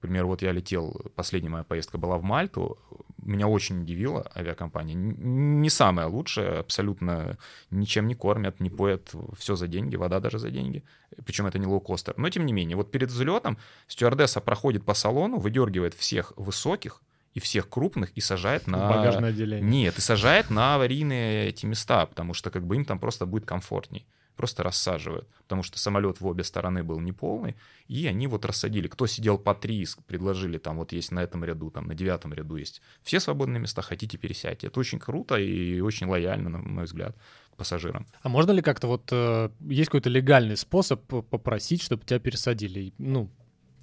Например, 0.00 0.26
вот 0.26 0.42
я 0.42 0.52
летел, 0.52 1.10
последняя 1.16 1.50
моя 1.50 1.64
поездка 1.64 1.98
была 1.98 2.18
в 2.18 2.22
Мальту, 2.22 2.78
меня 3.18 3.48
очень 3.48 3.82
удивила 3.82 4.30
авиакомпания. 4.34 4.94
Не 4.94 5.70
самая 5.70 6.06
лучшая, 6.06 6.60
абсолютно 6.60 7.36
ничем 7.70 8.06
не 8.06 8.14
кормят, 8.14 8.60
не 8.60 8.70
поят, 8.70 9.12
все 9.36 9.56
за 9.56 9.66
деньги, 9.66 9.96
вода 9.96 10.20
даже 10.20 10.38
за 10.38 10.50
деньги. 10.50 10.84
Причем 11.26 11.46
это 11.46 11.58
не 11.58 11.66
лоукостер. 11.66 12.14
Но 12.16 12.30
тем 12.30 12.46
не 12.46 12.52
менее, 12.52 12.76
вот 12.76 12.92
перед 12.92 13.10
взлетом 13.10 13.58
стюардесса 13.88 14.40
проходит 14.40 14.84
по 14.84 14.94
салону, 14.94 15.38
выдергивает 15.38 15.94
всех 15.94 16.32
высоких, 16.36 17.02
и 17.38 17.40
всех 17.40 17.68
крупных 17.68 18.10
и 18.12 18.20
сажает 18.20 18.66
на... 18.66 18.88
Багажное 18.88 19.30
отделение. 19.30 19.68
Нет, 19.68 19.98
и 19.98 20.00
сажает 20.00 20.50
на 20.50 20.74
аварийные 20.74 21.48
эти 21.48 21.66
места, 21.66 22.04
потому 22.06 22.34
что 22.34 22.50
как 22.50 22.66
бы 22.66 22.76
им 22.76 22.84
там 22.84 22.98
просто 22.98 23.26
будет 23.26 23.46
комфортней. 23.46 24.06
просто 24.36 24.62
рассаживают, 24.62 25.26
потому 25.42 25.62
что 25.64 25.78
самолет 25.78 26.20
в 26.20 26.26
обе 26.26 26.44
стороны 26.44 26.84
был 26.84 27.00
неполный, 27.00 27.56
и 27.88 28.06
они 28.06 28.28
вот 28.28 28.44
рассадили. 28.44 28.86
Кто 28.86 29.06
сидел 29.06 29.36
по 29.36 29.54
три, 29.54 29.86
предложили 30.06 30.58
там 30.58 30.76
вот 30.78 30.92
есть 30.92 31.10
на 31.10 31.20
этом 31.20 31.44
ряду, 31.44 31.70
там 31.70 31.86
на 31.86 31.94
девятом 31.94 32.32
ряду 32.32 32.56
есть 32.56 32.80
все 33.02 33.18
свободные 33.18 33.60
места, 33.60 33.82
хотите 33.82 34.16
пересядьте. 34.16 34.68
Это 34.68 34.78
очень 34.80 35.00
круто 35.00 35.36
и 35.36 35.80
очень 35.80 36.06
лояльно, 36.06 36.50
на 36.50 36.58
мой 36.58 36.84
взгляд, 36.84 37.16
к 37.52 37.56
пассажирам. 37.56 38.06
А 38.22 38.28
можно 38.28 38.52
ли 38.52 38.62
как-то 38.62 38.86
вот, 38.86 39.08
э, 39.12 39.50
есть 39.68 39.90
какой-то 39.90 40.08
легальный 40.08 40.56
способ 40.56 41.00
попросить, 41.06 41.82
чтобы 41.82 42.04
тебя 42.04 42.20
пересадили? 42.20 42.92
Ну, 42.98 43.30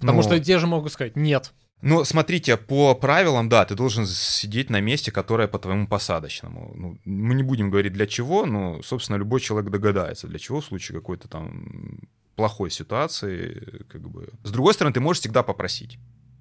потому 0.00 0.22
ну, 0.22 0.22
что 0.22 0.40
те 0.40 0.58
же 0.58 0.66
могут 0.66 0.92
сказать 0.92 1.16
«нет». 1.16 1.52
Ну, 1.82 2.04
смотрите, 2.04 2.56
по 2.56 2.94
правилам, 2.94 3.48
да, 3.48 3.64
ты 3.64 3.74
должен 3.74 4.06
сидеть 4.06 4.70
на 4.70 4.80
месте, 4.80 5.12
которое 5.12 5.46
по 5.46 5.58
твоему 5.58 5.86
посадочному. 5.86 6.72
Ну, 6.74 6.98
мы 7.04 7.34
не 7.34 7.42
будем 7.42 7.70
говорить 7.70 7.92
для 7.92 8.06
чего, 8.06 8.46
но, 8.46 8.82
собственно, 8.82 9.16
любой 9.16 9.40
человек 9.40 9.70
догадается, 9.70 10.26
для 10.26 10.38
чего 10.38 10.60
в 10.60 10.64
случае 10.64 10.98
какой-то 10.98 11.28
там 11.28 12.00
плохой 12.34 12.70
ситуации, 12.70 13.84
как 13.88 14.08
бы. 14.08 14.30
С 14.42 14.50
другой 14.50 14.74
стороны, 14.74 14.94
ты 14.94 15.00
можешь 15.00 15.20
всегда 15.20 15.42
попросить. 15.42 15.98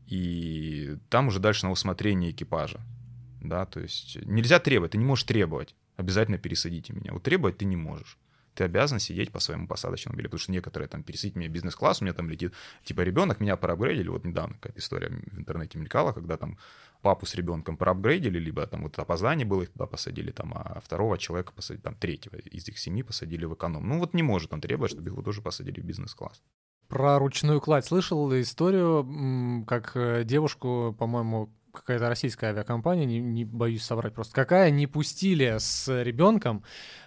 И 0.07 0.95
там 1.09 1.27
уже 1.27 1.39
дальше 1.39 1.65
на 1.65 1.71
усмотрение 1.71 2.31
экипажа. 2.31 2.79
Да, 3.41 3.65
то 3.65 3.79
есть 3.79 4.17
нельзя 4.25 4.59
требовать, 4.59 4.91
ты 4.91 4.97
не 4.97 5.05
можешь 5.05 5.25
требовать. 5.25 5.75
Обязательно 5.97 6.37
пересадите 6.37 6.93
меня. 6.93 7.11
Вот 7.13 7.23
требовать 7.23 7.57
ты 7.57 7.65
не 7.65 7.75
можешь 7.75 8.17
ты 8.55 8.63
обязан 8.63 8.99
сидеть 8.99 9.31
по 9.31 9.39
своему 9.39 9.67
посадочному 9.67 10.17
билету. 10.17 10.31
Потому 10.31 10.43
что 10.43 10.51
некоторые 10.51 10.89
там 10.89 11.03
пересидеть 11.03 11.35
мне 11.35 11.47
бизнес-класс, 11.47 12.01
у 12.01 12.05
меня 12.05 12.13
там 12.13 12.29
летит, 12.29 12.53
типа, 12.83 13.01
ребенок 13.01 13.39
меня 13.39 13.57
проапгрейдили. 13.57 14.07
Вот 14.07 14.25
недавно 14.25 14.55
какая-то 14.55 14.79
история 14.79 15.09
в 15.09 15.37
интернете 15.39 15.77
мелькала, 15.77 16.13
когда 16.13 16.37
там 16.37 16.57
папу 17.01 17.25
с 17.25 17.35
ребенком 17.35 17.77
проапгрейдили, 17.77 18.39
либо 18.39 18.65
там 18.65 18.83
вот 18.83 18.97
опоздание 18.97 19.45
было, 19.45 19.63
их 19.63 19.71
туда 19.71 19.85
посадили, 19.85 20.31
там, 20.31 20.53
а 20.55 20.79
второго 20.83 21.17
человека 21.17 21.51
посадили, 21.53 21.83
там, 21.83 21.95
третьего 21.95 22.37
из 22.37 22.67
их 22.67 22.79
семьи 22.79 23.03
посадили 23.03 23.45
в 23.45 23.53
эконом. 23.53 23.87
Ну 23.87 23.99
вот 23.99 24.13
не 24.13 24.23
может 24.23 24.53
он 24.53 24.61
требовать, 24.61 24.91
чтобы 24.91 25.09
его 25.09 25.21
тоже 25.21 25.41
посадили 25.41 25.81
в 25.81 25.85
бизнес-класс. 25.85 26.41
Про 26.87 27.19
ручную 27.19 27.61
кладь 27.61 27.85
слышал 27.85 28.31
историю, 28.39 29.65
как 29.65 29.91
э, 29.95 30.23
девушку, 30.23 30.95
по-моему, 30.97 31.51
какая-то 31.75 32.09
российская 32.09 32.47
авиакомпания, 32.47 33.05
не, 33.05 33.19
не 33.19 33.45
боюсь 33.45 33.83
соврать 33.83 34.13
просто, 34.13 34.33
какая 34.33 34.71
не 34.71 34.87
пустили 34.87 35.55
с 35.59 35.87
ребенком, 36.03 36.63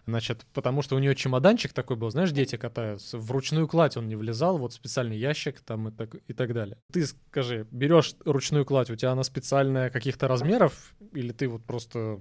значит, 0.06 0.46
потому 0.54 0.82
что 0.82 0.96
у 0.96 0.98
нее 0.98 1.14
чемоданчик 1.14 1.72
такой 1.72 1.96
был, 1.96 2.10
знаешь, 2.10 2.30
дети 2.30 2.56
катаются, 2.56 3.18
в 3.18 3.30
ручную 3.30 3.68
кладь 3.68 3.96
он 3.96 4.08
не 4.08 4.16
влезал, 4.16 4.58
вот 4.58 4.72
специальный 4.72 5.18
ящик 5.18 5.60
там 5.60 5.88
и 5.88 5.92
так, 5.92 6.14
и 6.14 6.32
так 6.32 6.52
далее. 6.54 6.78
Ты 6.92 7.06
скажи, 7.06 7.66
берешь 7.70 8.14
ручную 8.24 8.64
кладь, 8.64 8.90
у 8.90 8.96
тебя 8.96 9.12
она 9.12 9.24
специальная 9.24 9.90
каких-то 9.90 10.28
размеров, 10.28 10.94
или 11.12 11.32
ты 11.32 11.48
вот 11.48 11.64
просто 11.64 12.20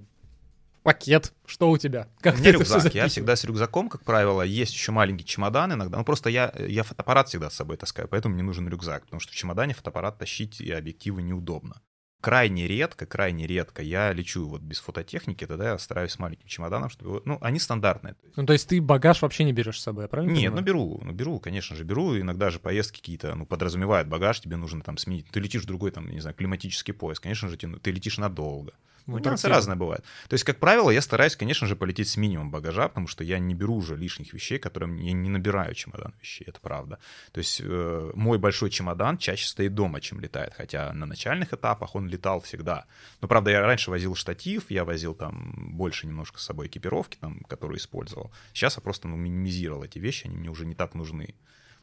пакет, 0.88 1.34
что 1.44 1.70
у 1.70 1.76
тебя? 1.76 2.08
Как 2.20 2.36
у 2.36 2.38
меня 2.38 2.52
рюкзак, 2.52 2.94
я 2.94 3.08
всегда 3.08 3.36
с 3.36 3.44
рюкзаком, 3.44 3.90
как 3.90 4.04
правило, 4.04 4.40
есть 4.40 4.72
еще 4.72 4.90
маленький 4.90 5.24
чемодан 5.24 5.72
иногда, 5.74 5.98
ну 5.98 6.04
просто 6.04 6.30
я, 6.30 6.50
я 6.66 6.82
фотоаппарат 6.82 7.28
всегда 7.28 7.50
с 7.50 7.54
собой 7.54 7.76
таскаю, 7.76 8.08
поэтому 8.08 8.34
мне 8.34 8.42
нужен 8.42 8.66
рюкзак, 8.68 9.04
потому 9.04 9.20
что 9.20 9.32
в 9.32 9.36
чемодане 9.36 9.74
фотоаппарат 9.74 10.18
тащить 10.18 10.62
и 10.62 10.70
объективы 10.70 11.20
неудобно 11.20 11.82
крайне 12.20 12.66
редко, 12.66 13.06
крайне 13.06 13.46
редко 13.46 13.82
я 13.82 14.12
лечу 14.12 14.48
вот 14.48 14.60
без 14.60 14.80
фототехники, 14.80 15.46
тогда 15.46 15.72
я 15.72 15.78
стараюсь 15.78 16.12
с 16.12 16.18
маленьким 16.18 16.46
чемоданом, 16.46 16.90
чтобы... 16.90 17.22
Ну, 17.24 17.38
они 17.40 17.58
стандартные. 17.58 18.16
Ну, 18.36 18.46
то 18.46 18.52
есть 18.52 18.68
ты 18.68 18.80
багаж 18.80 19.22
вообще 19.22 19.44
не 19.44 19.52
берешь 19.52 19.80
с 19.80 19.82
собой, 19.82 20.08
правильно? 20.08 20.32
Нет, 20.32 20.52
ну 20.52 20.60
беру, 20.60 21.00
ну 21.02 21.12
беру, 21.12 21.38
конечно 21.40 21.76
же, 21.76 21.84
беру. 21.84 22.18
Иногда 22.18 22.50
же 22.50 22.58
поездки 22.58 22.98
какие-то, 22.98 23.34
ну, 23.34 23.46
подразумевают 23.46 24.08
багаж, 24.08 24.40
тебе 24.40 24.56
нужно 24.56 24.82
там 24.82 24.98
сменить. 24.98 25.26
Ты 25.30 25.40
летишь 25.40 25.62
в 25.62 25.66
другой, 25.66 25.90
там, 25.90 26.10
не 26.10 26.20
знаю, 26.20 26.36
климатический 26.36 26.92
пояс, 26.92 27.20
конечно 27.20 27.48
же, 27.48 27.56
ты, 27.56 27.68
ты 27.78 27.90
летишь 27.90 28.18
надолго. 28.18 28.72
Нюансы 29.08 29.48
разные 29.48 29.76
бывают. 29.76 30.04
То 30.28 30.34
есть, 30.34 30.44
как 30.44 30.58
правило, 30.58 30.90
я 30.90 31.00
стараюсь, 31.00 31.34
конечно 31.34 31.66
же, 31.66 31.76
полететь 31.76 32.08
с 32.08 32.16
минимум 32.16 32.50
багажа, 32.50 32.88
потому 32.88 33.08
что 33.08 33.24
я 33.24 33.38
не 33.38 33.54
беру 33.54 33.76
уже 33.76 33.96
лишних 33.96 34.34
вещей, 34.34 34.58
которые 34.58 34.94
я 35.02 35.12
не 35.12 35.30
набираю 35.30 35.74
чемодан 35.74 36.14
вещей, 36.20 36.44
это 36.46 36.60
правда. 36.60 36.98
То 37.32 37.38
есть, 37.38 37.62
э, 37.64 38.10
мой 38.14 38.38
большой 38.38 38.70
чемодан 38.70 39.16
чаще 39.16 39.46
стоит 39.46 39.74
дома, 39.74 40.00
чем 40.00 40.20
летает, 40.20 40.52
хотя 40.54 40.92
на 40.92 41.06
начальных 41.06 41.54
этапах 41.54 41.94
он 41.94 42.08
летал 42.08 42.40
всегда. 42.40 42.84
Но, 43.22 43.28
правда, 43.28 43.50
я 43.50 43.62
раньше 43.62 43.90
возил 43.90 44.14
штатив, 44.14 44.70
я 44.70 44.84
возил 44.84 45.14
там 45.14 45.54
больше 45.72 46.06
немножко 46.06 46.38
с 46.38 46.44
собой 46.44 46.66
экипировки, 46.66 47.16
там, 47.16 47.40
которую 47.40 47.78
использовал. 47.78 48.30
Сейчас 48.52 48.76
я 48.76 48.82
просто 48.82 49.08
ну, 49.08 49.16
минимизировал 49.16 49.84
эти 49.84 49.98
вещи, 49.98 50.26
они 50.26 50.36
мне 50.36 50.50
уже 50.50 50.66
не 50.66 50.74
так 50.74 50.94
нужны. 50.94 51.34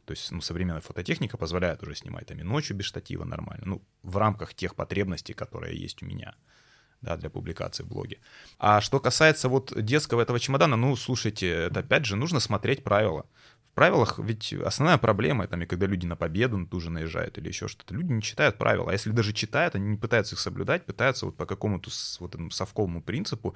То 0.06 0.12
есть 0.12 0.32
ну, 0.32 0.42
современная 0.42 0.82
фототехника 0.82 1.38
позволяет 1.38 1.82
уже 1.82 1.96
снимать 1.96 2.28
там 2.28 2.40
и 2.40 2.44
ночью 2.44 2.76
без 2.76 2.86
штатива 2.86 3.24
нормально, 3.24 3.64
ну, 3.66 3.82
в 4.04 4.18
рамках 4.18 4.54
тех 4.54 4.76
потребностей, 4.76 5.34
которые 5.34 5.76
есть 5.76 6.04
у 6.04 6.06
меня 6.06 6.36
да, 7.06 7.16
для 7.16 7.30
публикации 7.30 7.84
в 7.84 7.88
блоге. 7.88 8.20
А 8.60 8.82
что 8.82 9.00
касается 9.00 9.48
вот 9.48 9.72
детского 9.76 10.22
этого 10.22 10.40
чемодана, 10.40 10.76
ну, 10.76 10.96
слушайте, 10.96 11.48
это 11.48 11.80
опять 11.80 12.06
же 12.06 12.16
нужно 12.16 12.40
смотреть 12.40 12.84
правила. 12.84 13.26
В 13.70 13.72
правилах 13.76 14.20
ведь 14.20 14.54
основная 14.54 14.98
проблема, 14.98 15.46
и 15.46 15.66
когда 15.66 15.86
люди 15.86 16.06
на 16.06 16.16
победу 16.16 16.58
на 16.58 16.66
ту 16.66 16.80
же 16.80 16.90
наезжают 16.90 17.38
или 17.38 17.50
еще 17.50 17.68
что-то, 17.68 17.94
люди 17.94 18.12
не 18.12 18.22
читают 18.22 18.58
правила. 18.58 18.90
А 18.90 18.94
если 18.94 19.12
даже 19.12 19.34
читают, 19.34 19.76
они 19.76 19.88
не 19.90 19.98
пытаются 19.98 20.36
их 20.36 20.40
соблюдать, 20.40 20.86
пытаются 20.86 21.26
вот 21.26 21.36
по 21.38 21.46
какому-то 21.46 21.90
вот 22.20 22.36
этому 22.36 22.52
совковому 22.52 23.02
принципу, 23.02 23.56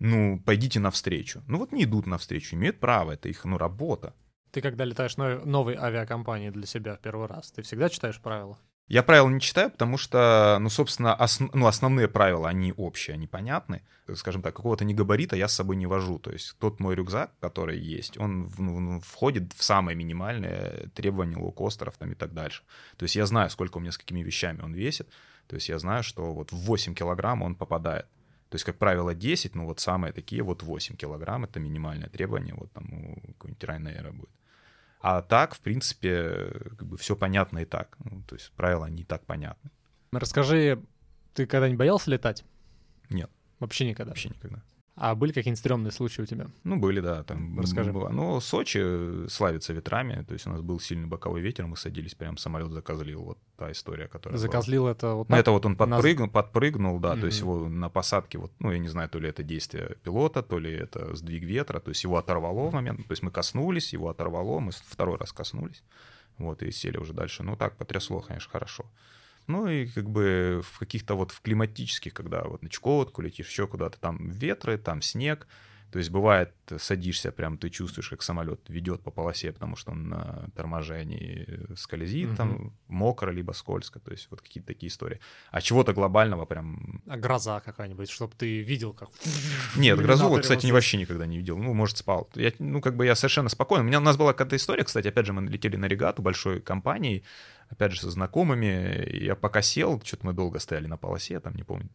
ну, 0.00 0.40
пойдите 0.44 0.80
навстречу. 0.80 1.42
Ну, 1.46 1.58
вот 1.58 1.72
не 1.72 1.84
идут 1.84 2.06
навстречу, 2.06 2.56
имеют 2.56 2.80
право, 2.80 3.12
это 3.12 3.28
их, 3.28 3.44
ну, 3.44 3.58
работа. 3.58 4.12
Ты 4.50 4.60
когда 4.60 4.84
летаешь 4.84 5.16
новой 5.16 5.76
авиакомпании 5.76 6.50
для 6.50 6.66
себя 6.66 6.96
в 6.96 7.00
первый 7.00 7.28
раз, 7.28 7.52
ты 7.52 7.62
всегда 7.62 7.88
читаешь 7.88 8.20
правила? 8.20 8.58
Я 8.90 9.04
правила 9.04 9.28
не 9.28 9.40
читаю, 9.40 9.70
потому 9.70 9.96
что, 9.96 10.58
ну, 10.60 10.68
собственно, 10.68 11.14
основ, 11.14 11.48
ну, 11.54 11.68
основные 11.68 12.08
правила, 12.08 12.48
они 12.48 12.74
общие, 12.76 13.14
они 13.14 13.28
понятны. 13.28 13.82
Скажем 14.16 14.42
так, 14.42 14.56
какого-то 14.56 14.84
негабарита 14.84 15.36
я 15.36 15.46
с 15.46 15.54
собой 15.54 15.76
не 15.76 15.86
вожу. 15.86 16.18
То 16.18 16.32
есть 16.32 16.56
тот 16.58 16.80
мой 16.80 16.96
рюкзак, 16.96 17.30
который 17.38 17.78
есть, 17.78 18.18
он 18.18 18.50
ну, 18.58 19.00
входит 19.00 19.52
в 19.52 19.62
самые 19.62 19.94
минимальные 19.94 20.90
требования 20.92 21.36
лоукостеров 21.36 21.96
там 21.98 22.10
и 22.10 22.14
так 22.16 22.34
дальше. 22.34 22.64
То 22.96 23.04
есть 23.04 23.14
я 23.14 23.26
знаю, 23.26 23.48
сколько 23.50 23.76
у 23.76 23.80
меня 23.80 23.92
с 23.92 23.98
какими 23.98 24.22
вещами 24.22 24.60
он 24.60 24.74
весит. 24.74 25.08
То 25.46 25.54
есть 25.54 25.68
я 25.68 25.78
знаю, 25.78 26.02
что 26.02 26.32
вот 26.34 26.50
в 26.50 26.56
8 26.56 26.94
килограмм 26.94 27.42
он 27.42 27.54
попадает. 27.54 28.06
То 28.48 28.56
есть, 28.56 28.64
как 28.64 28.76
правило, 28.76 29.14
10, 29.14 29.54
ну 29.54 29.66
вот 29.66 29.78
самые 29.78 30.12
такие 30.12 30.42
вот 30.42 30.64
8 30.64 30.96
килограмм— 30.96 31.44
это 31.44 31.60
минимальное 31.60 32.08
требование, 32.08 32.54
вот 32.54 32.72
там 32.72 32.92
у 32.92 33.20
какой-нибудь 33.34 33.62
Ryanair 33.62 34.10
будет. 34.10 34.39
А 35.00 35.22
так, 35.22 35.54
в 35.54 35.60
принципе, 35.60 36.50
как 36.76 36.86
бы 36.86 36.96
все 36.98 37.16
понятно 37.16 37.60
и 37.60 37.64
так. 37.64 37.96
Ну, 38.04 38.22
то 38.22 38.34
есть 38.34 38.52
правила 38.52 38.86
не 38.86 39.04
так 39.04 39.24
понятны. 39.24 39.70
Расскажи, 40.12 40.82
ты 41.34 41.46
когда-нибудь 41.46 41.78
боялся 41.78 42.10
летать? 42.10 42.44
Нет. 43.08 43.30
Вообще 43.60 43.88
никогда? 43.88 44.10
Вообще 44.10 44.28
никогда. 44.28 44.62
А 44.96 45.14
были 45.14 45.32
какие-нибудь 45.32 45.58
стрёмные 45.58 45.92
случаи 45.92 46.22
у 46.22 46.26
тебя? 46.26 46.48
Ну, 46.64 46.76
были, 46.76 47.00
да. 47.00 47.22
Там 47.22 47.58
Расскажи. 47.58 47.92
Было. 47.92 48.10
Ну, 48.10 48.40
Сочи 48.40 49.28
славится 49.28 49.72
ветрами. 49.72 50.24
То 50.24 50.34
есть 50.34 50.46
у 50.46 50.50
нас 50.50 50.60
был 50.60 50.78
сильный 50.78 51.06
боковой 51.06 51.40
ветер, 51.40 51.66
мы 51.66 51.76
садились, 51.76 52.14
прям 52.14 52.36
самолет 52.36 52.70
закозлил. 52.70 53.22
Вот 53.22 53.38
та 53.56 53.72
история, 53.72 54.08
которая 54.08 54.38
Закозлил 54.38 54.82
была. 54.82 54.92
это 54.92 55.14
вот... 55.14 55.28
Ну, 55.28 55.36
это 55.36 55.50
вот 55.52 55.64
он 55.64 55.76
подпрыгнул, 55.76 56.26
нас... 56.26 56.34
подпрыгнул, 56.34 56.98
да. 56.98 57.14
Mm-hmm. 57.14 57.20
То 57.20 57.26
есть 57.26 57.40
его 57.40 57.68
на 57.68 57.88
посадке, 57.88 58.38
вот, 58.38 58.52
ну, 58.58 58.72
я 58.72 58.78
не 58.78 58.88
знаю, 58.88 59.08
то 59.08 59.18
ли 59.18 59.28
это 59.28 59.42
действие 59.42 59.96
пилота, 60.02 60.42
то 60.42 60.58
ли 60.58 60.72
это 60.72 61.14
сдвиг 61.16 61.44
ветра. 61.44 61.80
То 61.80 61.90
есть 61.90 62.04
его 62.04 62.18
оторвало 62.18 62.68
в 62.68 62.74
момент. 62.74 63.06
То 63.06 63.12
есть 63.12 63.22
мы 63.22 63.30
коснулись, 63.30 63.92
его 63.92 64.08
оторвало, 64.08 64.60
мы 64.60 64.72
второй 64.72 65.16
раз 65.16 65.32
коснулись. 65.32 65.82
Вот, 66.36 66.62
и 66.62 66.70
сели 66.72 66.96
уже 66.98 67.12
дальше. 67.12 67.42
Ну, 67.42 67.56
так, 67.56 67.76
потрясло, 67.76 68.20
конечно, 68.20 68.50
хорошо. 68.50 68.84
Ну 69.50 69.66
и 69.66 69.86
как 69.86 70.08
бы 70.08 70.62
в 70.64 70.78
каких-то 70.78 71.14
вот 71.14 71.32
в 71.32 71.40
климатических, 71.40 72.14
когда 72.14 72.44
вот 72.44 72.62
на 72.62 72.68
Чукотку 72.68 73.20
летишь, 73.20 73.48
еще 73.48 73.66
куда-то, 73.66 73.98
там 73.98 74.30
ветры, 74.30 74.78
там 74.78 75.02
снег, 75.02 75.48
то 75.90 75.98
есть 75.98 76.10
бывает, 76.10 76.52
садишься, 76.78 77.32
прям 77.32 77.58
ты 77.58 77.68
чувствуешь, 77.68 78.08
как 78.08 78.22
самолет 78.22 78.60
ведет 78.68 79.02
по 79.02 79.10
полосе, 79.10 79.52
потому 79.52 79.74
что 79.74 79.90
он 79.90 80.08
на 80.08 80.48
торможении 80.54 81.66
скользит, 81.76 82.28
угу. 82.28 82.36
там 82.36 82.72
мокро 82.86 83.32
либо 83.32 83.52
скользко, 83.52 83.98
то 83.98 84.12
есть 84.12 84.28
вот 84.30 84.40
какие-то 84.40 84.68
такие 84.68 84.88
истории. 84.88 85.20
А 85.50 85.60
чего-то 85.60 85.92
глобального 85.92 86.44
прям... 86.44 87.02
А 87.08 87.16
гроза 87.16 87.60
какая-нибудь, 87.60 88.08
чтобы 88.08 88.34
ты 88.36 88.60
видел, 88.60 88.92
как... 88.92 89.08
Нет, 89.76 89.98
грозу, 89.98 90.28
вот, 90.28 90.42
кстати, 90.42 90.64
не 90.66 90.72
вообще 90.72 90.96
никогда 90.96 91.26
не 91.26 91.38
видел. 91.38 91.58
Ну, 91.58 91.74
может, 91.74 91.96
спал. 91.96 92.30
Я, 92.34 92.52
ну, 92.60 92.80
как 92.80 92.96
бы 92.96 93.04
я 93.04 93.16
совершенно 93.16 93.48
спокойно. 93.48 93.84
У 93.84 93.86
меня 93.86 93.98
у 93.98 94.02
нас 94.02 94.16
была 94.16 94.32
какая-то 94.32 94.56
история, 94.56 94.84
кстати, 94.84 95.08
опять 95.08 95.26
же, 95.26 95.32
мы 95.32 95.42
летели 95.42 95.76
на 95.76 95.86
регату 95.86 96.22
большой 96.22 96.60
компании, 96.60 97.24
опять 97.68 97.92
же, 97.92 98.00
со 98.00 98.10
знакомыми. 98.10 99.08
Я 99.16 99.34
пока 99.34 99.60
сел, 99.60 100.00
что-то 100.04 100.26
мы 100.26 100.34
долго 100.34 100.60
стояли 100.60 100.86
на 100.86 100.96
полосе, 100.96 101.40
там, 101.40 101.54
не 101.56 101.64
помню, 101.64 101.90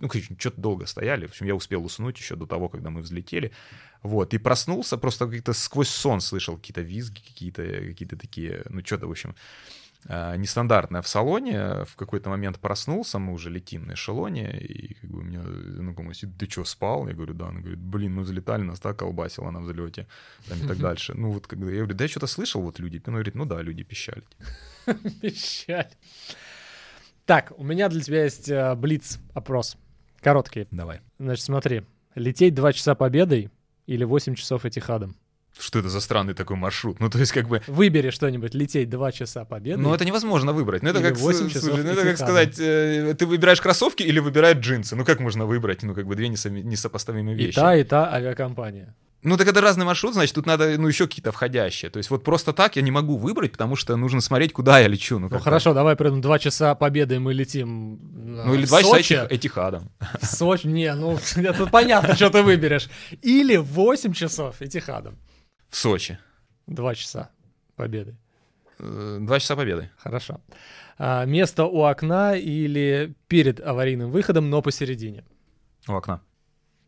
ну, 0.00 0.10
что-то 0.10 0.60
долго 0.60 0.86
стояли. 0.86 1.26
В 1.26 1.30
общем, 1.30 1.46
я 1.46 1.54
успел 1.54 1.84
уснуть 1.84 2.18
еще 2.18 2.36
до 2.36 2.46
того, 2.46 2.68
когда 2.68 2.90
мы 2.90 3.00
взлетели. 3.00 3.52
Вот, 4.02 4.34
и 4.34 4.38
проснулся, 4.38 4.98
просто 4.98 5.26
как-то 5.26 5.52
сквозь 5.52 5.88
сон 5.88 6.20
слышал 6.20 6.56
какие-то 6.56 6.82
визги, 6.82 7.20
какие-то 7.20 7.62
какие 7.62 8.08
такие, 8.08 8.62
ну, 8.68 8.84
что-то, 8.84 9.06
в 9.06 9.10
общем, 9.10 9.34
а, 10.06 10.36
нестандартное 10.36 11.00
в 11.00 11.08
салоне. 11.08 11.84
В 11.84 11.96
какой-то 11.96 12.28
момент 12.28 12.58
проснулся, 12.58 13.18
мы 13.18 13.32
уже 13.32 13.50
летим 13.50 13.86
на 13.86 13.94
эшелоне, 13.94 14.58
и 14.58 14.94
как 14.94 15.10
бы 15.10 15.20
у 15.20 15.22
меня 15.22 15.42
знакомый 15.42 16.14
сидит, 16.14 16.36
ты 16.36 16.50
что, 16.50 16.64
спал? 16.64 17.08
Я 17.08 17.14
говорю, 17.14 17.34
да. 17.34 17.48
Она 17.48 17.60
говорит, 17.60 17.78
блин, 17.78 18.14
мы 18.14 18.22
взлетали, 18.22 18.62
нас 18.62 18.80
так 18.80 18.98
колбасило 18.98 19.50
на 19.50 19.60
взлете, 19.60 20.06
там 20.48 20.58
и 20.58 20.66
так 20.66 20.78
дальше. 20.88 21.14
Ну, 21.14 21.30
вот 21.30 21.46
когда 21.46 21.66
я 21.70 21.78
говорю, 21.78 21.96
да 21.96 22.04
я 22.04 22.08
что-то 22.08 22.26
слышал, 22.26 22.60
вот 22.60 22.78
люди. 22.78 23.02
Он 23.06 23.14
говорит, 23.14 23.34
ну 23.34 23.46
да, 23.46 23.62
люди 23.62 23.82
пищали. 23.84 24.22
Пищали. 25.22 25.90
Так, 27.24 27.52
у 27.56 27.64
меня 27.64 27.88
для 27.88 28.02
тебя 28.02 28.24
есть 28.24 28.50
э, 28.50 28.74
блиц-опрос. 28.74 29.78
Короткий. 30.24 30.66
Давай. 30.70 31.00
Значит, 31.18 31.44
смотри. 31.44 31.82
Лететь 32.14 32.54
2 32.54 32.72
часа 32.72 32.94
победой 32.94 33.50
или 33.86 34.04
8 34.04 34.34
часов 34.34 34.64
этихадом? 34.64 35.16
что 35.56 35.78
это 35.78 35.88
за 35.88 36.00
странный 36.00 36.34
такой 36.34 36.56
маршрут? 36.56 36.98
Ну, 36.98 37.08
то 37.08 37.18
есть, 37.20 37.30
как 37.30 37.46
бы... 37.46 37.62
Выбери 37.68 38.10
что-нибудь, 38.10 38.54
лететь 38.54 38.90
2 38.90 39.12
часа 39.12 39.44
победы. 39.44 39.80
Ну, 39.80 39.94
это 39.94 40.04
невозможно 40.04 40.52
выбрать. 40.52 40.82
Ну, 40.82 40.88
это 40.90 40.98
Или 40.98 41.10
как, 41.10 41.18
8 41.18 41.48
с- 41.48 41.52
часов 41.52 41.62
слушай, 41.68 41.84
ну, 41.84 41.90
это 41.90 42.02
как 42.02 42.16
сказать, 42.16 42.58
э, 42.58 43.14
ты 43.16 43.24
выбираешь 43.24 43.60
кроссовки 43.60 44.02
или 44.02 44.18
выбираешь 44.18 44.56
джинсы? 44.58 44.96
Ну, 44.96 45.04
как 45.04 45.20
можно 45.20 45.46
выбрать? 45.46 45.84
Ну, 45.84 45.94
как 45.94 46.06
бы 46.08 46.16
две 46.16 46.26
несо- 46.26 46.50
несопоставимые 46.50 47.36
И 47.36 47.44
вещи. 47.46 47.54
та, 47.54 47.76
и 47.76 47.84
та 47.84 48.12
авиакомпания. 48.12 48.96
Ну, 49.24 49.38
так 49.38 49.48
это 49.48 49.62
разный 49.62 49.86
маршрут, 49.86 50.12
значит, 50.12 50.34
тут 50.34 50.44
надо, 50.44 50.76
ну, 50.78 50.86
еще 50.86 51.06
какие-то 51.06 51.32
входящие. 51.32 51.90
То 51.90 51.96
есть 51.96 52.10
вот 52.10 52.22
просто 52.22 52.52
так 52.52 52.76
я 52.76 52.82
не 52.82 52.90
могу 52.90 53.16
выбрать, 53.16 53.52
потому 53.52 53.74
что 53.74 53.96
нужно 53.96 54.20
смотреть, 54.20 54.52
куда 54.52 54.78
я 54.78 54.86
лечу. 54.86 55.18
Ну, 55.18 55.28
Ну 55.30 55.38
хорошо, 55.38 55.72
давай 55.72 55.96
придем 55.96 56.20
2 56.20 56.38
часа 56.38 56.74
победы, 56.74 57.18
мы 57.18 57.32
летим 57.32 57.94
э, 57.94 58.42
Ну, 58.46 58.54
или 58.54 58.66
два 58.66 58.82
часа 58.82 58.98
этих, 58.98 59.32
этихадом. 59.32 59.90
Сочи, 60.20 60.66
не, 60.66 60.94
ну 60.94 61.18
это 61.36 61.66
понятно, 61.66 62.14
что 62.14 62.28
ты 62.28 62.42
выберешь. 62.42 62.90
Или 63.22 63.56
8 63.56 64.12
часов 64.12 64.60
этихадом. 64.60 65.18
В 65.70 65.76
Сочи. 65.76 66.18
2 66.66 66.94
часа 66.94 67.30
победы. 67.76 68.16
Э, 68.78 69.18
Два 69.22 69.40
часа 69.40 69.56
победы. 69.56 69.90
Хорошо. 69.96 70.40
А, 70.98 71.24
место 71.24 71.64
у 71.64 71.82
окна 71.82 72.36
или 72.36 73.14
перед 73.28 73.58
аварийным 73.60 74.10
выходом, 74.10 74.50
но 74.50 74.60
посередине. 74.60 75.24
У 75.88 75.92
окна. 75.92 76.20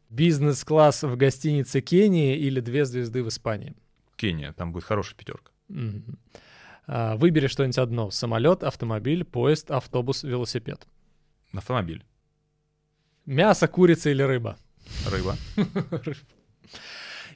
Бизнес-класс 0.09 1.03
в 1.03 1.17
гостинице 1.17 1.81
Кении 1.81 2.37
или 2.37 2.61
две 2.61 2.85
звезды 2.85 3.23
в 3.23 3.29
Испании. 3.29 3.75
Кения, 4.17 4.53
там 4.53 4.73
будет 4.73 4.85
хорошая 4.85 5.17
пятерка. 5.17 5.51
А, 6.87 7.17
Выбери 7.17 7.49
что-нибудь 7.49 7.79
одно. 7.79 8.11
Самолет, 8.11 8.63
автомобиль, 8.63 9.25
поезд, 9.25 9.71
автобус, 9.71 10.23
велосипед. 10.23 10.87
Автомобиль. 11.53 12.05
Мясо, 13.25 13.67
курица 13.67 14.11
или 14.11 14.23
рыба? 14.23 14.57
Рыба. 15.11 15.37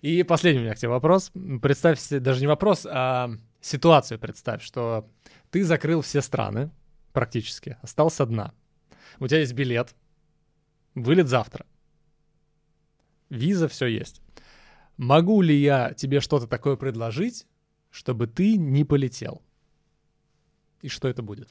И 0.02 0.22
последний 0.22 0.60
у 0.60 0.64
меня 0.64 0.74
к 0.74 0.78
тебе 0.78 0.88
вопрос. 0.88 1.32
Представь 1.60 1.98
себе, 1.98 2.20
даже 2.20 2.40
не 2.40 2.46
вопрос, 2.46 2.86
а 2.88 3.30
ситуацию 3.60 4.18
представь, 4.18 4.62
что 4.62 5.10
ты 5.50 5.64
закрыл 5.64 6.00
все 6.00 6.22
страны 6.22 6.70
практически, 7.12 7.76
остался 7.82 8.22
одна. 8.22 8.54
У 9.18 9.26
тебя 9.26 9.40
есть 9.40 9.52
билет, 9.52 9.94
вылет 10.94 11.28
завтра. 11.28 11.66
Виза, 13.30 13.68
все 13.68 13.86
есть. 13.86 14.20
Могу 14.96 15.40
ли 15.40 15.54
я 15.54 15.94
тебе 15.94 16.20
что-то 16.20 16.46
такое 16.46 16.76
предложить, 16.76 17.46
чтобы 17.90 18.26
ты 18.26 18.56
не 18.56 18.84
полетел? 18.84 19.40
И 20.82 20.88
что 20.88 21.08
это 21.08 21.22
будет? 21.22 21.48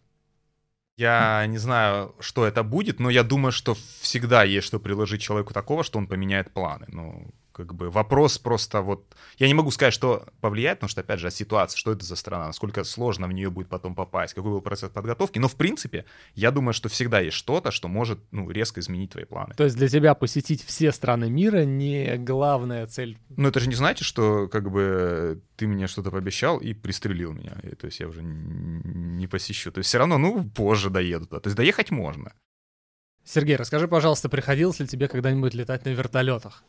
Я 0.97 1.45
не 1.47 1.57
знаю, 1.57 2.13
что 2.19 2.45
это 2.45 2.61
будет, 2.61 2.99
но 2.99 3.09
я 3.09 3.23
думаю, 3.23 3.53
что 3.53 3.73
всегда 4.01 4.43
есть 4.43 4.67
что 4.67 4.79
приложить 4.79 5.21
человеку 5.21 5.53
такого, 5.53 5.83
что 5.83 5.97
он 5.97 6.07
поменяет 6.07 6.51
планы. 6.51 6.85
Ну, 6.89 7.33
как 7.65 7.75
бы 7.75 7.89
вопрос 7.89 8.37
просто 8.37 8.81
вот... 8.81 9.15
Я 9.37 9.47
не 9.47 9.53
могу 9.53 9.71
сказать, 9.71 9.93
что 9.93 10.27
повлияет, 10.41 10.79
потому 10.79 10.89
что, 10.89 11.01
опять 11.01 11.19
же, 11.19 11.31
ситуация, 11.31 11.77
что 11.77 11.91
это 11.91 12.05
за 12.05 12.15
страна, 12.15 12.47
насколько 12.47 12.83
сложно 12.83 13.27
в 13.27 13.33
нее 13.33 13.49
будет 13.49 13.69
потом 13.69 13.95
попасть, 13.95 14.33
какой 14.33 14.51
был 14.51 14.61
процесс 14.61 14.89
подготовки. 14.89 15.39
Но, 15.39 15.47
в 15.47 15.55
принципе, 15.55 16.05
я 16.35 16.51
думаю, 16.51 16.73
что 16.73 16.89
всегда 16.89 17.19
есть 17.19 17.37
что-то, 17.37 17.71
что 17.71 17.87
может, 17.87 18.19
ну, 18.31 18.49
резко 18.49 18.79
изменить 18.79 19.11
твои 19.11 19.25
планы. 19.25 19.53
То 19.55 19.63
есть 19.63 19.75
для 19.75 19.87
тебя 19.87 20.13
посетить 20.13 20.63
все 20.63 20.91
страны 20.91 21.29
мира 21.29 21.63
не 21.63 22.17
главная 22.17 22.87
цель. 22.87 23.17
Но 23.29 23.49
это 23.49 23.59
же 23.59 23.69
не 23.69 23.75
значит, 23.75 24.05
что, 24.05 24.47
как 24.47 24.71
бы, 24.71 25.41
ты 25.55 25.67
мне 25.67 25.87
что-то 25.87 26.11
пообещал 26.11 26.57
и 26.59 26.73
пристрелил 26.73 27.31
меня. 27.31 27.57
И, 27.63 27.75
то 27.75 27.85
есть 27.85 27.99
я 27.99 28.07
уже 28.07 28.21
не 28.23 29.27
посещу. 29.27 29.71
То 29.71 29.79
есть 29.79 29.89
все 29.89 29.97
равно, 29.97 30.17
ну, 30.17 30.43
позже 30.43 30.89
доеду. 30.89 31.25
туда. 31.25 31.39
То 31.39 31.47
есть 31.47 31.57
доехать 31.57 31.91
можно. 31.91 32.33
Сергей, 33.23 33.57
расскажи, 33.57 33.87
пожалуйста, 33.87 34.27
приходилось 34.27 34.79
ли 34.79 34.87
тебе 34.87 35.07
когда-нибудь 35.07 35.53
летать 35.53 35.85
на 35.85 35.89
вертолетах? 35.89 36.63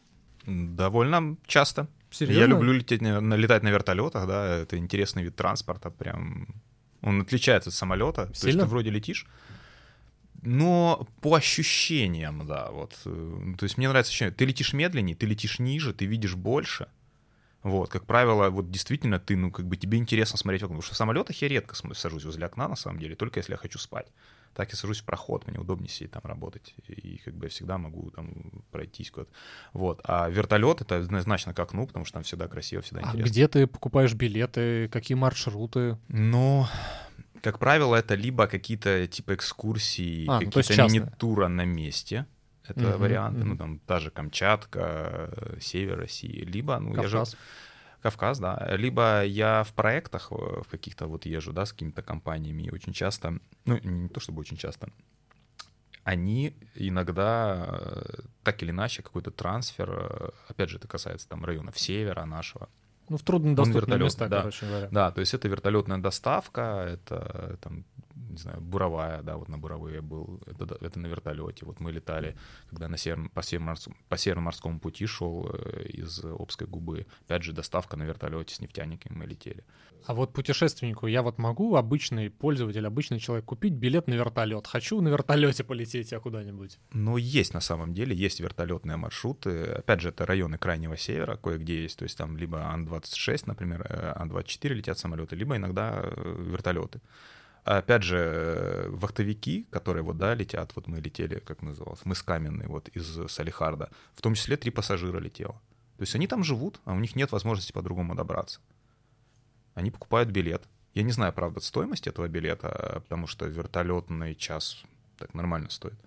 Довольно 0.46 1.36
часто. 1.46 1.88
Серьезно? 2.10 2.40
Я 2.40 2.46
люблю 2.46 2.72
лететь 2.72 3.00
на, 3.00 3.34
летать 3.36 3.62
на 3.62 3.68
вертолетах, 3.68 4.26
да, 4.26 4.58
это 4.58 4.76
интересный 4.76 5.22
вид 5.22 5.36
транспорта, 5.36 5.90
прям 5.90 6.48
он 7.02 7.22
отличается 7.22 7.70
от 7.70 7.74
самолета. 7.74 8.24
То 8.24 8.30
есть 8.30 8.42
Сильно? 8.42 8.62
ты 8.62 8.68
вроде 8.68 8.90
летишь, 8.90 9.26
но 10.42 11.06
по 11.20 11.34
ощущениям, 11.34 12.46
да, 12.46 12.70
вот. 12.70 12.98
э, 13.04 13.54
То 13.58 13.64
есть 13.64 13.78
мне 13.78 13.88
нравится 13.88 14.10
ощущение, 14.10 14.34
ты 14.34 14.44
летишь 14.44 14.72
медленнее, 14.72 15.14
ты 15.14 15.26
летишь 15.26 15.58
ниже, 15.58 15.92
ты 15.92 16.06
видишь 16.06 16.34
больше. 16.34 16.88
Вот, 17.62 17.90
как 17.90 18.06
правило, 18.06 18.48
вот 18.48 18.70
действительно 18.70 19.20
ты, 19.20 19.36
ну, 19.36 19.50
как 19.50 19.66
бы 19.66 19.76
тебе 19.76 19.98
интересно 19.98 20.38
смотреть 20.38 20.62
в 20.62 20.64
окно. 20.64 20.76
Потому 20.76 20.86
что 20.86 20.94
в 20.94 20.96
самолетах 20.96 21.40
я 21.42 21.48
редко 21.48 21.74
сажусь 21.94 22.24
возле 22.24 22.46
окна, 22.46 22.68
на 22.68 22.76
самом 22.76 22.98
деле, 22.98 23.16
только 23.16 23.38
если 23.38 23.52
я 23.52 23.58
хочу 23.58 23.78
спать. 23.78 24.06
Так 24.54 24.70
я 24.70 24.76
сажусь 24.76 25.00
в 25.00 25.04
проход, 25.04 25.46
мне 25.46 25.58
удобнее 25.58 25.88
сидеть 25.88 26.10
там 26.10 26.22
работать. 26.24 26.74
И 26.88 27.18
как 27.24 27.34
бы 27.34 27.46
я 27.46 27.50
всегда 27.50 27.78
могу 27.78 28.10
там 28.10 28.62
пройтись 28.70 29.10
куда-то. 29.10 29.30
Вот. 29.72 30.00
А 30.04 30.28
вертолет 30.28 30.80
это 30.80 30.96
однозначно 30.96 31.54
к 31.54 31.58
окну, 31.60 31.86
потому 31.86 32.04
что 32.04 32.14
там 32.14 32.22
всегда 32.24 32.48
красиво, 32.48 32.82
всегда 32.82 33.00
А 33.02 33.04
интересно. 33.06 33.30
где 33.30 33.48
ты 33.48 33.66
покупаешь 33.66 34.14
билеты, 34.14 34.88
какие 34.88 35.14
маршруты? 35.16 35.98
Ну, 36.08 36.66
как 37.42 37.58
правило, 37.58 37.94
это 37.96 38.14
либо 38.16 38.46
какие-то 38.46 39.06
типа 39.06 39.34
экскурсии, 39.34 40.26
А, 40.28 40.40
ну, 40.40 40.46
какие-то 40.46 40.74
частные. 40.74 41.00
мини-тура 41.02 41.48
на 41.48 41.64
месте. 41.64 42.26
Это 42.68 42.86
Мгм, 42.88 42.98
варианты, 42.98 43.38
мгм. 43.40 43.48
ну 43.48 43.56
там 43.56 43.78
та 43.80 43.98
же 43.98 44.10
Камчатка, 44.10 45.30
э, 45.32 45.58
север 45.60 45.98
России, 45.98 46.44
либо, 46.44 46.78
ну 46.78 46.94
я 46.94 47.08
же 47.08 47.24
Кавказ. 48.02 48.38
Да. 48.38 48.66
Либо 48.76 49.24
я 49.24 49.62
в 49.64 49.72
проектах 49.74 50.32
э, 50.32 50.34
в 50.34 50.68
каких-то 50.70 51.06
вот 51.06 51.26
езжу, 51.26 51.52
да, 51.52 51.66
с 51.66 51.72
какими-то 51.72 52.02
компаниями, 52.02 52.62
и 52.64 52.70
очень 52.70 52.92
часто, 52.92 53.38
ну, 53.66 53.78
не 53.82 54.08
то 54.08 54.20
чтобы 54.20 54.40
очень 54.40 54.56
часто, 54.56 54.88
они 56.04 56.54
иногда 56.74 57.66
э, 57.68 58.02
так 58.42 58.62
или 58.62 58.70
иначе 58.70 59.02
какой-то 59.02 59.30
трансфер, 59.30 59.90
э, 59.90 60.30
опять 60.48 60.70
же, 60.70 60.78
это 60.78 60.88
касается 60.88 61.28
там 61.28 61.44
районов 61.44 61.78
севера 61.78 62.24
нашего, 62.24 62.68
Ну, 63.08 63.16
в 63.18 63.22
труднодоступные 63.22 63.80
вертолет, 63.82 64.04
места, 64.04 64.28
да. 64.28 64.38
короче 64.38 64.66
говоря. 64.66 64.88
да, 64.90 65.10
то 65.10 65.20
есть 65.20 65.34
это 65.34 65.48
вертолетная 65.48 65.98
доставка, 65.98 66.86
это 66.88 67.58
там, 67.60 67.84
не 68.28 68.36
знаю, 68.36 68.60
буровая, 68.60 69.22
да, 69.22 69.36
вот 69.36 69.48
на 69.48 69.58
буровые 69.58 70.00
был, 70.00 70.40
это, 70.46 70.76
это 70.80 70.98
на 70.98 71.06
вертолете. 71.06 71.66
Вот 71.66 71.80
мы 71.80 71.92
летали, 71.92 72.36
когда 72.68 72.88
на 72.88 72.96
север, 72.96 73.28
по, 73.30 73.42
североморскому, 73.42 73.96
по 74.08 74.16
североморскому 74.16 74.80
пути 74.80 75.06
шел 75.06 75.50
э, 75.52 75.86
из 75.88 76.24
Обской 76.24 76.66
губы. 76.66 77.06
Опять 77.26 77.42
же, 77.42 77.52
доставка 77.52 77.96
на 77.96 78.04
вертолете 78.04 78.54
с 78.54 78.60
нефтяниками 78.60 79.16
мы 79.16 79.26
летели. 79.26 79.64
А 80.06 80.14
вот 80.14 80.32
путешественнику 80.32 81.06
я 81.06 81.22
вот 81.22 81.38
могу, 81.38 81.76
обычный 81.76 82.30
пользователь, 82.30 82.86
обычный 82.86 83.18
человек, 83.18 83.44
купить 83.44 83.74
билет 83.74 84.06
на 84.06 84.14
вертолет. 84.14 84.66
Хочу 84.66 85.00
на 85.00 85.08
вертолете 85.08 85.64
полететь 85.64 86.12
я 86.12 86.20
куда-нибудь. 86.20 86.78
Но 86.92 87.18
есть 87.18 87.54
на 87.54 87.60
самом 87.60 87.92
деле, 87.92 88.16
есть 88.16 88.40
вертолетные 88.40 88.96
маршруты. 88.96 89.64
Опять 89.72 90.00
же, 90.00 90.08
это 90.08 90.26
районы 90.26 90.58
Крайнего 90.58 90.96
Севера, 90.96 91.36
кое-где 91.36 91.82
есть. 91.82 91.98
То 91.98 92.04
есть 92.04 92.16
там 92.16 92.36
либо 92.36 92.62
Ан-26, 92.70 93.42
например, 93.46 93.86
э, 93.88 94.12
Ан-24 94.16 94.68
летят 94.68 94.98
самолеты, 94.98 95.36
либо 95.36 95.56
иногда 95.56 96.00
э, 96.02 96.44
вертолеты. 96.50 97.00
А 97.70 97.76
Опять 97.78 98.02
же, 98.02 98.16
э, 98.16 98.88
вахтовики, 98.88 99.68
которые 99.70 100.02
вот, 100.02 100.18
да, 100.18 100.34
летят, 100.34 100.72
вот 100.74 100.88
мы 100.88 101.00
летели, 101.00 101.38
как 101.38 101.62
называлось, 101.62 102.00
мы 102.02 102.16
с 102.16 102.22
Каменной, 102.24 102.66
вот 102.66 102.88
из 102.88 103.30
Салихарда, 103.30 103.90
в 104.12 104.22
том 104.22 104.34
числе 104.34 104.56
три 104.56 104.72
пассажира 104.72 105.20
летело. 105.20 105.52
То 105.96 106.02
есть 106.02 106.16
они 106.16 106.26
там 106.26 106.42
живут, 106.42 106.80
а 106.84 106.94
у 106.94 106.98
них 106.98 107.14
нет 107.14 107.30
возможности 107.30 107.70
по-другому 107.70 108.16
добраться. 108.16 108.58
Они 109.74 109.92
покупают 109.92 110.30
билет. 110.30 110.64
Я 110.94 111.04
не 111.04 111.12
знаю, 111.12 111.32
правда, 111.32 111.60
стоимость 111.60 112.08
этого 112.08 112.26
билета, 112.26 113.02
потому 113.04 113.28
что 113.28 113.46
вертолетный 113.46 114.34
час 114.34 114.82
так 115.16 115.32
нормально 115.34 115.70
стоит. 115.70 116.00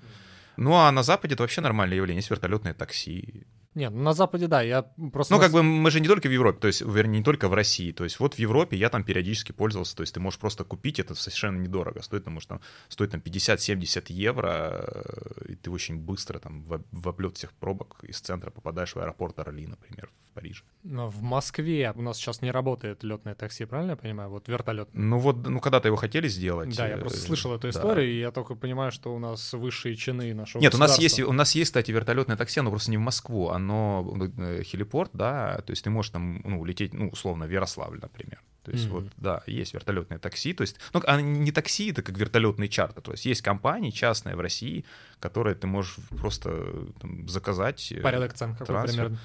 Ну 0.57 0.73
а 0.73 0.91
на 0.91 1.01
Западе 1.01 1.35
это 1.35 1.43
вообще 1.43 1.61
нормальное 1.61 1.95
явление. 1.95 2.19
Есть 2.19 2.29
вертолетные 2.29 2.73
такси. 2.73 3.47
Нет, 3.75 3.91
ну 3.91 4.03
на 4.03 4.13
Западе, 4.13 4.47
да, 4.47 4.61
я 4.61 4.83
просто... 5.11 5.33
Ну, 5.33 5.39
как 5.39 5.51
бы 5.51 5.63
мы 5.63 5.89
же 5.91 5.99
не 5.99 6.07
только 6.07 6.27
в 6.27 6.31
Европе, 6.31 6.59
то 6.59 6.67
есть, 6.67 6.81
вернее, 6.81 7.19
не 7.19 7.23
только 7.23 7.47
в 7.49 7.53
России. 7.53 7.91
То 7.91 8.03
есть, 8.03 8.19
вот 8.19 8.35
в 8.35 8.39
Европе 8.39 8.77
я 8.77 8.89
там 8.89 9.03
периодически 9.03 9.51
пользовался. 9.51 9.95
То 9.95 10.01
есть, 10.01 10.13
ты 10.13 10.19
можешь 10.19 10.39
просто 10.39 10.63
купить 10.63 10.99
это 10.99 11.15
совершенно 11.15 11.59
недорого. 11.59 12.01
Стоит, 12.01 12.23
потому 12.23 12.39
что 12.39 12.49
там 12.49 12.61
стоит 12.89 13.11
там 13.11 13.21
50-70 13.21 14.05
евро, 14.09 14.85
э, 14.85 15.51
и 15.51 15.55
ты 15.55 15.71
очень 15.71 15.97
быстро 15.97 16.39
там 16.39 16.61
в, 16.63 16.81
в 16.91 17.09
облет 17.09 17.37
всех 17.37 17.51
пробок 17.53 18.03
из 18.03 18.19
центра 18.19 18.51
попадаешь 18.51 18.95
в 18.95 18.99
аэропорт 18.99 19.39
Орли, 19.39 19.65
например, 19.65 20.09
в 20.29 20.33
Париже. 20.33 20.63
Но 20.83 21.09
в 21.09 21.21
Москве 21.21 21.93
у 21.95 22.01
нас 22.01 22.17
сейчас 22.17 22.41
не 22.41 22.51
работает 22.51 23.03
летное 23.03 23.35
такси, 23.35 23.65
правильно 23.65 23.91
я 23.91 23.97
понимаю? 23.97 24.29
Вот 24.29 24.47
вертолет. 24.47 24.89
Ну 24.93 25.17
вот, 25.17 25.47
ну 25.47 25.59
когда-то 25.59 25.87
его 25.87 25.97
хотели 25.97 26.27
сделать. 26.27 26.75
Да, 26.75 26.87
я 26.87 26.95
э, 26.95 26.99
просто 26.99 27.19
слышал 27.19 27.53
эту 27.53 27.63
да. 27.63 27.69
историю, 27.69 28.11
и 28.11 28.19
я 28.19 28.31
только 28.31 28.55
понимаю, 28.55 28.91
что 28.91 29.15
у 29.15 29.19
нас 29.19 29.53
высшие 29.53 29.95
чины 29.95 30.33
нашего 30.33 30.61
Нет, 30.61 30.75
у 30.75 30.77
нас 30.77 30.99
есть, 30.99 31.19
у 31.19 31.33
нас 31.33 31.55
есть, 31.55 31.71
кстати, 31.71 31.91
вертолетное 31.91 32.37
такси, 32.37 32.59
оно 32.59 32.69
просто 32.69 32.91
не 32.91 32.97
в 32.97 33.01
Москву, 33.01 33.49
оно 33.49 33.62
э, 33.71 34.63
хелипорт, 34.63 35.11
да, 35.13 35.61
то 35.65 35.71
есть 35.71 35.83
ты 35.83 35.89
можешь 35.89 36.11
там, 36.11 36.41
ну, 36.43 36.59
улететь, 36.59 36.93
ну, 36.93 37.09
условно, 37.09 37.45
в 37.45 37.51
Ярославль, 37.51 37.99
например. 38.01 38.41
То 38.63 38.71
есть 38.71 38.85
Мгм. 38.85 38.93
вот, 38.93 39.05
да, 39.17 39.43
есть 39.45 39.73
вертолетное 39.73 40.19
такси, 40.19 40.53
то 40.53 40.61
есть, 40.61 40.79
ну, 40.93 41.01
а 41.05 41.21
не 41.21 41.51
такси, 41.51 41.91
это 41.91 42.01
как 42.01 42.17
вертолетный 42.17 42.69
чартер, 42.69 43.01
то 43.01 43.11
есть 43.11 43.25
есть 43.25 43.41
компании 43.41 43.89
частные 43.91 44.35
в 44.35 44.39
России, 44.39 44.85
которые 45.19 45.55
ты 45.55 45.67
можешь 45.67 45.95
просто 46.17 46.49
э, 46.53 46.85
там, 47.01 47.27
заказать. 47.27 47.91
э, 47.91 48.01
Порядок 48.01 48.33
цен 48.33 48.53
какой 48.53 48.67
трансфер. 48.67 48.93
примерно? 48.93 49.19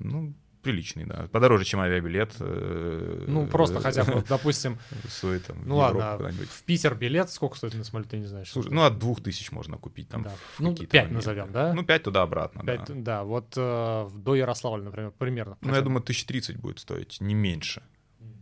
Ну, 0.00 0.34
приличный, 0.62 1.04
да. 1.04 1.28
Подороже, 1.32 1.64
чем 1.64 1.80
авиабилет. 1.80 2.34
э, 2.40 3.24
Ну, 3.26 3.46
просто 3.46 3.80
хотя 3.80 4.04
бы, 4.04 4.24
допустим, 4.28 4.78
Стоит 5.08 5.46
там 5.46 5.62
в 5.62 5.66
ну 5.66 5.76
ладно, 5.76 6.18
в 6.18 6.62
Питер 6.62 6.94
билет 6.94 7.30
сколько 7.30 7.56
стоит 7.56 7.74
на 7.74 7.84
самолет, 7.84 8.08
ты 8.08 8.18
не 8.18 8.26
знаешь? 8.26 8.50
Слушай, 8.50 8.72
ну, 8.72 8.82
от 8.82 8.98
двух 8.98 9.22
тысяч 9.22 9.52
можно 9.52 9.76
купить 9.76 10.08
там. 10.08 10.22
Да. 10.22 10.32
Ну, 10.58 10.74
пять 10.74 11.10
назовем, 11.10 11.52
да? 11.52 11.72
Ну, 11.72 11.82
пять 11.84 12.02
туда-обратно, 12.02 12.62
да. 12.64 12.84
да. 12.88 13.24
вот 13.24 13.54
э, 13.56 14.10
до 14.14 14.34
Ярославля, 14.34 14.84
например, 14.84 15.12
примерно. 15.12 15.56
Ну, 15.60 15.74
я 15.74 15.82
думаю, 15.82 16.02
тысяч 16.02 16.24
тридцать 16.24 16.56
будет 16.56 16.78
стоить, 16.78 17.20
не 17.20 17.34
меньше. 17.34 17.82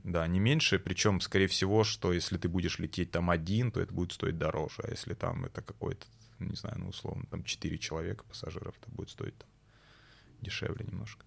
Да, 0.04 0.26
не 0.26 0.40
меньше, 0.40 0.78
причем, 0.78 1.20
скорее 1.20 1.48
всего, 1.48 1.84
что 1.84 2.12
если 2.12 2.38
ты 2.38 2.48
будешь 2.48 2.78
лететь 2.78 3.10
там 3.10 3.28
один, 3.28 3.70
то 3.70 3.80
это 3.80 3.92
будет 3.92 4.12
стоить 4.12 4.38
дороже, 4.38 4.82
а 4.82 4.90
если 4.90 5.12
там 5.12 5.44
это 5.44 5.60
какой-то, 5.60 6.06
не 6.38 6.56
знаю, 6.56 6.78
ну, 6.78 6.88
условно, 6.88 7.24
там 7.30 7.44
4 7.44 7.76
человека 7.78 8.24
пассажиров, 8.24 8.74
это 8.80 8.90
будет 8.90 9.10
стоить 9.10 9.36
там 9.36 9.48
дешевле 10.40 10.86
немножко. 10.86 11.26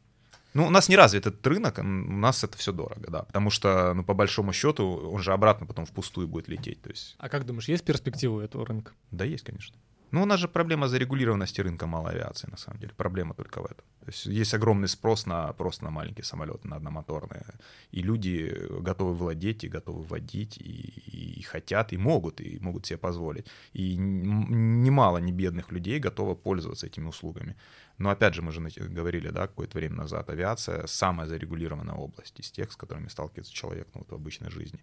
Ну, 0.54 0.68
у 0.68 0.70
нас 0.70 0.90
не 0.90 0.96
развит 0.98 1.26
этот 1.26 1.46
рынок, 1.48 1.78
у 1.80 1.84
нас 1.84 2.44
это 2.44 2.58
все 2.58 2.72
дорого, 2.74 3.10
да, 3.10 3.24
потому 3.24 3.50
что, 3.50 3.94
ну, 3.94 4.04
по 4.04 4.14
большому 4.14 4.52
счету, 4.54 4.86
он 5.14 5.22
же 5.22 5.32
обратно 5.32 5.66
потом 5.66 5.86
впустую 5.86 6.28
будет 6.28 6.48
лететь, 6.50 6.82
то 6.82 6.90
есть, 6.90 7.16
А 7.20 7.30
как 7.30 7.46
думаешь, 7.46 7.68
есть 7.70 7.86
перспективы 7.86 8.38
у 8.38 8.40
этого 8.42 8.66
рынка? 8.66 8.92
да, 9.12 9.24
есть, 9.24 9.44
конечно. 9.46 9.76
Ну, 10.12 10.24
у 10.24 10.26
нас 10.26 10.40
же 10.40 10.48
проблема 10.48 10.88
зарегулированности 10.88 11.62
рынка 11.62 11.88
малой 11.88 12.12
авиации, 12.12 12.50
на 12.52 12.58
самом 12.58 12.80
деле. 12.80 12.94
Проблема 12.98 13.34
только 13.34 13.62
в 13.62 13.66
этом. 13.66 13.86
То 14.02 14.08
есть 14.08 14.26
есть 14.26 14.54
огромный 14.54 14.90
спрос 14.90 15.26
на 15.26 15.54
просто 15.54 15.86
на 15.86 15.92
маленькие 15.92 16.26
самолеты, 16.26 16.68
на 16.68 16.76
одномоторные. 16.76 17.46
И 17.92 18.02
люди 18.02 18.54
готовы 18.82 19.14
владеть, 19.14 19.64
и 19.64 19.70
готовы 19.70 20.04
водить, 20.04 20.58
и, 20.58 21.40
и 21.40 21.42
хотят, 21.44 21.94
и 21.94 21.98
могут, 21.98 22.42
и 22.42 22.60
могут 22.60 22.86
себе 22.86 22.98
позволить. 22.98 23.48
И 23.72 23.96
немало 23.96 25.20
не 25.20 25.32
бедных 25.32 25.72
людей 25.72 26.00
готово 26.00 26.36
пользоваться 26.36 26.88
этими 26.88 27.08
услугами. 27.08 27.56
Но 27.98 28.10
опять 28.10 28.34
же, 28.34 28.42
мы 28.42 28.52
же 28.52 28.62
говорили, 28.62 29.30
да, 29.30 29.48
какое-то 29.48 29.78
время 29.78 29.96
назад, 29.96 30.30
авиация 30.30 30.88
самая 30.88 31.28
зарегулированная 31.28 31.96
область 31.96 32.40
из 32.40 32.52
тех, 32.52 32.72
с 32.72 32.76
которыми 32.76 33.08
сталкивается 33.08 33.54
человек 33.54 33.88
ну, 33.94 34.02
вот 34.02 34.12
в 34.12 34.16
обычной 34.16 34.50
жизни. 34.50 34.82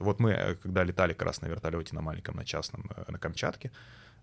Вот 0.00 0.18
мы, 0.18 0.30
э, 0.32 0.54
когда 0.56 0.82
летали 0.82 1.12
как 1.12 1.26
раз 1.26 1.40
на 1.42 1.46
вертолете 1.46 1.94
на 1.94 2.00
маленьком, 2.02 2.36
на 2.36 2.44
частном, 2.44 2.90
э, 2.96 3.04
на 3.10 3.18
Камчатке, 3.18 3.70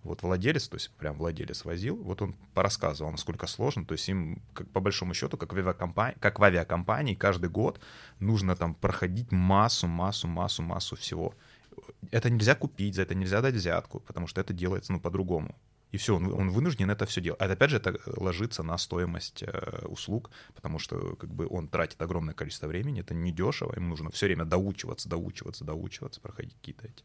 вот 0.03 0.21
владелец, 0.21 0.67
то 0.67 0.75
есть 0.75 0.91
прям 0.91 1.15
владелец 1.15 1.65
возил, 1.65 1.95
вот 1.97 2.21
он 2.21 2.35
порассказывал, 2.53 3.11
насколько 3.11 3.47
сложно, 3.47 3.85
то 3.85 3.93
есть 3.93 4.07
им, 4.09 4.41
как, 4.53 4.69
по 4.69 4.79
большому 4.79 5.13
счету, 5.13 5.37
как 5.37 5.53
в, 5.53 5.57
авиакомпании, 5.57 6.17
как 6.19 6.39
в 6.39 6.43
авиакомпании, 6.43 7.15
каждый 7.15 7.49
год 7.49 7.79
нужно 8.19 8.55
там 8.55 8.73
проходить 8.75 9.31
массу, 9.31 9.87
массу, 9.87 10.27
массу, 10.27 10.63
массу 10.63 10.95
всего. 10.95 11.33
Это 12.11 12.29
нельзя 12.29 12.55
купить, 12.55 12.95
за 12.95 13.03
это 13.03 13.15
нельзя 13.15 13.41
дать 13.41 13.55
взятку, 13.55 13.99
потому 13.99 14.27
что 14.27 14.41
это 14.41 14.53
делается, 14.53 14.93
ну, 14.93 14.99
по-другому. 14.99 15.55
И 15.91 15.97
все, 15.97 16.15
он, 16.15 16.31
он 16.33 16.49
вынужден 16.49 16.89
это 16.89 17.05
все 17.05 17.21
делать. 17.21 17.41
А 17.41 17.45
опять 17.45 17.69
же, 17.69 17.77
это 17.77 17.99
ложится 18.05 18.63
на 18.63 18.77
стоимость 18.77 19.43
э, 19.43 19.85
услуг, 19.85 20.31
потому 20.53 20.79
что 20.79 21.15
как 21.15 21.33
бы 21.33 21.47
он 21.49 21.67
тратит 21.67 22.01
огромное 22.01 22.33
количество 22.33 22.67
времени, 22.67 23.01
это 23.01 23.13
недешево, 23.13 23.73
ему 23.75 23.89
нужно 23.89 24.11
все 24.11 24.25
время 24.25 24.45
доучиваться, 24.45 25.07
доучиваться, 25.09 25.63
доучиваться, 25.63 26.21
проходить 26.21 26.53
какие-то 26.55 26.87
эти 26.87 27.03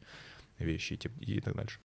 вещи 0.58 0.98
и, 1.20 1.34
и 1.36 1.40
так 1.40 1.54
дальше. 1.54 1.80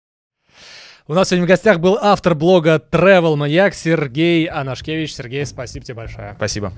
У 1.07 1.15
нас 1.15 1.29
сегодня 1.29 1.45
в 1.45 1.49
гостях 1.49 1.81
был 1.81 1.99
автор 2.01 2.35
блога 2.35 2.83
Travel 2.91 3.37
Маяк 3.37 3.75
Сергей 3.75 4.47
Анашкевич. 4.47 5.15
Сергей, 5.15 5.45
спасибо 5.45 5.85
тебе 5.85 5.97
большое. 5.97 6.35
Спасибо. 6.37 6.73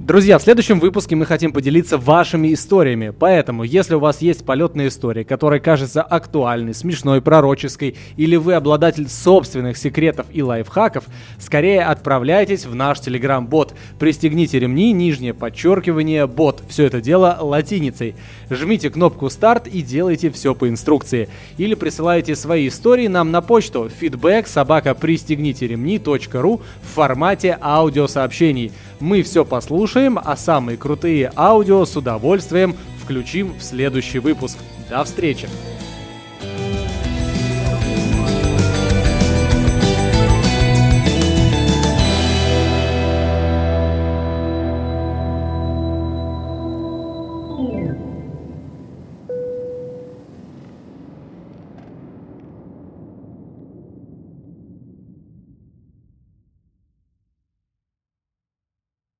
Друзья, 0.00 0.38
в 0.38 0.42
следующем 0.42 0.78
выпуске 0.78 1.16
мы 1.16 1.26
хотим 1.26 1.52
поделиться 1.52 1.98
вашими 1.98 2.54
историями. 2.54 3.10
Поэтому, 3.10 3.64
если 3.64 3.96
у 3.96 3.98
вас 3.98 4.22
есть 4.22 4.46
полетная 4.46 4.88
история, 4.88 5.24
которая 5.24 5.58
кажется 5.58 6.02
актуальной, 6.02 6.72
смешной, 6.72 7.20
пророческой, 7.20 7.96
или 8.16 8.36
вы 8.36 8.54
обладатель 8.54 9.08
собственных 9.08 9.76
секретов 9.76 10.26
и 10.32 10.40
лайфхаков, 10.40 11.04
скорее 11.38 11.84
отправляйтесь 11.84 12.64
в 12.64 12.76
наш 12.76 13.00
телеграм-бот. 13.00 13.74
Пристегните 13.98 14.60
ремни, 14.60 14.92
нижнее 14.92 15.34
подчеркивание, 15.34 16.26
бот. 16.28 16.62
Все 16.68 16.84
это 16.84 17.00
дело 17.00 17.36
латиницей. 17.40 18.14
Жмите 18.48 18.90
кнопку 18.90 19.28
старт 19.28 19.66
и 19.66 19.82
делайте 19.82 20.30
все 20.30 20.54
по 20.54 20.68
инструкции. 20.68 21.28
Или 21.58 21.74
присылайте 21.74 22.36
свои 22.36 22.68
истории 22.68 23.08
нам 23.08 23.30
на 23.30 23.42
почту 23.42 23.90
feedback 24.00 24.46
собака 24.46 24.94
пристегните 24.94 25.66
ремни.ру 25.66 26.62
в 26.82 26.94
формате 26.94 27.58
аудиосообщений. 27.60 28.72
Мы 29.00 29.22
все 29.22 29.44
послушаем, 29.88 30.18
а 30.22 30.36
самые 30.36 30.76
крутые 30.76 31.32
аудио 31.34 31.86
с 31.86 31.96
удовольствием 31.96 32.76
включим 33.02 33.54
в 33.58 33.62
следующий 33.62 34.18
выпуск. 34.18 34.58
До 34.90 35.02
встречи! 35.02 35.48